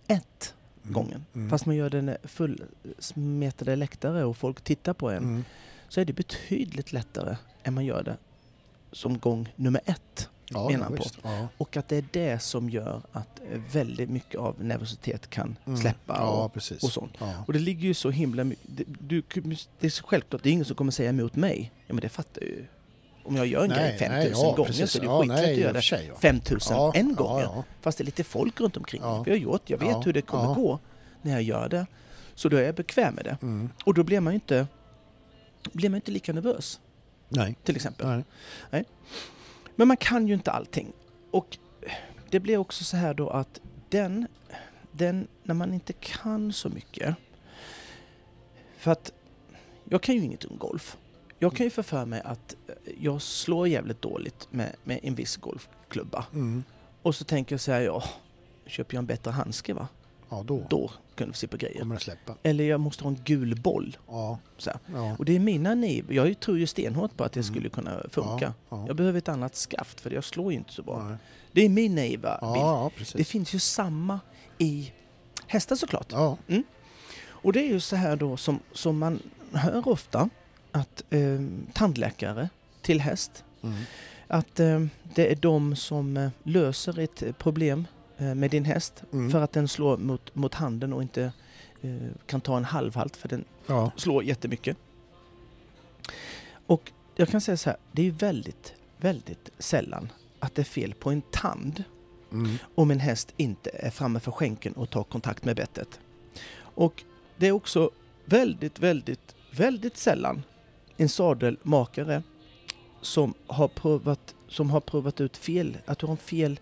[0.08, 0.54] ett
[0.84, 0.94] Mm.
[0.94, 1.50] gången, Mm.
[1.50, 5.44] fast man gör det när fullsmetade läktare och folk tittar på en, Mm.
[5.90, 8.18] så är det betydligt lättare än man gör det
[8.92, 10.30] som gång nummer ett.
[10.50, 11.06] Ja, menar han på.
[11.24, 11.48] Ja.
[11.58, 15.80] Och att det är det som gör att eh, väldigt mycket av nervositet kan Mm.
[15.80, 17.14] släppa Ja, och, och sånt.
[17.48, 18.66] Och det ligger ju så himla mycket...
[18.68, 19.24] Det, du,
[19.80, 21.72] det är självklart, det är ingen som kommer säga emot mig.
[21.88, 22.66] Ja men det fattar jag ju.
[23.24, 24.92] Om jag gör en grej 5000 ja, gånger precis.
[24.92, 26.16] så är det ja, skitlätt nej, att göra det sig, ja.
[26.20, 27.64] 5000 Ja, en gång.
[27.82, 29.02] Fast det är lite folk runt omkring.
[29.02, 29.24] Ja.
[29.24, 30.80] Vi har gjort, jag vet hur det kommer gå
[31.22, 31.86] när jag gör det.
[32.36, 33.38] Så då är jag bekväm med det.
[33.42, 33.70] Mm.
[33.86, 34.68] Och då blir man ju inte,
[35.74, 36.80] blir man inte lika nervös
[37.30, 37.56] Nej.
[37.64, 38.24] till exempel.
[38.70, 38.86] Nej.
[39.76, 40.94] Men man kan ju inte allting.
[41.32, 41.58] Och
[42.30, 44.28] det blir också så här då att den,
[44.92, 47.16] den, när man inte kan så mycket.
[48.78, 49.12] För att
[49.90, 50.98] jag kan ju inget om golf.
[51.40, 55.16] Jag kan ju få för mig att eh, jag slår jävligt dåligt med, med en
[55.16, 56.26] viss golfklubba.
[56.34, 56.64] Mm.
[57.02, 58.04] Och så tänker jag så här, ja,
[58.66, 59.88] köper jag en bättre handske va?
[60.38, 61.80] Ja, då Då kan se på grejer.
[61.80, 62.36] kommer det släppa.
[62.44, 63.98] Eller jag måste ha en gul boll.
[64.08, 64.38] Ja.
[64.58, 64.72] Så.
[64.94, 65.16] Ja.
[65.20, 66.14] Och det är mina niv.
[66.14, 67.54] Jag tror ju stenhårt på att det Mm.
[67.54, 68.54] skulle kunna funka.
[68.70, 68.84] Ja.
[68.88, 71.04] Jag behöver ett annat skaft för jag slår ju inte så bra.
[71.04, 71.18] Nej.
[71.52, 73.12] Det är min naiva Ja, bild.
[73.16, 74.20] Det finns ju samma
[74.58, 74.92] i
[75.48, 76.08] hästar såklart.
[76.12, 76.38] Ja.
[77.28, 79.20] Och det är ju så här då som, som man
[79.54, 80.30] hör ofta
[80.72, 81.40] att eh,
[81.74, 82.50] tandläkare
[82.82, 83.76] till häst, Mm.
[84.28, 87.86] att eh, det är de som eh, löser ett problem
[88.18, 89.32] med din häst Mm.
[89.32, 91.32] för att den slår mot, mot handen och inte
[91.82, 91.96] eh,
[92.26, 93.92] kan ta en halvhalt för den Ja.
[93.98, 94.78] slår jättemycket.
[96.68, 100.94] Och jag kan säga så här, det är väldigt, väldigt sällan att det är fel
[100.94, 101.84] på en tand
[102.32, 102.58] Mm.
[102.76, 106.00] om en häst inte är framme för skänken och tar kontakt med bettet.
[106.58, 107.04] Och
[107.38, 107.90] det är också
[108.26, 110.44] väldigt, väldigt, väldigt sällan
[110.98, 112.24] en sadelmakare
[113.02, 116.60] som har provat, som har provat ut fel, att du har en fel,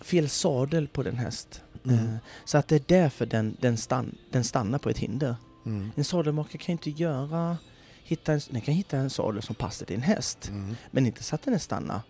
[0.00, 1.62] fel sadel på den häst.
[1.84, 1.98] Mm.
[1.98, 2.14] Eh,
[2.44, 5.36] Så att det är därför den, den, stann, den stannar på ett hinder.
[5.66, 5.90] Mm.
[5.96, 7.58] En sadelmakare kan inte göra,
[8.02, 10.48] hitta en, den kan hitta en sadel som passar din häst.
[10.48, 10.76] Mm.
[10.90, 12.00] Men inte så att den stannar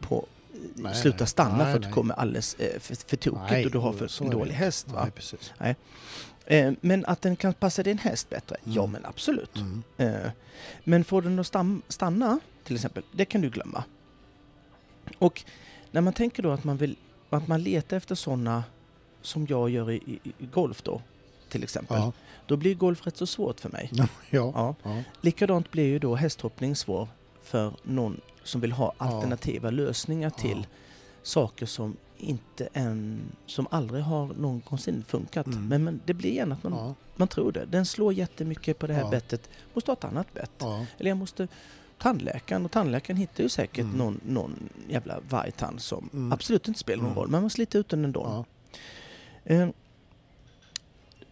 [0.00, 0.26] på
[0.74, 3.70] Nej, sluta stanna Nej, för att du kommer alldeles eh, för, för tokigt Nej, och
[3.70, 4.88] du har för en dålig häst.
[4.88, 5.08] Va?
[5.58, 5.76] Nej.
[6.46, 8.56] Eh, men att den kan passa din häst bättre?
[8.64, 8.92] Ja Mm.
[8.92, 9.56] men absolut.
[9.56, 9.82] Mm.
[9.96, 10.30] Eh,
[10.84, 11.54] men får den att
[11.88, 13.84] stanna till exempel, det kan du glömma.
[15.18, 15.44] Och
[15.90, 16.96] när man tänker då att man vill
[17.30, 18.64] att man letar efter sådana
[19.22, 21.02] som jag gör i, i, i golf då
[21.48, 21.96] till exempel.
[21.96, 22.12] Ja.
[22.46, 23.90] Då blir golf rätt så svårt för mig.
[24.30, 24.52] Ja.
[24.54, 24.74] Ja.
[24.82, 25.02] Ja.
[25.20, 27.08] Likadant blir ju då hästhoppning svår
[27.42, 30.66] för någon som vill ha alternativa lösningar till
[31.22, 35.46] saker som inte en, som aldrig har någonsin funkat.
[35.46, 35.68] Mm.
[35.68, 37.64] Men, men det blir gärna att man, man tror det.
[37.64, 39.48] Den slår jättemycket på det här bettet.
[39.74, 40.62] Måste ha ett annat bett.
[40.98, 41.48] Eller jag måste
[42.00, 43.96] tandläkaren och tandläkaren hittar ju säkert Mm.
[43.98, 46.32] någon, någon jävla vargtand som Mm.
[46.32, 47.18] absolut inte spelar någon Mm.
[47.18, 47.28] roll.
[47.28, 48.44] Men man sliter ut den ändå.
[49.44, 49.54] ja.
[49.54, 49.68] Eh,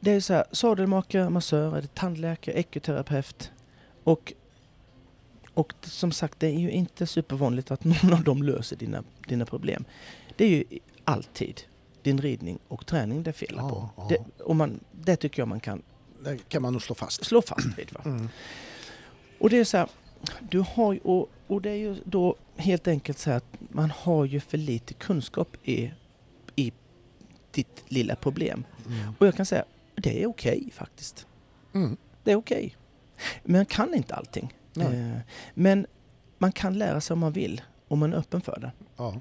[0.00, 3.50] Det är så här, sadelmakare, massör, tandläkare, ekoterapeut
[4.04, 4.32] och
[5.54, 9.46] och som sagt, det är ju inte supervanligt att någon av dem löser dina, dina
[9.46, 9.84] problem.
[10.36, 10.64] Det är ju
[11.04, 11.60] alltid
[12.02, 13.90] din ridning och träning det är fel Ja, på.
[13.96, 14.06] ja.
[14.08, 15.82] Det, och man, det tycker jag man kan
[16.24, 17.24] Det kan man nog slå fast.
[17.24, 17.92] slå fast vid.
[17.92, 18.00] Va?
[18.04, 18.28] Mm.
[19.40, 19.88] Och det är så här,
[20.50, 24.24] du har ju, och, och det är ju då helt enkelt så att man har
[24.24, 25.92] ju för lite kunskap i,
[26.56, 26.72] i
[27.50, 28.64] ditt lilla problem.
[28.86, 29.14] Mm.
[29.18, 29.64] Och jag kan säga,
[29.94, 31.26] det är okej faktiskt.
[31.74, 31.96] Mm.
[32.24, 32.76] Det är okej.
[33.44, 34.54] Men man kan inte allting.
[34.76, 35.18] Eh,
[35.54, 35.86] men
[36.38, 38.72] man kan lära sig om man vill, om man är öppen för det.
[38.96, 39.20] Ja.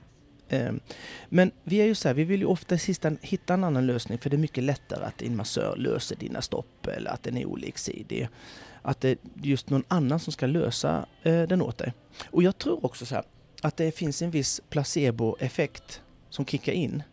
[0.50, 0.74] Eh,
[1.30, 2.76] Men vi är ju så här, vi vill ju ofta
[3.22, 6.88] hitta en annan lösning för det är mycket lättare att din massör löser dina stopp
[6.88, 8.30] eller att den är oliksidig.
[8.88, 11.94] Att det är just någon annan som ska lösa eh, den åt dig.
[12.32, 13.24] Och jag tror också så här
[13.62, 17.04] att det finns en viss placeboeffekt som kickar in.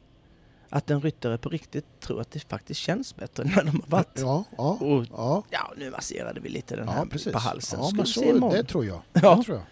[0.68, 4.20] Att en ryttare på riktigt tror att det faktiskt känns bättre när de har varit.
[4.20, 5.42] Ja, ja, Och ja.
[5.50, 7.32] ja, nu masserade vi lite den här ja precis.
[7.32, 7.80] på halsen.
[7.82, 8.56] Ja, Ska men så, se imorgon?
[8.56, 9.02] det tror jag.
[9.12, 9.34] Ja.
[9.34, 9.66] Det tror jag.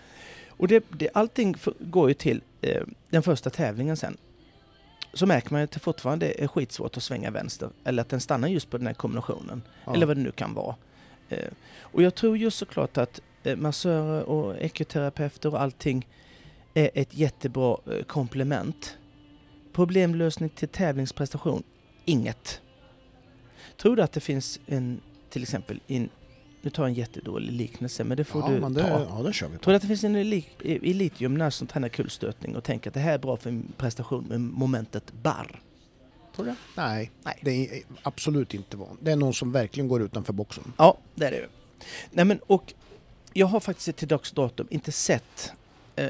[0.48, 4.16] Och det, det, allting går ju till eh, den första tävlingen sen.
[5.14, 7.70] Så märker man ju att det fortfarande är skitsvårt att svänga vänster.
[7.84, 9.62] Eller att den stannar just på den här kombinationen.
[9.84, 9.94] Ja.
[9.94, 10.76] Eller vad det nu kan vara.
[11.32, 11.48] Eh,
[11.80, 16.06] och jag tror ju såklart att eh, massörer och ekoterapeuter och allting
[16.74, 18.96] är ett jättebra eh, komplement.
[19.72, 21.62] Problemlösning till tävlingsprestation?
[22.04, 22.60] Inget.
[23.76, 26.08] Tror du att det finns en, till exempel, in,
[26.62, 28.80] nu tar jag en jättedålig liknelse, men det får ja, du men ta.
[28.80, 29.64] det, ja, det kör vi på.
[29.64, 33.00] Tror du att det finns en elit- elitgymnast som tränar kulstötning och tänker att det
[33.00, 35.60] här är bra för min prestation med momentet barr?
[36.36, 36.54] Tror du?
[36.76, 37.38] Nej, Nej.
[37.42, 38.96] det är absolut inte van.
[39.00, 40.72] Det är någon som verkligen går utanför boxen.
[40.78, 41.48] Ja, det är det ju.
[42.10, 42.74] Nej men och
[43.32, 45.52] jag har faktiskt till dags datum inte sett
[45.96, 46.08] eh,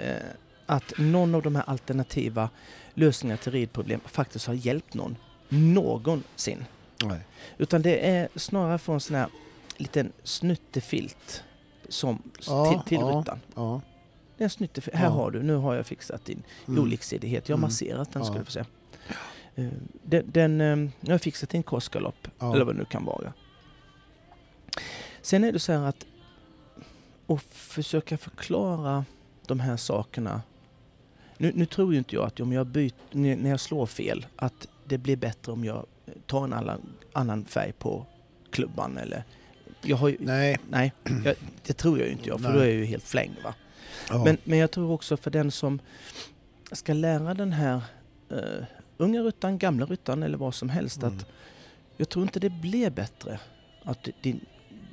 [0.66, 2.50] att någon av de här alternativa
[2.94, 5.16] lösningarna till ridproblem faktiskt har hjälpt någon
[5.48, 6.64] någonsin.
[7.04, 7.20] Nej.
[7.58, 9.28] Utan det är snarare från sån här
[9.76, 11.42] liten snuttefilt
[11.88, 13.24] som Ja, till, till ja.
[13.54, 13.80] Ja.
[14.36, 14.96] Det är en snuttefilt.
[14.96, 16.82] Här har du, nu har jag fixat din Mm.
[16.82, 17.48] oliksidighet.
[17.48, 17.68] Jag har Mm.
[17.68, 18.38] masserat den ska Ja.
[18.38, 18.64] du få se.
[19.54, 19.66] Eh,
[20.02, 22.54] Den, den, eh, jag har fixat din korsgalopp, Ja.
[22.54, 23.32] eller vad det nu kan vara.
[25.22, 26.06] Sen är det så här att
[27.26, 29.04] att försöka förklara
[29.46, 30.42] de här sakerna.
[31.38, 34.68] Nu, nu tror ju inte jag att om jag byter, när jag slår fel, att
[34.84, 35.86] det blir bättre om jag
[36.26, 36.80] tar en annan,
[37.12, 38.06] annan färg på
[38.50, 39.24] klubban eller...
[39.82, 40.58] Jag har ju, Nej.
[40.70, 40.92] nej,
[41.24, 41.34] jag,
[41.66, 42.58] det tror jag ju inte jag, för Nej.
[42.58, 43.54] då är jag ju helt flängd va.
[44.08, 44.24] Ja.
[44.24, 45.78] Men, men jag tror också för den som
[46.72, 47.80] ska lära den här
[48.32, 48.38] uh,
[48.96, 51.16] unga ryttaren, gamla ryttaren eller vad som helst Mm.
[51.16, 51.26] att
[51.96, 53.40] jag tror inte det blir bättre
[53.84, 54.40] att din,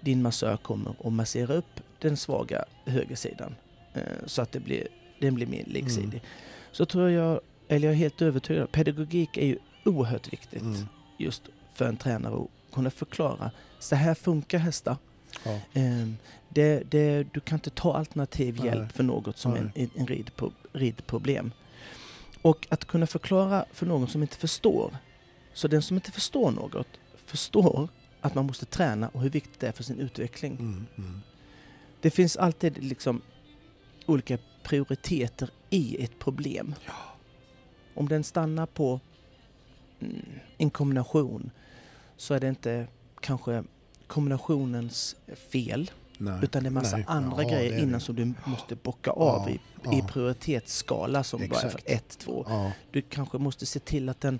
[0.01, 3.55] din massör kommer och masserar upp den svaga högersidan
[3.93, 4.87] eh, så att det blir,
[5.19, 6.07] den blir mer liksidig.
[6.07, 6.19] Mm.
[6.71, 10.85] Så tror jag, eller jag är helt övertygad, pedagogik är ju oerhört viktigt Mm.
[11.17, 11.41] just
[11.73, 13.51] för en tränare att kunna förklara.
[13.79, 14.97] Så här funkar hästar.
[15.45, 15.59] Ja.
[15.73, 16.17] Ehm,
[16.49, 18.65] det, det, du kan inte ta alternativ Nej.
[18.65, 19.59] hjälp för något som Nej.
[19.61, 21.51] en, en, en ridpro, ridproblem.
[22.41, 24.97] Och att kunna förklara för någon som inte förstår.
[25.53, 26.87] Så den som inte förstår något
[27.25, 27.89] förstår
[28.21, 30.57] att man måste träna och hur viktigt det är för sin utveckling.
[30.59, 30.85] Mm.
[30.97, 31.21] Mm.
[32.01, 33.21] Det finns alltid liksom
[34.05, 36.75] olika prioriteter i ett problem.
[37.93, 38.99] Om den stannar på
[39.99, 40.25] mm,
[40.57, 41.51] en kombination
[42.17, 42.87] så är det inte
[43.19, 43.63] kanske
[44.07, 45.15] kombinationens
[45.51, 46.39] fel Nej.
[46.43, 47.05] utan det är massa Nej.
[47.07, 47.99] andra Ja, grejer innan det.
[47.99, 49.97] som du måste bocka av Ja, i, ja.
[49.97, 51.83] i prioritetsskala som bara är Exakt.
[51.89, 52.45] 1, 2.
[52.49, 52.71] Ja.
[52.91, 54.39] Du kanske måste se till att den,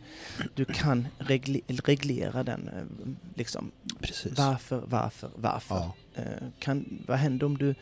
[0.56, 2.68] du kan regle, reglera den.
[2.68, 3.72] eh, Liksom.
[4.02, 4.38] Precis.
[4.38, 5.90] Varför, varför, varför?
[6.16, 6.24] Eh,
[6.60, 7.76] Kan, vad händer om du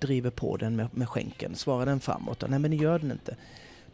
[0.00, 1.54] driver på den med, med skänken?
[1.54, 2.44] Svarar den framåt?
[2.48, 3.36] Nej men det gör den inte.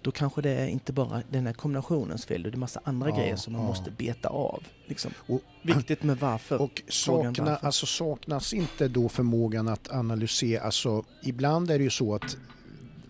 [0.02, 3.16] Då kanske det är inte bara den här kombinationens fel, det är massa andra Ja,
[3.16, 3.68] grejer som man ja.
[3.68, 4.62] måste beta av.
[4.86, 5.12] Liksom.
[5.26, 6.62] Och- Viktigt med varför.
[6.62, 7.66] Och sakna, varför.
[7.66, 12.36] alltså saknas inte då förmågan att analysera, alltså ibland är det ju så att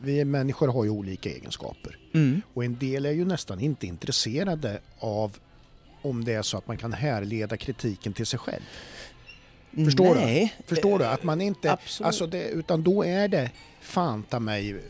[0.00, 2.42] vi människor har ju olika egenskaper mm.
[2.54, 5.36] och en del är ju nästan inte intresserade av
[6.02, 8.62] om det är så att man kan härleda kritiken till sig själv.
[9.84, 10.20] Förstår du?
[10.20, 10.54] Nej.
[10.66, 11.04] Förstår du?
[11.04, 12.06] Att man inte, absolut.
[12.06, 13.50] alltså det, utan då är det
[13.80, 14.80] fan ta mig,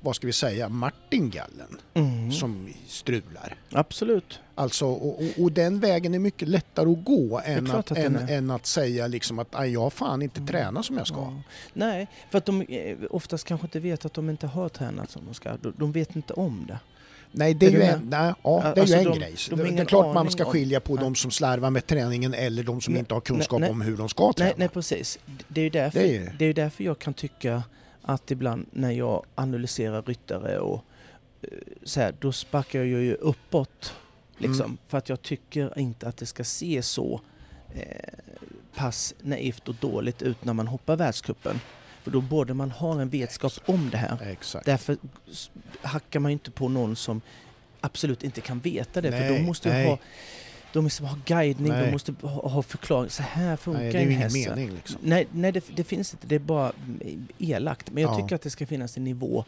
[0.00, 2.32] vad ska vi säga, martingallen Mm.
[2.32, 3.54] som strular.
[3.72, 4.38] Absolut.
[4.54, 8.16] Alltså, och, och, och den vägen är mycket lättare att gå än att, att än,
[8.16, 8.36] är.
[8.36, 10.46] än att säga liksom att "Aj, jag har fan inte Mm.
[10.48, 11.16] tränat som jag ska.
[11.16, 11.42] Ja.
[11.72, 15.24] Nej, för att de eh, oftast kanske inte vet att de inte har tränat som
[15.26, 15.56] de ska.
[15.56, 16.78] De, de vet inte om det.
[17.34, 19.34] Nej, det är, Är ju en, nej, ja, det är Alltså, ju en de- grej.
[19.50, 22.34] de har det, det är klart man ska skilja på de som slarvar med träningen
[22.34, 24.46] eller de som Nej, inte har kunskap nej, om hur de ska träna.
[24.48, 25.18] Nej, nej precis.
[25.48, 27.62] Det är ju därför, Det det är är ju- därför jag kan tycka
[28.02, 30.84] att ibland när jag analyserar ryttare och
[31.42, 31.48] eh,
[31.82, 33.94] så här, då sparkar jag ju uppåt.
[34.38, 34.78] Liksom, Mm.
[34.88, 37.20] För att jag tycker inte att det ska se så
[37.74, 37.84] eh,
[38.74, 41.60] pass naivt och dåligt ut när man hoppar världscupen.
[42.02, 44.18] För då borde man ha en vetskap om det här.
[44.22, 44.66] Exakt.
[44.66, 44.96] Därför
[45.82, 47.20] hackar man ju inte på någon som
[47.80, 49.12] absolut inte kan veta det.
[49.12, 49.86] för Nej, de måste ju nej.
[49.86, 49.98] ha,
[50.72, 51.84] de måste ha guidning, Nej.
[51.86, 53.10] de måste ha, ha förklaring.
[53.10, 54.34] Så här funkar Nej, det är en ju ingen häst.
[54.48, 54.96] mening liksom.
[55.02, 56.26] Nej, nej det, det finns inte.
[56.26, 56.72] Det är bara
[57.38, 57.90] elakt.
[57.90, 58.16] Men jag Ja.
[58.22, 59.44] tycker att det ska finnas en nivå.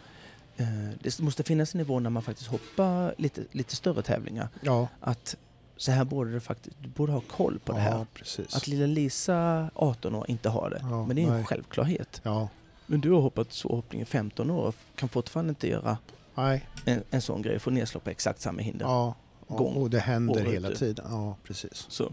[0.57, 0.67] Eh,
[1.03, 4.49] det måste finnas en nivå när man faktiskt hoppar lite, lite större tävlingar.
[4.61, 5.37] Ja, Att
[5.77, 7.91] så här borde det faktiskt, du borde ha koll på det här.
[7.99, 8.55] ja precis.
[8.57, 10.79] Att lilla Lisa, 18 år, inte har det.
[10.83, 11.45] Ja, Men det är ju en nej.
[11.45, 12.21] självklarhet.
[12.25, 12.49] Ja,
[12.87, 15.99] Men du har hoppat svårhoppning i 15 år och kan fortfarande inte göra
[16.35, 16.65] nej.
[16.85, 17.59] en, en sån grej.
[17.59, 18.87] Få nedslag på exakt samma hinder.
[18.87, 19.15] Ja,
[19.49, 19.75] Gång.
[19.77, 20.79] och det händer hela ut.
[20.79, 21.07] tiden.
[21.11, 21.87] Ja, precis.
[21.89, 22.13] Så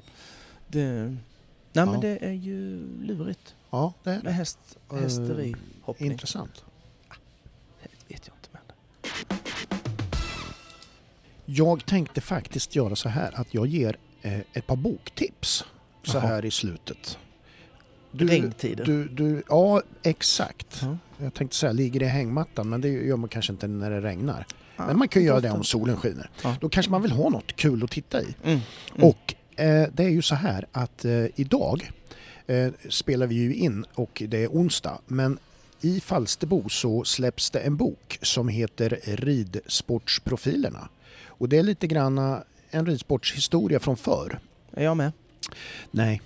[0.67, 1.17] det, nej
[1.73, 1.85] Ja.
[1.85, 4.31] men det är ju lurigt Ja, det är med det.
[4.31, 4.59] häst,
[4.91, 6.11] hästerihoppning.
[6.11, 6.63] Intressant.
[8.07, 8.61] Det vet jag inte men.
[11.45, 15.65] Jag tänkte faktiskt göra så här att jag ger eh, ett par boktips
[16.03, 16.27] så Jaha.
[16.27, 17.17] här i slutet.
[18.11, 18.85] Regntider.
[18.85, 20.79] Du, du, ja, exakt.
[20.81, 20.97] Ja.
[21.17, 24.45] Jag tänkte säga ligger i hängmattan men det gör man kanske inte när det regnar.
[24.81, 26.29] Ja, Men man kan göra det om solen skiner.
[26.43, 26.55] Ja.
[26.61, 28.35] Då kanske man vill ha något kul att titta i.
[28.43, 28.59] Mm.
[28.95, 29.09] Mm.
[29.09, 31.91] Och eh, det är ju så här att eh, idag
[32.47, 34.99] eh, spelar vi ju in och det är onsdag.
[35.07, 35.39] Men
[35.81, 40.89] i Falsterbo så släpps det en bok som heter Ridsportsprofilerna.
[41.25, 44.39] Och det är lite granna en ridsportshistoria från förr.
[44.73, 45.11] Är jag med?
[45.91, 46.21] Nej.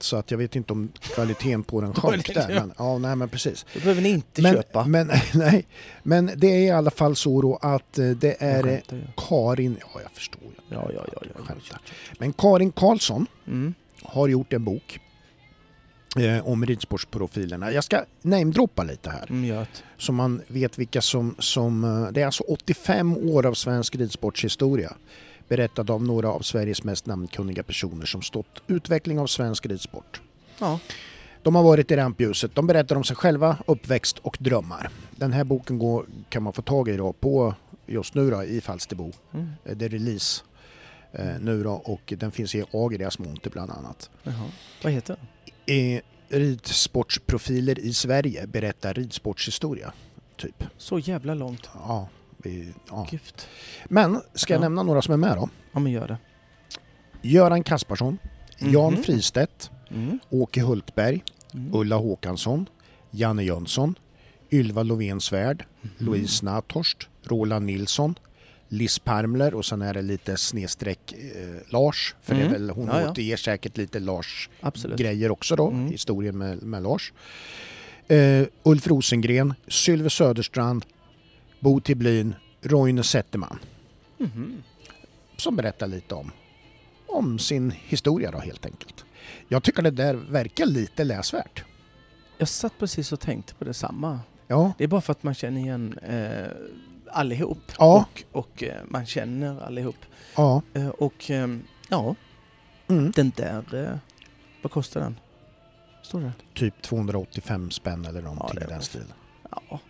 [0.00, 2.50] Så att jag vet inte om kvaliteten på den sjönk där.
[2.50, 2.60] ja.
[2.60, 3.66] Men, ja, nej men precis.
[3.74, 4.84] Det behöver ni inte Men, köpa.
[4.86, 5.66] men, nej,
[6.02, 9.02] men det är i alla fall så då att eh, det är skämtar ju.
[9.16, 10.76] Karin, ja jag förstår ju.
[10.76, 11.22] Ja, ja, ja.
[11.38, 11.80] ja, Skämtar.
[12.18, 13.74] Men Karin Karlsson Mm.
[14.02, 15.00] har gjort en bok
[16.18, 17.72] eh, om ridsportsprofilerna.
[17.72, 19.66] Jag ska namedroppa lite här Mm,
[19.98, 21.84] så man vet vilka som, som...
[21.84, 24.92] eh, Det är alltså 85 år av svensk ridsportshistoria
[25.48, 30.20] berättad av några av Sveriges mest namnkunniga personer som stått utveckling av svensk ridsport.
[30.58, 30.78] Ja.
[31.42, 32.54] De har varit i rampljuset.
[32.54, 34.90] De berättar om sig själva, uppväxt och drömmar.
[35.10, 37.54] Den här boken går, kan man få tag i då på
[37.86, 39.12] just nu då, i Falsterbo.
[39.34, 39.48] Mm.
[39.64, 40.42] Eh, Det är release
[41.12, 44.10] eh, nu då och den finns i Agrias monter bland annat.
[44.22, 44.50] Jaha.
[44.82, 45.16] Vad heter
[45.66, 45.94] den?
[45.94, 49.92] Eh, ridsportsprofiler i Sverige berättar ridsportshistoria.
[50.36, 50.64] Typ.
[50.78, 51.68] Så jävla långt.
[51.74, 52.08] Ja,
[52.46, 53.06] vi, ja.
[53.10, 53.20] Gud.
[53.88, 54.62] Men ska jag Ja.
[54.62, 55.48] nämna några som är med då?
[55.72, 56.18] Ja, men gör det.
[57.22, 58.18] Göran Kasparsson,
[58.58, 59.02] Jan Mhm.
[59.02, 60.18] Fristedt, Mm.
[60.30, 61.24] Åke Hultberg,
[61.54, 61.74] Mm.
[61.74, 62.68] Ulla Håkansson,
[63.10, 63.94] Janne Jönsson,
[64.50, 65.90] Ylva Lovén Svärd, Mhm.
[65.98, 68.14] Louise Nathorst, Roland Nilsson,
[68.68, 72.54] Liz Parmler och sen är det lite snedstreck eh, Lars, för det Mm.
[72.54, 73.10] är väl, hon Ja, ja.
[73.10, 74.98] återger säkert lite Lars Absolut.
[74.98, 75.86] grejer också då, Mm.
[75.90, 77.12] historien med, med Lars.
[78.08, 80.84] Eh, Ulf Rosengren, Sylve Söderstrand,
[81.60, 83.58] Bo Tiblin, Roine Zetterman
[84.18, 84.62] Mhm.
[85.36, 86.32] som berättar lite om,
[87.06, 89.04] om sin historia då helt enkelt.
[89.48, 91.64] Jag tycker det där verkar lite läsvärt.
[92.38, 94.20] Jag satt precis och tänkte på detsamma.
[94.46, 96.46] Ja, Det är bara för att man känner igen eh,
[97.12, 97.72] allihop.
[97.78, 98.06] Ja.
[98.32, 99.96] Och, och eh, man känner allihop.
[100.36, 100.62] ja.
[100.74, 101.48] Eh, och eh,
[101.88, 102.14] ja,
[102.88, 103.10] Mm.
[103.10, 103.74] den där...
[103.84, 103.98] Eh,
[104.62, 105.18] vad kostar den?
[106.02, 106.32] Står det?
[106.54, 109.12] Typ 285 spänn eller någonting Ja, i den stilen.
[109.50, 109.80] Ja,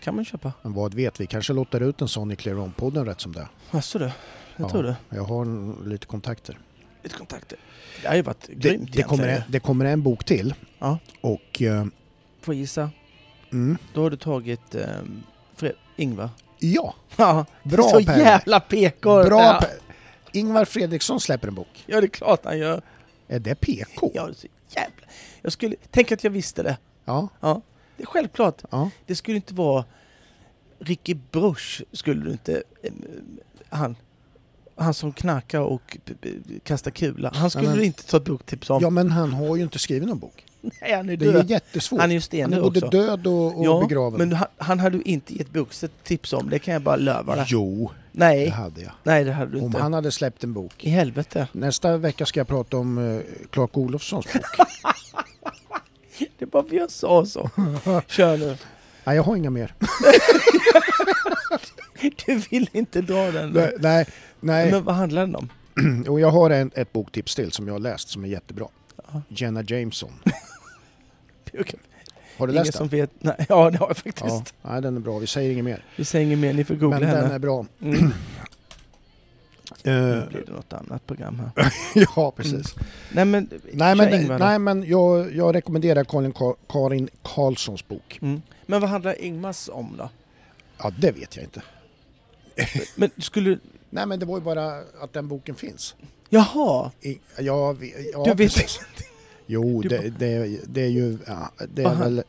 [0.00, 0.52] kan man köpa.
[0.62, 3.48] Men vad vet vi, kanske låter ut en sån i Clear On-podden rätt som det.
[3.70, 4.04] Jaså du?
[4.04, 4.12] Jag
[4.56, 4.68] Ja.
[4.68, 4.96] tror det.
[5.08, 6.58] Jag har lite kontakter.
[7.02, 7.58] Lite kontakter.
[8.02, 10.54] Det har ju varit Det, grymt det, kommer en, det kommer en bok till.
[10.78, 10.98] Ja.
[11.20, 11.62] Och...
[11.62, 11.84] eh,
[12.40, 12.90] Får gissa?
[13.52, 14.84] Mm, Då har du tagit eh,
[15.56, 16.30] Fred- Ingvar.
[16.58, 18.18] ja, Ja, bra så Per.
[18.18, 19.24] jävla PK!
[19.24, 19.58] Bra ja.
[19.60, 19.70] Per.
[20.32, 21.84] Ingvar Fredriksson släpper en bok.
[21.86, 22.82] ja, det är klart han gör.
[23.28, 24.10] Är det PK?
[24.14, 24.94] Ja, det är så jävla...
[25.42, 25.76] Jag skulle...
[25.90, 26.76] Tänk att jag visste det.
[27.04, 27.60] Ja, Ja,
[28.00, 28.62] det är självklart.
[28.70, 28.90] ja.
[29.06, 29.84] Det skulle inte vara...
[30.78, 32.62] Ricky Bruch skulle du inte...
[32.82, 32.92] eh,
[33.68, 33.96] Han,
[34.76, 35.98] han som knarkar och
[36.62, 37.30] kastar kula.
[37.34, 38.82] Han skulle Ja, men- du inte ta ett boktips om.
[38.82, 40.44] ja, men han har ju inte skrivit någon bok.
[40.60, 41.50] Nej, han är Det är död.
[41.50, 42.00] jättesvårt.
[42.00, 42.98] Han är ju Han stenig är både också.
[42.98, 44.18] död och, och ja, begraven.
[44.18, 46.50] men han, han hade du inte gett boktips om.
[46.50, 47.44] Det kan jag bara löva dig.
[47.48, 48.92] Jo, det Nej, hade jag.
[49.02, 49.78] nej det hade du Om inte.
[49.78, 50.84] han hade släppt en bok.
[50.84, 51.48] I helvete.
[51.52, 53.20] Nästa vecka ska jag prata om uh,
[53.50, 54.42] Clark Olofssons bok.
[56.38, 57.50] Det är bara för jag sa så.
[58.06, 58.56] Kör nu.
[59.04, 59.74] Nej, jag har inga mer.
[62.26, 63.50] Du vill inte dra den.
[63.50, 64.06] Nej, nej.
[64.40, 64.70] nej.
[64.70, 65.48] Men vad handlar den om?
[66.08, 68.66] Och jag har en, ett boktips till som jag har läst som är jättebra.
[69.12, 69.22] Ja.
[69.28, 70.12] Jenna Jameson.
[72.38, 73.00] Har du ingen läst som den?
[73.00, 73.10] vet.
[73.18, 74.54] Nej, ja, det har jag faktiskt.
[74.62, 75.18] Ja, nej, den är bra.
[75.18, 75.84] Vi säger inget mer.
[75.96, 77.34] Vi säger inget mer, ni får googla Men den henne.
[77.34, 77.66] är bra.
[77.82, 78.12] Mm.
[79.84, 81.72] Eh, Nu blir det något annat program här.
[82.16, 82.74] ja, precis.
[83.12, 86.32] Nej men, Nej, men, nej, men jag, jag rekommenderar Karin,
[86.68, 88.18] Karin Karlssons bok.
[88.22, 88.42] Mm.
[88.66, 90.10] Men vad handlar Ingmars om då?
[90.78, 91.62] Ja, det vet jag inte.
[92.94, 93.58] Men skulle...
[93.90, 95.94] Nej, men det var ju bara att den boken finns.
[96.28, 96.90] Jaha!
[97.00, 97.76] I, ja,
[98.12, 98.80] ja, Du vet precis.
[99.46, 102.04] Jo, Du det, det, det är ju ja, det är Aha.
[102.04, 102.22] väl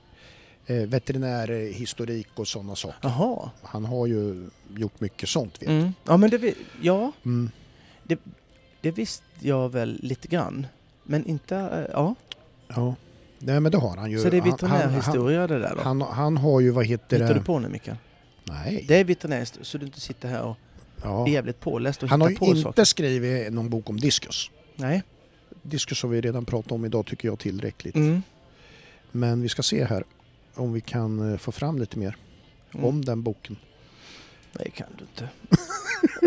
[0.66, 2.98] veterinärhistorik och sådana saker.
[3.02, 3.50] Jaha.
[3.64, 5.70] Han har ju gjort mycket sånt vet.
[5.70, 5.94] Mm.
[6.06, 6.54] Ja men det...
[6.82, 7.50] Ja, Mm.
[8.82, 10.68] det visste jag väl lite grann.
[11.04, 11.56] Men inte...
[11.56, 12.16] eh, Ja.
[12.68, 12.96] Ja.
[13.40, 14.20] Nej, men det har han ju.
[14.20, 15.82] Så det är Han- veterinärhistoria det där då?
[15.82, 17.40] Han, han, har ju, vad heter Hittar det?
[17.40, 17.98] du på nu Mikael?
[18.44, 18.86] Nej.
[18.88, 20.58] Det är veterinärhistoria, så du inte sitter här och
[21.04, 21.28] ja.
[21.28, 22.84] är jävligt påläst och Han har hittar ju på inte saker.
[22.84, 24.52] skrivit någon bok om diskus.
[24.76, 25.04] Nej.
[25.62, 27.96] Diskus har vi redan pratat om idag tycker jag tillräckligt.
[27.96, 28.22] Mm.
[29.12, 30.04] Men vi ska se här
[30.56, 32.18] om vi kan eh, få fram lite mer
[32.74, 32.86] Mm.
[32.86, 33.58] om den boken.
[34.52, 35.30] Nej, kan du inte.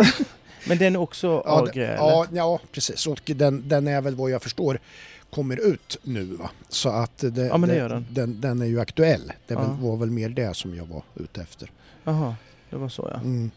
[0.68, 3.06] men den är också Ja, ja, ja, precis.
[3.06, 4.78] Och den, den är väl vad jag förstår
[5.30, 6.50] kommer ut nu va?
[6.68, 8.06] Så att det, Ja, det den.
[8.10, 8.40] den.
[8.40, 9.32] Den är ju aktuell.
[9.46, 9.60] Det Ja.
[9.60, 11.70] väl, var väl mer det som jag var ute efter.
[12.04, 12.34] Jaha,
[12.70, 13.20] det var så ja.
[13.20, 13.50] Mm.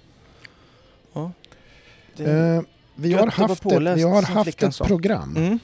[2.16, 2.62] Det, Eh,
[2.96, 5.36] vi, har haft ett, vi har haft ett program.
[5.38, 5.60] mm.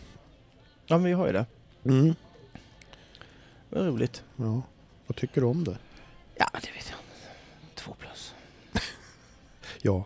[0.86, 1.46] Ja, men vi har ju det.
[1.86, 2.16] Mm.
[3.70, 4.24] Var roligt.
[4.36, 4.62] Ja.
[5.08, 5.78] Vad tycker du om det?
[6.36, 7.30] Ja, det vet jag inte.
[7.76, 8.34] Två plus.
[9.82, 10.06] Ja,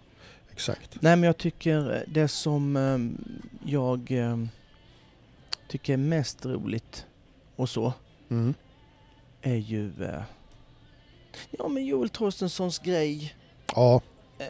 [0.52, 1.02] exakt.
[1.02, 2.98] Nej, men jag tycker det som eh,
[3.72, 4.38] jag eh,
[5.68, 7.06] tycker är mest roligt
[7.56, 7.94] och så
[8.30, 8.54] Mm.
[9.42, 10.22] är ju eh,
[11.52, 13.36] ja, men Joel Torstenssons grej.
[13.76, 14.02] Ja,
[14.40, 14.46] Eh,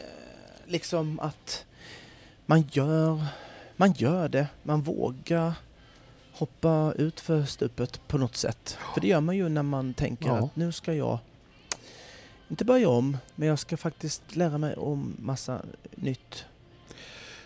[0.66, 1.66] liksom att
[2.46, 3.26] man gör,
[3.76, 5.52] man gör det, man vågar
[6.38, 8.78] hoppa ut för stupet på något sätt.
[8.94, 10.36] För det gör man ju när man tänker Ja.
[10.38, 11.18] att nu ska jag
[12.48, 15.62] inte börja om, men jag ska faktiskt lära mig om massa
[15.96, 16.44] nytt.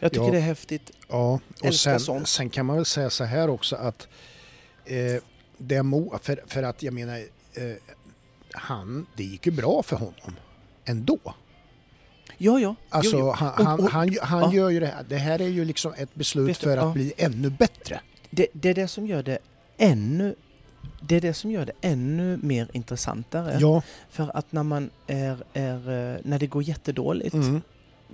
[0.00, 0.30] Jag tycker Ja.
[0.32, 0.90] det är häftigt.
[1.08, 1.40] ja.
[1.64, 2.28] och sen, sånt.
[2.28, 4.08] sen kan man väl säga så här också att
[4.84, 5.22] eh,
[5.58, 7.16] det är mo- för, för att jag menar
[7.54, 7.72] eh,
[8.52, 10.36] han, det gick ju bra för honom
[10.84, 11.18] ändå.
[12.38, 12.74] Ja, ja.
[12.88, 13.30] Alltså jo, jo.
[13.30, 14.52] han, Och- han, och- han, han ja.
[14.54, 15.04] gör ju det här.
[15.08, 16.92] Det här är ju liksom ett beslut Vet du, för att ja.
[16.92, 18.00] bli ännu bättre.
[18.34, 19.38] Det, det är det som gör det
[19.76, 20.34] ännu
[21.00, 23.56] det är det som gör det ännu mer intressantare.
[23.60, 23.82] Ja.
[24.10, 25.74] För att när man är, är
[26.14, 27.60] eh, när det går jättedåligt, Mm.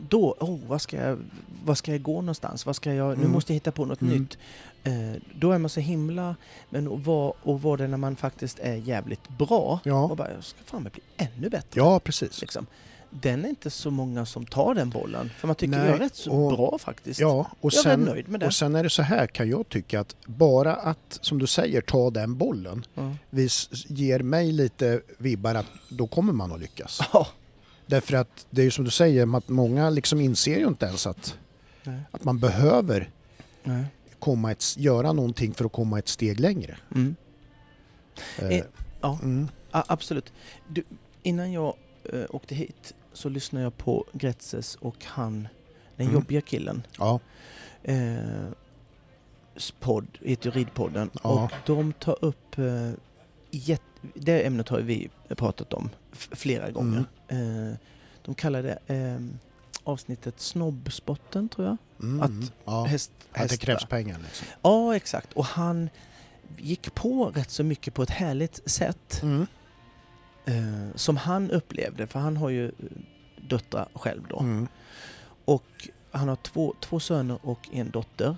[0.09, 1.19] då, oh, vad ska jag,
[1.65, 2.67] vad ska jag gå någonstans?
[2.67, 3.33] Vad ska jag, Nu Mm.
[3.33, 4.19] måste jag hitta på något Mm.
[4.19, 4.39] nytt.
[4.85, 6.37] Eh, då är man så himla,
[6.71, 10.05] men och vad, och vad det är när man faktiskt är jävligt bra Ja.
[10.05, 11.81] och bara, jag ska fan bli ännu bättre.
[11.81, 12.41] ja, precis.
[12.41, 12.67] Liksom.
[13.11, 15.99] Den är inte så många som tar den bollen, för man tycker Nej, jag är
[15.99, 17.21] rätt så och- bra faktiskt.
[17.21, 18.47] Ja, och jag är sen, rätt nöjd med det.
[18.47, 21.81] och sen är det så här kan jag tycka att bara att, som du säger,
[21.81, 23.15] ta den bollen Ja.
[23.31, 27.01] vis, ger mig lite vibbar att då kommer man att lyckas.
[27.13, 27.27] Ja.
[27.87, 31.07] Därför att det är ju som du säger, att många liksom inser ju inte ens
[31.07, 31.39] att,
[31.85, 32.01] Nej.
[32.11, 33.11] att man behöver
[33.65, 33.85] Nej.
[34.19, 36.77] komma ett, göra någonting för att komma ett steg längre.
[36.95, 37.17] Mm.
[38.39, 38.65] Eh, Eh,
[39.01, 39.19] ja.
[39.23, 40.33] mm, absolut.
[40.69, 40.83] Du,
[41.23, 41.75] innan jag
[42.13, 45.49] eh, åkte hit så lyssnade jag på Gretzes och han,
[45.97, 46.15] den Mm.
[46.15, 47.21] jobbiga killen, ja,
[47.83, 48.49] eh,
[49.81, 51.11] podd, heter Ridpodden.
[51.23, 51.45] Ja.
[51.45, 52.91] Och de tar upp, eh,
[53.51, 53.83] jätt,
[54.15, 57.05] det ämnet har vi pratat om flera gånger.
[57.29, 57.69] Mm.
[57.71, 57.77] Eh,
[58.25, 59.21] de kallar det eh,
[59.85, 61.77] avsnittet Snobbspotten tror jag.
[62.03, 62.85] mm, Att ja.
[62.85, 64.19] Häst, att det krävs pengar.
[64.25, 64.47] Liksom.
[64.63, 65.33] Ja, exakt.
[65.33, 65.91] Och han
[66.57, 69.21] gick på rätt så mycket på ett härligt sätt.
[69.23, 69.47] Mm.
[70.49, 72.73] Eh, som han upplevde, för han har ju eh,
[73.49, 74.41] döttrar själv då.
[74.41, 74.69] Mm.
[75.45, 78.37] Och han har två, två söner och en dotter.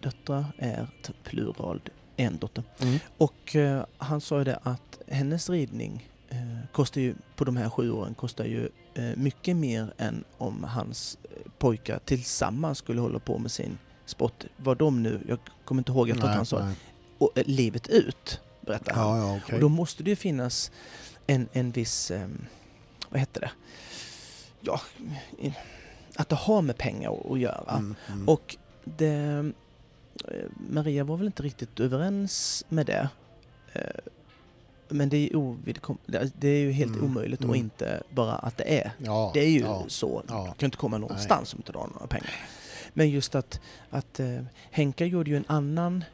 [0.00, 0.86] Döttrar är
[1.22, 1.80] plural,
[2.16, 2.64] en dotter.
[2.78, 2.98] Mm.
[3.18, 7.70] Och eh, han sa ju det att hennes ridning eh, kostar ju, på de här
[7.70, 13.18] sju åren, kostar ju eh, mycket mer än om hans eh, pojkar tillsammans skulle hålla
[13.18, 14.44] på med sin sport.
[14.56, 16.72] Vad de nu, jag kommer inte ihåg, jag tror att han sa
[17.18, 18.40] och, livet ut,
[18.72, 19.18] berättar han.
[19.18, 19.54] Ja, ja, okej.
[19.54, 20.70] Och då måste det ju finnas
[21.26, 22.46] en, en viss, ehm,
[23.10, 23.50] vad heter det?
[24.60, 24.80] Ja,
[26.16, 27.72] att det har med pengar att- göra.
[27.78, 28.28] Mm, mm.
[28.28, 29.52] Och det,
[30.28, 30.34] eh,
[30.70, 33.08] Maria var väl inte riktigt överens med det.
[33.72, 33.82] Eh,
[34.88, 35.98] Men det är ovidkom-
[36.38, 37.50] det är ju helt Mm, omöjligt mm.
[37.50, 38.92] och inte bara att det är.
[38.98, 40.22] ja, Det är ju ja, så.
[40.28, 40.48] ja.
[40.54, 42.34] Du kan inte komma någonstans om inte du har några pengar.
[42.94, 46.04] Men just att, att eh, Henka gjorde ju en annan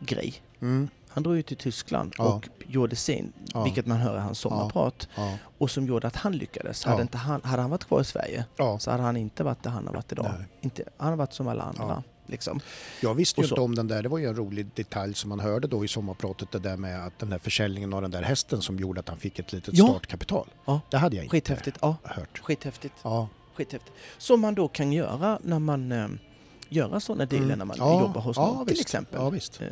[0.00, 0.34] grej.
[0.60, 2.24] Mm, Han drog ju till Tyskland Ja.
[2.34, 6.16] och gjorde sin, ja, vilket man hör i hans sommarprat, ja, och som gjorde att
[6.16, 6.84] han lyckades.
[6.84, 8.44] Hade, inte han, hade han varit kvar i Sverige
[8.78, 10.30] så hade han inte varit där han har varit idag.
[10.38, 10.48] Nej.
[10.60, 12.02] Inte, han har varit som alla andra.
[12.26, 12.60] Liksom.
[13.00, 15.40] Jag visste ju inte om den där, det var ju en rolig detalj som man
[15.40, 18.62] hörde då i sommarpratet det där med att den där försäljningen av den där hästen
[18.62, 19.86] som gjorde att han fick ett litet Ja.
[19.86, 20.48] startkapital.
[20.64, 20.80] Ja.
[20.90, 21.78] Det hade jag inte Skithäftigt.
[21.80, 22.38] Ja, hört.
[22.38, 22.94] skithäftigt.
[23.02, 23.28] Ja.
[23.54, 23.92] skithäftigt.
[24.18, 26.08] Som man då kan göra när man eh,
[26.68, 27.58] gör sådana dealer Mm.
[27.58, 29.20] när man jobbar hos någon till exempel.
[29.20, 29.60] Ja, visst.
[29.60, 29.68] Eh,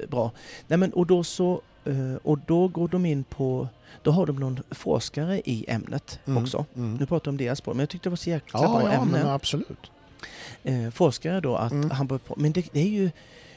[0.00, 0.30] skitbra.
[0.68, 3.68] Nej men och då så, eh, och då går de in på,
[4.02, 6.64] då har de någon forskare i ämnet Mm, också.
[6.76, 6.94] mm.
[6.94, 8.82] Nu pratar jag om deras spår, men jag tyckte det var så jäkla Ja, bra
[8.82, 9.32] ja ämne.
[9.32, 9.90] absolut.
[10.64, 11.90] eh, forskare då att Mm.
[11.90, 13.10] han börjar på, men det, det är ju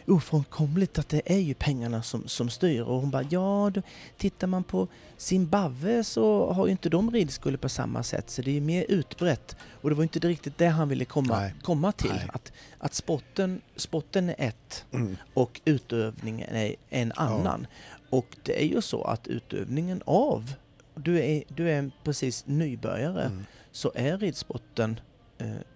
[0.10, 3.81] ofrånkomligt att det är ju pengarna som, som styr och hon bara ja, då,
[4.18, 4.88] tittar man på
[5.18, 9.56] Zimbabwe så har ju inte de ridskolor på samma sätt så det är mer utbrett
[9.81, 11.53] och det var inte riktigt det han ville komma, Nej.
[11.61, 12.10] komma till.
[12.10, 12.30] Nej.
[12.34, 15.18] Att, att sporten, sporten är ett Mm.
[15.34, 17.68] och utövningen är en annan.
[18.10, 20.53] Och det är ju så att utövningen av,
[20.95, 23.45] du är, du är precis nybörjare, Mm.
[23.72, 24.99] så är ridsporten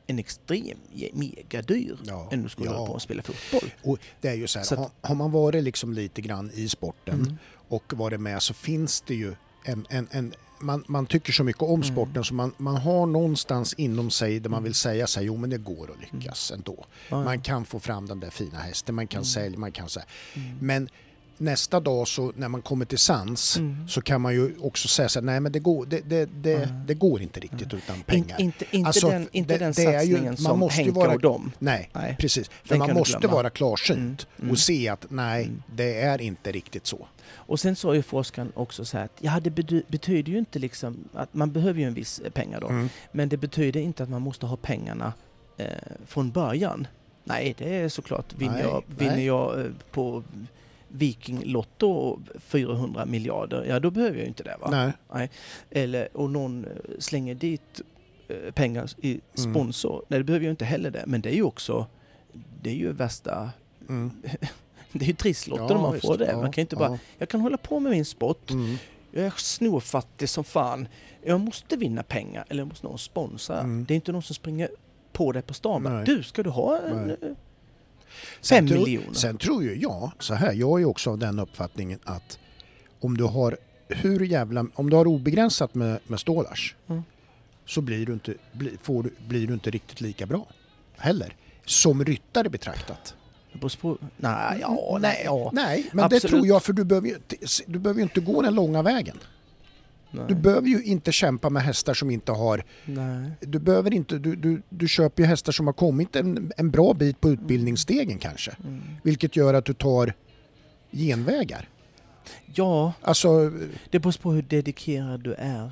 [0.08, 0.78] en extrem,
[1.14, 2.74] mega dyr Ja, än du skulle ja.
[2.74, 3.70] hålla på och spela fotboll.
[3.84, 6.70] Och det är ju så här, Så att- har, man varit liksom lite grann i
[6.70, 7.36] sporten Mm.
[7.68, 11.62] och varit med så finns det ju en, en, en man, man tycker så mycket
[11.62, 11.84] om Mm.
[11.84, 15.50] sporten så man, man har någonstans inom sig där man vill säga sig jo men
[15.50, 16.74] det går att lyckas ändå.
[16.74, 16.86] Mm.
[17.10, 17.24] Ja, ja.
[17.24, 19.26] Man kan få fram den där fina hästen, man kan Mm.
[19.26, 20.06] sälja, man kan säga.
[20.36, 20.58] Mm.
[20.62, 20.90] Men
[21.44, 23.88] nästa dag så när man kommer till sans Mm.
[23.88, 26.54] så kan man ju också säga så här, nej men det går, det, det, det,
[26.64, 26.86] Mm.
[26.86, 28.42] det går inte riktigt utan In, pengar.
[28.42, 31.22] inte inte Alltså, den, inte den ju- satsningen man som måste ju Henke vara- och
[31.22, 31.52] dem.
[31.60, 32.16] Nej, Nej.
[32.20, 32.50] precis.
[32.64, 34.52] För man måste vara klarsynt Mm, mm.
[34.52, 35.64] och se att nej, Mm.
[35.76, 37.08] det är inte riktigt så.
[37.36, 40.60] Och sen sa ju forskaren också så här att ja, det bety- betyder ju inte
[40.60, 42.68] liksom att man behöver ju en viss eh, pengar då.
[42.68, 42.90] Mm.
[43.12, 45.14] Men det betyder inte att man måste ha pengarna
[45.58, 45.68] eh,
[46.08, 46.88] från början.
[47.26, 48.34] Nej, det är såklart.
[48.38, 49.26] Vinner Nej, jag, vinner nej.
[49.26, 50.24] jag eh, på
[50.96, 54.94] Viking Lotto 400 miljarder, ja då behöver jag ju inte det va?
[55.12, 55.30] Nej.
[55.72, 57.82] Eller, och någon eh, slänger dit
[58.28, 59.54] eh, pengar i Mm.
[59.54, 60.04] sponsor.
[60.08, 61.04] Nej, det behöver jag inte heller det.
[61.08, 61.86] Men det är ju också,
[62.62, 63.50] det är ju värsta,
[63.90, 64.12] Mm.
[64.92, 66.06] det är ju trisslotter Ja, om man visst.
[66.06, 66.26] får det.
[66.26, 66.98] Ja, Man kan ju inte bara, ja.
[67.18, 68.76] jag kan hålla på med min sport, Mm.
[69.12, 70.88] jag är snorfattig som fan.
[71.26, 73.60] Jag måste vinna pengar eller jag måste någon sponsra.
[73.60, 73.86] Mm.
[73.86, 74.70] Det är inte någon som springer
[75.14, 75.84] på dig på stan.
[75.84, 76.06] bara, Nej.
[76.06, 77.18] Du, ska du ha en, Nej.
[78.42, 79.14] Sen fem tror- miljoner?
[79.14, 82.40] Sen tror ju jag, så här, jag är också av den uppfattningen att
[83.00, 87.04] om du har hur jävla, om du har obegränsat med, med stålars Mm.
[87.66, 90.48] så blir du, inte, bli, får, du- blir du inte riktigt lika bra
[90.98, 91.36] heller.
[91.66, 93.16] Som ryttare betraktat.
[93.62, 93.98] På spår?
[94.18, 95.50] Nej, ja, nej, ja.
[95.54, 96.22] Nej, men Absolut.
[96.24, 97.18] det tror jag för du behöver ju
[97.68, 99.18] du behöver inte gå den långa vägen.
[100.14, 100.26] Nej.
[100.28, 103.32] Du behöver ju inte kämpa med hästar som inte har nej.
[103.42, 106.94] Du behöver inte, du, du, du köper ju hästar som har kommit en, en bra
[106.94, 108.52] bit på utbildningsstegen kanske.
[108.64, 108.82] Mm.
[109.04, 110.14] Vilket gör att du tar
[110.92, 111.70] genvägar.
[112.56, 113.52] Ja, Alltså,
[113.90, 115.72] det beror på hur dedikerad du är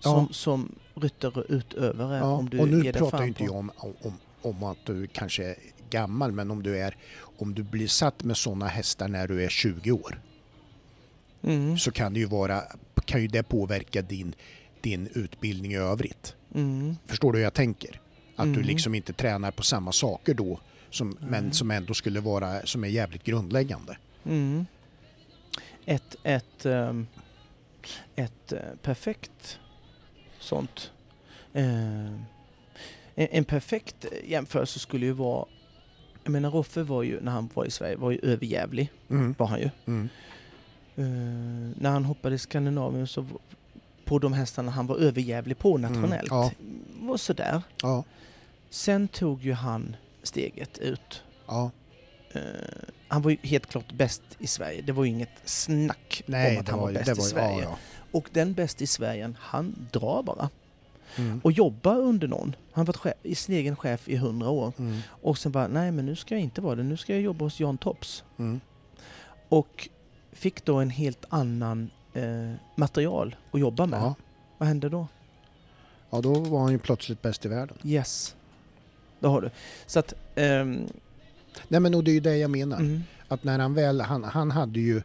[0.00, 2.18] som, som ryttare och utövare.
[2.18, 4.12] ja, om du och nu pratar ju inte jag om, om,
[4.42, 5.54] om att du kanske är
[5.90, 6.96] gammal men om du är
[7.38, 10.20] om du blir satt med sådana hästar när du är 20 år
[11.42, 11.78] Mm.
[11.78, 12.62] så kan det ju vara
[13.10, 14.34] kan ju det påverka din,
[14.80, 16.36] din utbildning i övrigt.
[16.54, 16.96] Mm.
[17.06, 18.00] Förstår du hur jag tänker?
[18.36, 18.66] Att du Mm.
[18.66, 20.60] liksom inte tränar på samma saker då
[20.90, 21.52] som, men Mm.
[21.52, 23.96] som ändå skulle vara som är jävligt grundläggande.
[24.24, 24.66] Mm.
[25.84, 27.06] Ett, ett, ehm,
[28.16, 29.58] ett eh, perfekt
[30.40, 30.90] sånt.
[31.52, 31.64] eh,
[33.14, 35.44] en, en perfekt jämförelse skulle ju vara
[36.24, 38.92] jag menar Roffe var ju, när han var i Sverige, var ju överjävlig.
[39.10, 39.34] Mm.
[39.38, 39.70] Var han ju.
[39.86, 40.08] Mm.
[41.00, 41.06] Eh,
[41.80, 43.26] när han hoppade i Skandinavien så
[44.04, 46.30] på de hästarna han var överjävlig på nationellt.
[46.30, 46.50] Mm, ja.
[47.00, 47.62] var sådär.
[47.82, 48.04] Ja,
[48.70, 51.22] Sen tog ju han steget ut.
[51.46, 51.70] ja.
[52.32, 52.40] Eh,
[53.08, 54.82] han var ju helt klart bäst i Sverige.
[54.82, 57.22] Det var ju inget snack Nej, om att han var, var bäst det i var,
[57.24, 57.62] Sverige.
[57.62, 57.78] Ja,
[58.12, 60.36] Och den bäst i Sverige, han drar bara.
[60.40, 60.48] ja.
[61.22, 61.40] Mm.
[61.44, 62.56] Och jobbar under någon.
[62.72, 64.72] Han varit chef, i sin egen chef i hundra år.
[64.78, 65.00] Mm.
[65.22, 66.82] Och sen bara, nej men nu ska jag inte vara det.
[66.82, 68.24] Nu ska jag jobba hos Jan Tops.
[68.38, 68.60] Mm.
[69.48, 69.88] Och
[70.32, 74.00] fick då en helt annan eh, material att jobba med.
[74.00, 74.14] Ja.
[74.58, 75.06] Vad hände då?
[76.10, 77.76] ja, då var han ju plötsligt bäst i världen.
[77.84, 78.36] Yes.
[79.20, 79.50] Det har du.
[79.86, 80.14] Så att...
[80.34, 80.86] ehm,
[81.68, 82.76] Nej men och det är ju det jag menar.
[82.78, 85.02] mm, Att när han väl, han, han hade ju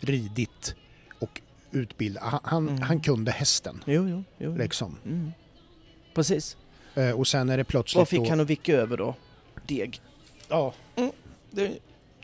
[0.00, 0.74] ridit
[1.18, 1.40] och
[1.70, 2.82] utbildat, han, han, Mm.
[2.82, 4.56] han kunde hästen jo, jo, jo.
[4.56, 4.96] liksom.
[5.04, 5.32] Mm.
[6.14, 6.56] Precis.
[6.94, 9.14] Eh, och sen är det plötsligt Vad fick då, han att vicka över då?
[9.66, 10.00] Deg.
[10.48, 10.72] Ja.
[11.50, 11.78] Det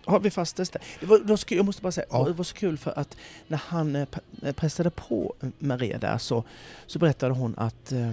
[0.07, 1.07] har vi fastställt det.
[1.07, 2.25] var, det var så kul, jag måste bara säga, Ja.
[2.25, 3.17] det var så kul för att
[3.49, 6.45] när han eh, pre- pressade på Maria där så,
[6.87, 8.13] så berättade hon att, eh,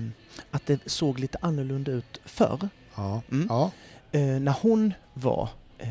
[0.51, 2.69] att det såg lite annorlunda ut förr.
[2.95, 3.21] Ja.
[3.31, 3.47] Mm.
[3.49, 3.71] Ja.
[4.11, 5.89] Eh, när hon var eh,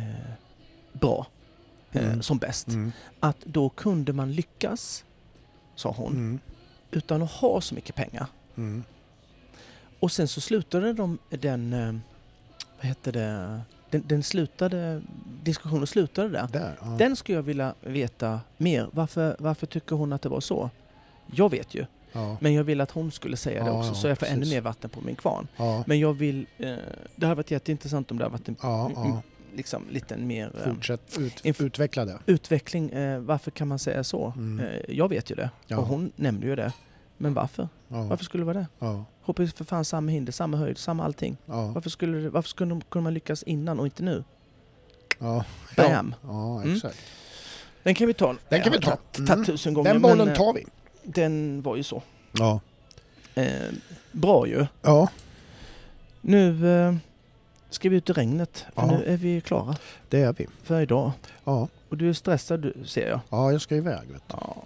[0.92, 1.26] bra,
[1.92, 2.22] eh, Mm.
[2.22, 2.68] som bäst.
[2.68, 2.92] Mm.
[3.20, 5.04] Att då kunde man lyckas,
[5.74, 6.38] sa hon, Mm.
[6.90, 8.26] utan att ha så mycket pengar.
[8.56, 8.84] Mm.
[10.00, 11.94] Och sen så slutade de den, eh,
[12.76, 13.60] vad hette det,
[13.90, 15.02] den, den slutade,
[15.42, 16.48] diskussionen slutade där.
[16.52, 16.86] Där, ja.
[16.86, 18.86] Den skulle jag vilja veta mer.
[18.92, 20.70] Varför, varför tycker hon att det var så?
[21.34, 22.36] Jag vet ju, ja.
[22.40, 24.54] men jag vill att hon skulle säga det Ja, också så jag får ännu precis.
[24.54, 25.46] mer vatten på min kvarn.
[25.86, 26.74] Men jag vill, eh,
[27.16, 29.22] det hade varit jätteintressant om det hade varit en Ja,
[29.54, 32.18] liksom, lite mer eh, Fortsätt ut, utveckla det.
[32.26, 32.90] utveckling.
[32.90, 34.32] Eh, varför kan man säga så?
[34.36, 34.66] Mm.
[34.66, 36.72] Eh, jag vet ju det och hon nämnde ju det.
[37.16, 37.68] Men varför?
[37.92, 38.02] Ja.
[38.02, 38.66] Varför skulle det vara det?
[38.78, 39.04] Ja.
[39.38, 41.36] Ju för fan samma hinder, samma höjd, samma allting.
[41.46, 41.66] Ja.
[41.66, 44.24] Varför skulle, det- varför skulle de, kunde man lyckas innan och inte nu?
[45.18, 45.44] Ja.
[45.76, 46.14] Bam!
[46.22, 46.74] Ja, Mm.
[46.74, 46.98] exakt.
[47.82, 48.36] Den kan vi ta.
[48.48, 48.90] Den kan vi ta.
[48.90, 49.44] tagit- Mm.
[49.44, 49.92] tusen gånger.
[49.92, 50.66] Den bollen men, eh, tar vi.
[51.02, 52.02] Den var ju så.
[52.32, 52.60] Ja.
[53.34, 53.52] Eh,
[54.12, 54.66] bra ju.
[54.82, 55.08] Ja,
[56.20, 56.94] Nu eh,
[57.70, 58.64] ska vi ut i regnet.
[58.74, 58.86] För Ja.
[58.98, 59.76] nu är vi klara
[60.08, 60.46] det är vi.
[60.62, 61.12] för idag.
[61.44, 63.20] Ja, Och du är stressad ser jag.
[63.28, 64.08] ja jag ska iväg.
[64.08, 64.34] Vet du.
[64.40, 64.56] Ja,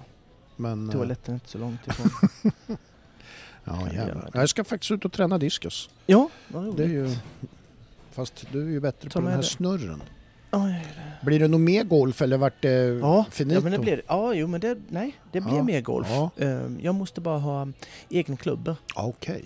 [0.56, 2.10] Men, eh, toaletten är inte så långt ifrån.
[3.64, 4.30] ja, jävlar.
[4.32, 4.38] det.
[4.38, 5.90] Jag ska faktiskt ut och träna diskus.
[6.06, 6.76] ja, vad.
[6.76, 7.16] Det är ju...
[8.12, 9.44] Fast du är ju bättre Ta på den här det.
[9.44, 10.02] snurren.
[10.52, 10.86] Oj,
[11.22, 13.54] Blir det nog mer golf eller vart det Ja, finito?
[13.56, 16.06] ja, men det blir Ja, jo, men det, nej, det blir Ja, mer golf.
[16.10, 16.30] ja.
[16.36, 17.68] Eh, jag måste bara ha
[18.10, 18.76] egen klubbor.
[18.94, 19.44] Okej.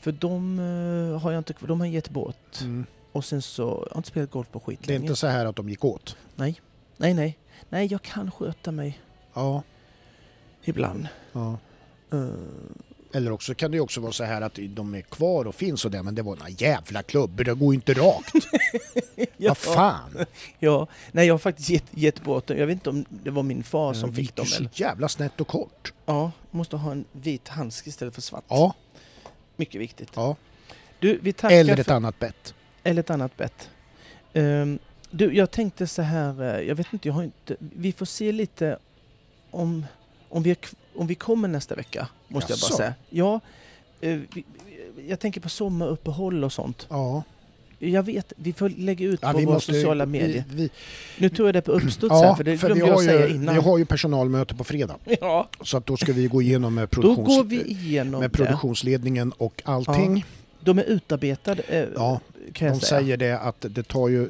[0.00, 2.60] För de eh, har jag inte De har gett bort.
[2.60, 2.86] Mm.
[3.12, 5.46] Och sen så jag har inte spelat golf på skit Det är inte så här
[5.46, 6.16] att de gick åt?
[6.36, 6.60] Nej,
[6.96, 7.38] nej.
[7.68, 8.98] Nej, jag kan sköta mig
[9.34, 9.62] Ja.
[10.64, 11.08] ibland.
[11.32, 11.58] ja.
[13.16, 15.90] Eller också kan det också vara så här att de är kvar och finns och
[15.90, 18.34] det men det var några jävla klubbor, det går ju inte rakt.
[19.36, 20.24] ja, Vad fan!
[20.58, 22.58] Ja, nej jag har faktiskt gett, gett bort dem.
[22.58, 24.46] Jag vet inte om det var min far som fick dem.
[24.46, 24.70] så Eller?
[24.74, 25.92] jävla snett och kort.
[26.06, 28.44] Ja, måste ha en vit handske istället för svart.
[28.48, 28.74] Ja,
[29.56, 30.10] Mycket viktigt.
[30.14, 30.36] ja.
[30.98, 32.54] Du, vi tackar Eller ett för, annat bett.
[32.82, 33.70] eller ett annat bett.
[34.32, 34.78] Ehm,
[35.10, 38.32] du, jag tänkte så här, eh, jag vet inte, jag har inte, vi får se
[38.32, 38.78] lite
[39.50, 39.86] om,
[40.28, 40.56] om, vi, är,
[40.96, 42.68] om vi kommer nästa vecka, måste jag Jaså?
[42.72, 42.94] bara säga.
[43.10, 43.40] Ja,
[44.00, 44.18] eh,
[45.08, 46.86] jag tänker på sommaruppehåll och sånt.
[46.90, 47.22] Ja.
[47.78, 50.44] Jag vet, vi får lägga ut ja på våra måste, sociala medier.
[50.50, 50.70] Vi, vi,
[51.18, 53.02] Nu tog jag det på uppstuds ja, här, för det för glömde vi jag har,
[53.02, 53.54] säga ju, innan.
[53.54, 54.96] vi har ju personalmöte på fredag.
[55.20, 58.32] Ja, Så att då ska vi gå igenom med, då produktions, går vi igenom med
[58.32, 60.24] produktionsledningen och allting.
[60.60, 62.20] De är utarbetade, eh, Ja,
[62.52, 63.00] kan jag de säga.
[63.00, 64.28] säger det att det tar ju...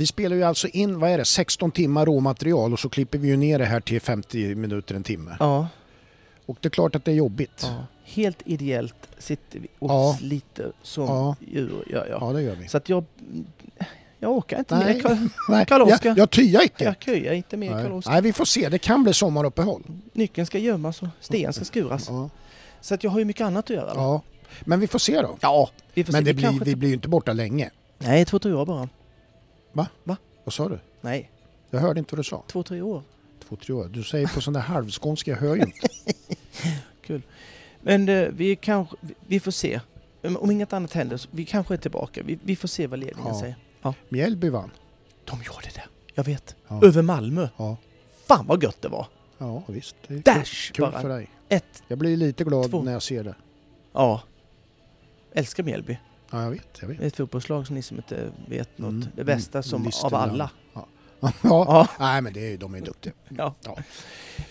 [0.00, 3.28] Vi spelar ju alltså in, vad är det, 16 timmar råmaterial och så klipper vi
[3.28, 5.36] ju ner det här till 50 minuter, en timme.
[5.40, 5.68] Ja,
[6.46, 7.60] Och det är klart att det är jobbigt.
[7.62, 7.84] ja.
[8.04, 10.16] Helt ideellt sitter vi och Ja.
[10.18, 11.36] sliter som Ja.
[11.40, 11.84] djur.
[11.92, 12.18] Ja, ja.
[12.20, 12.68] Ja, det gör vi.
[12.68, 13.04] Så att jag...
[14.18, 14.94] Jag orkar inte Nej.
[14.94, 15.00] mer.
[15.02, 16.08] Karl- Karl-Oskar.
[16.10, 16.84] jag, jag tyar inte.
[16.84, 17.70] Jag köar inte mer.
[17.70, 18.12] Karl-Oskar.
[18.12, 18.68] Nej, vi får se.
[18.68, 19.82] Det kan bli sommaruppehåll.
[20.12, 22.06] Nyckeln ska gömmas och sten ska skuras.
[22.08, 22.30] Ja.
[22.80, 23.92] Så att jag har ju mycket annat att göra.
[23.94, 24.22] ja.
[24.60, 25.36] Men vi får se då.
[25.40, 26.24] Ja, vi får Men se.
[26.24, 27.70] det Vi blir, kanske vi blir ju inte borta länge.
[27.98, 28.88] Nej, två, tre år bara.
[30.44, 30.78] Vad sa du?
[31.00, 31.30] Nej,
[31.70, 32.42] Jag hörde inte vad du sa.
[32.46, 33.02] två, tre år.
[33.48, 33.88] Två, tre år.
[33.92, 35.88] Du säger på sån där halvskånska, jag hör ju inte.
[37.82, 38.96] Men eh, vi kanske...
[39.26, 39.80] vi- får se.
[40.38, 42.22] Om inget annat händer, så vi kanske är tillbaka.
[42.24, 43.40] Vi, vi får se vad ledningen Ja.
[43.40, 43.56] säger.
[44.08, 44.70] Mjällby vann.
[45.24, 45.84] De gjorde det.
[46.14, 46.56] Jag vet.
[46.68, 46.80] Ja.
[46.84, 47.48] Över Malmö.
[47.56, 47.76] Ja.
[48.28, 49.06] Fan vad gött det var.
[49.38, 49.96] Ja, visst.
[50.06, 51.00] Det är Dash kul, kul bara.
[51.02, 51.28] för dig.
[51.48, 51.82] Ett.
[51.88, 52.82] Jag blir lite glad Två.
[52.82, 53.34] när jag ser det.
[53.92, 54.22] Ja.
[55.32, 55.98] Älskar Mjällby.
[56.30, 56.62] Ja, jag vet.
[56.80, 56.98] Jag vet.
[56.98, 58.88] Det är ett fotbollslag som ni som inte vet något.
[58.90, 60.30] Mm, Det bästa mm, som av Listerland.
[60.32, 60.50] alla.
[60.74, 60.86] ja.
[61.42, 61.88] Ja.
[61.98, 63.12] Nej, men det är, de är duktiga.
[63.28, 63.54] Ja.
[63.64, 63.78] Ja.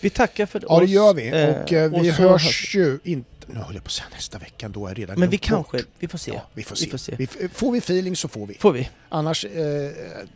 [0.00, 0.90] Vi tackar för Ja, det oss.
[0.90, 1.28] gör vi.
[1.28, 3.28] eh, Och eh, vi så hörs ju inte...
[3.46, 5.44] Nu håller jag på att säga nästa vecka, då är redan Men vi bort.
[5.46, 6.30] kanske, vi får se.
[6.34, 6.90] Ja, vi får Vi se.
[6.90, 7.14] får se.
[7.18, 8.54] Vi får vi feeling så får vi.
[8.54, 8.88] Får vi.
[9.08, 9.90] Annars eh,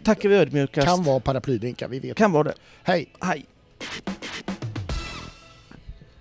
[0.04, 0.86] Tackar vi ödmjukast.
[0.86, 2.16] kan vara paraplydrinkar, vi vet.
[2.16, 2.54] kan vara det.
[2.82, 3.06] Hej!
[3.20, 3.46] Hej.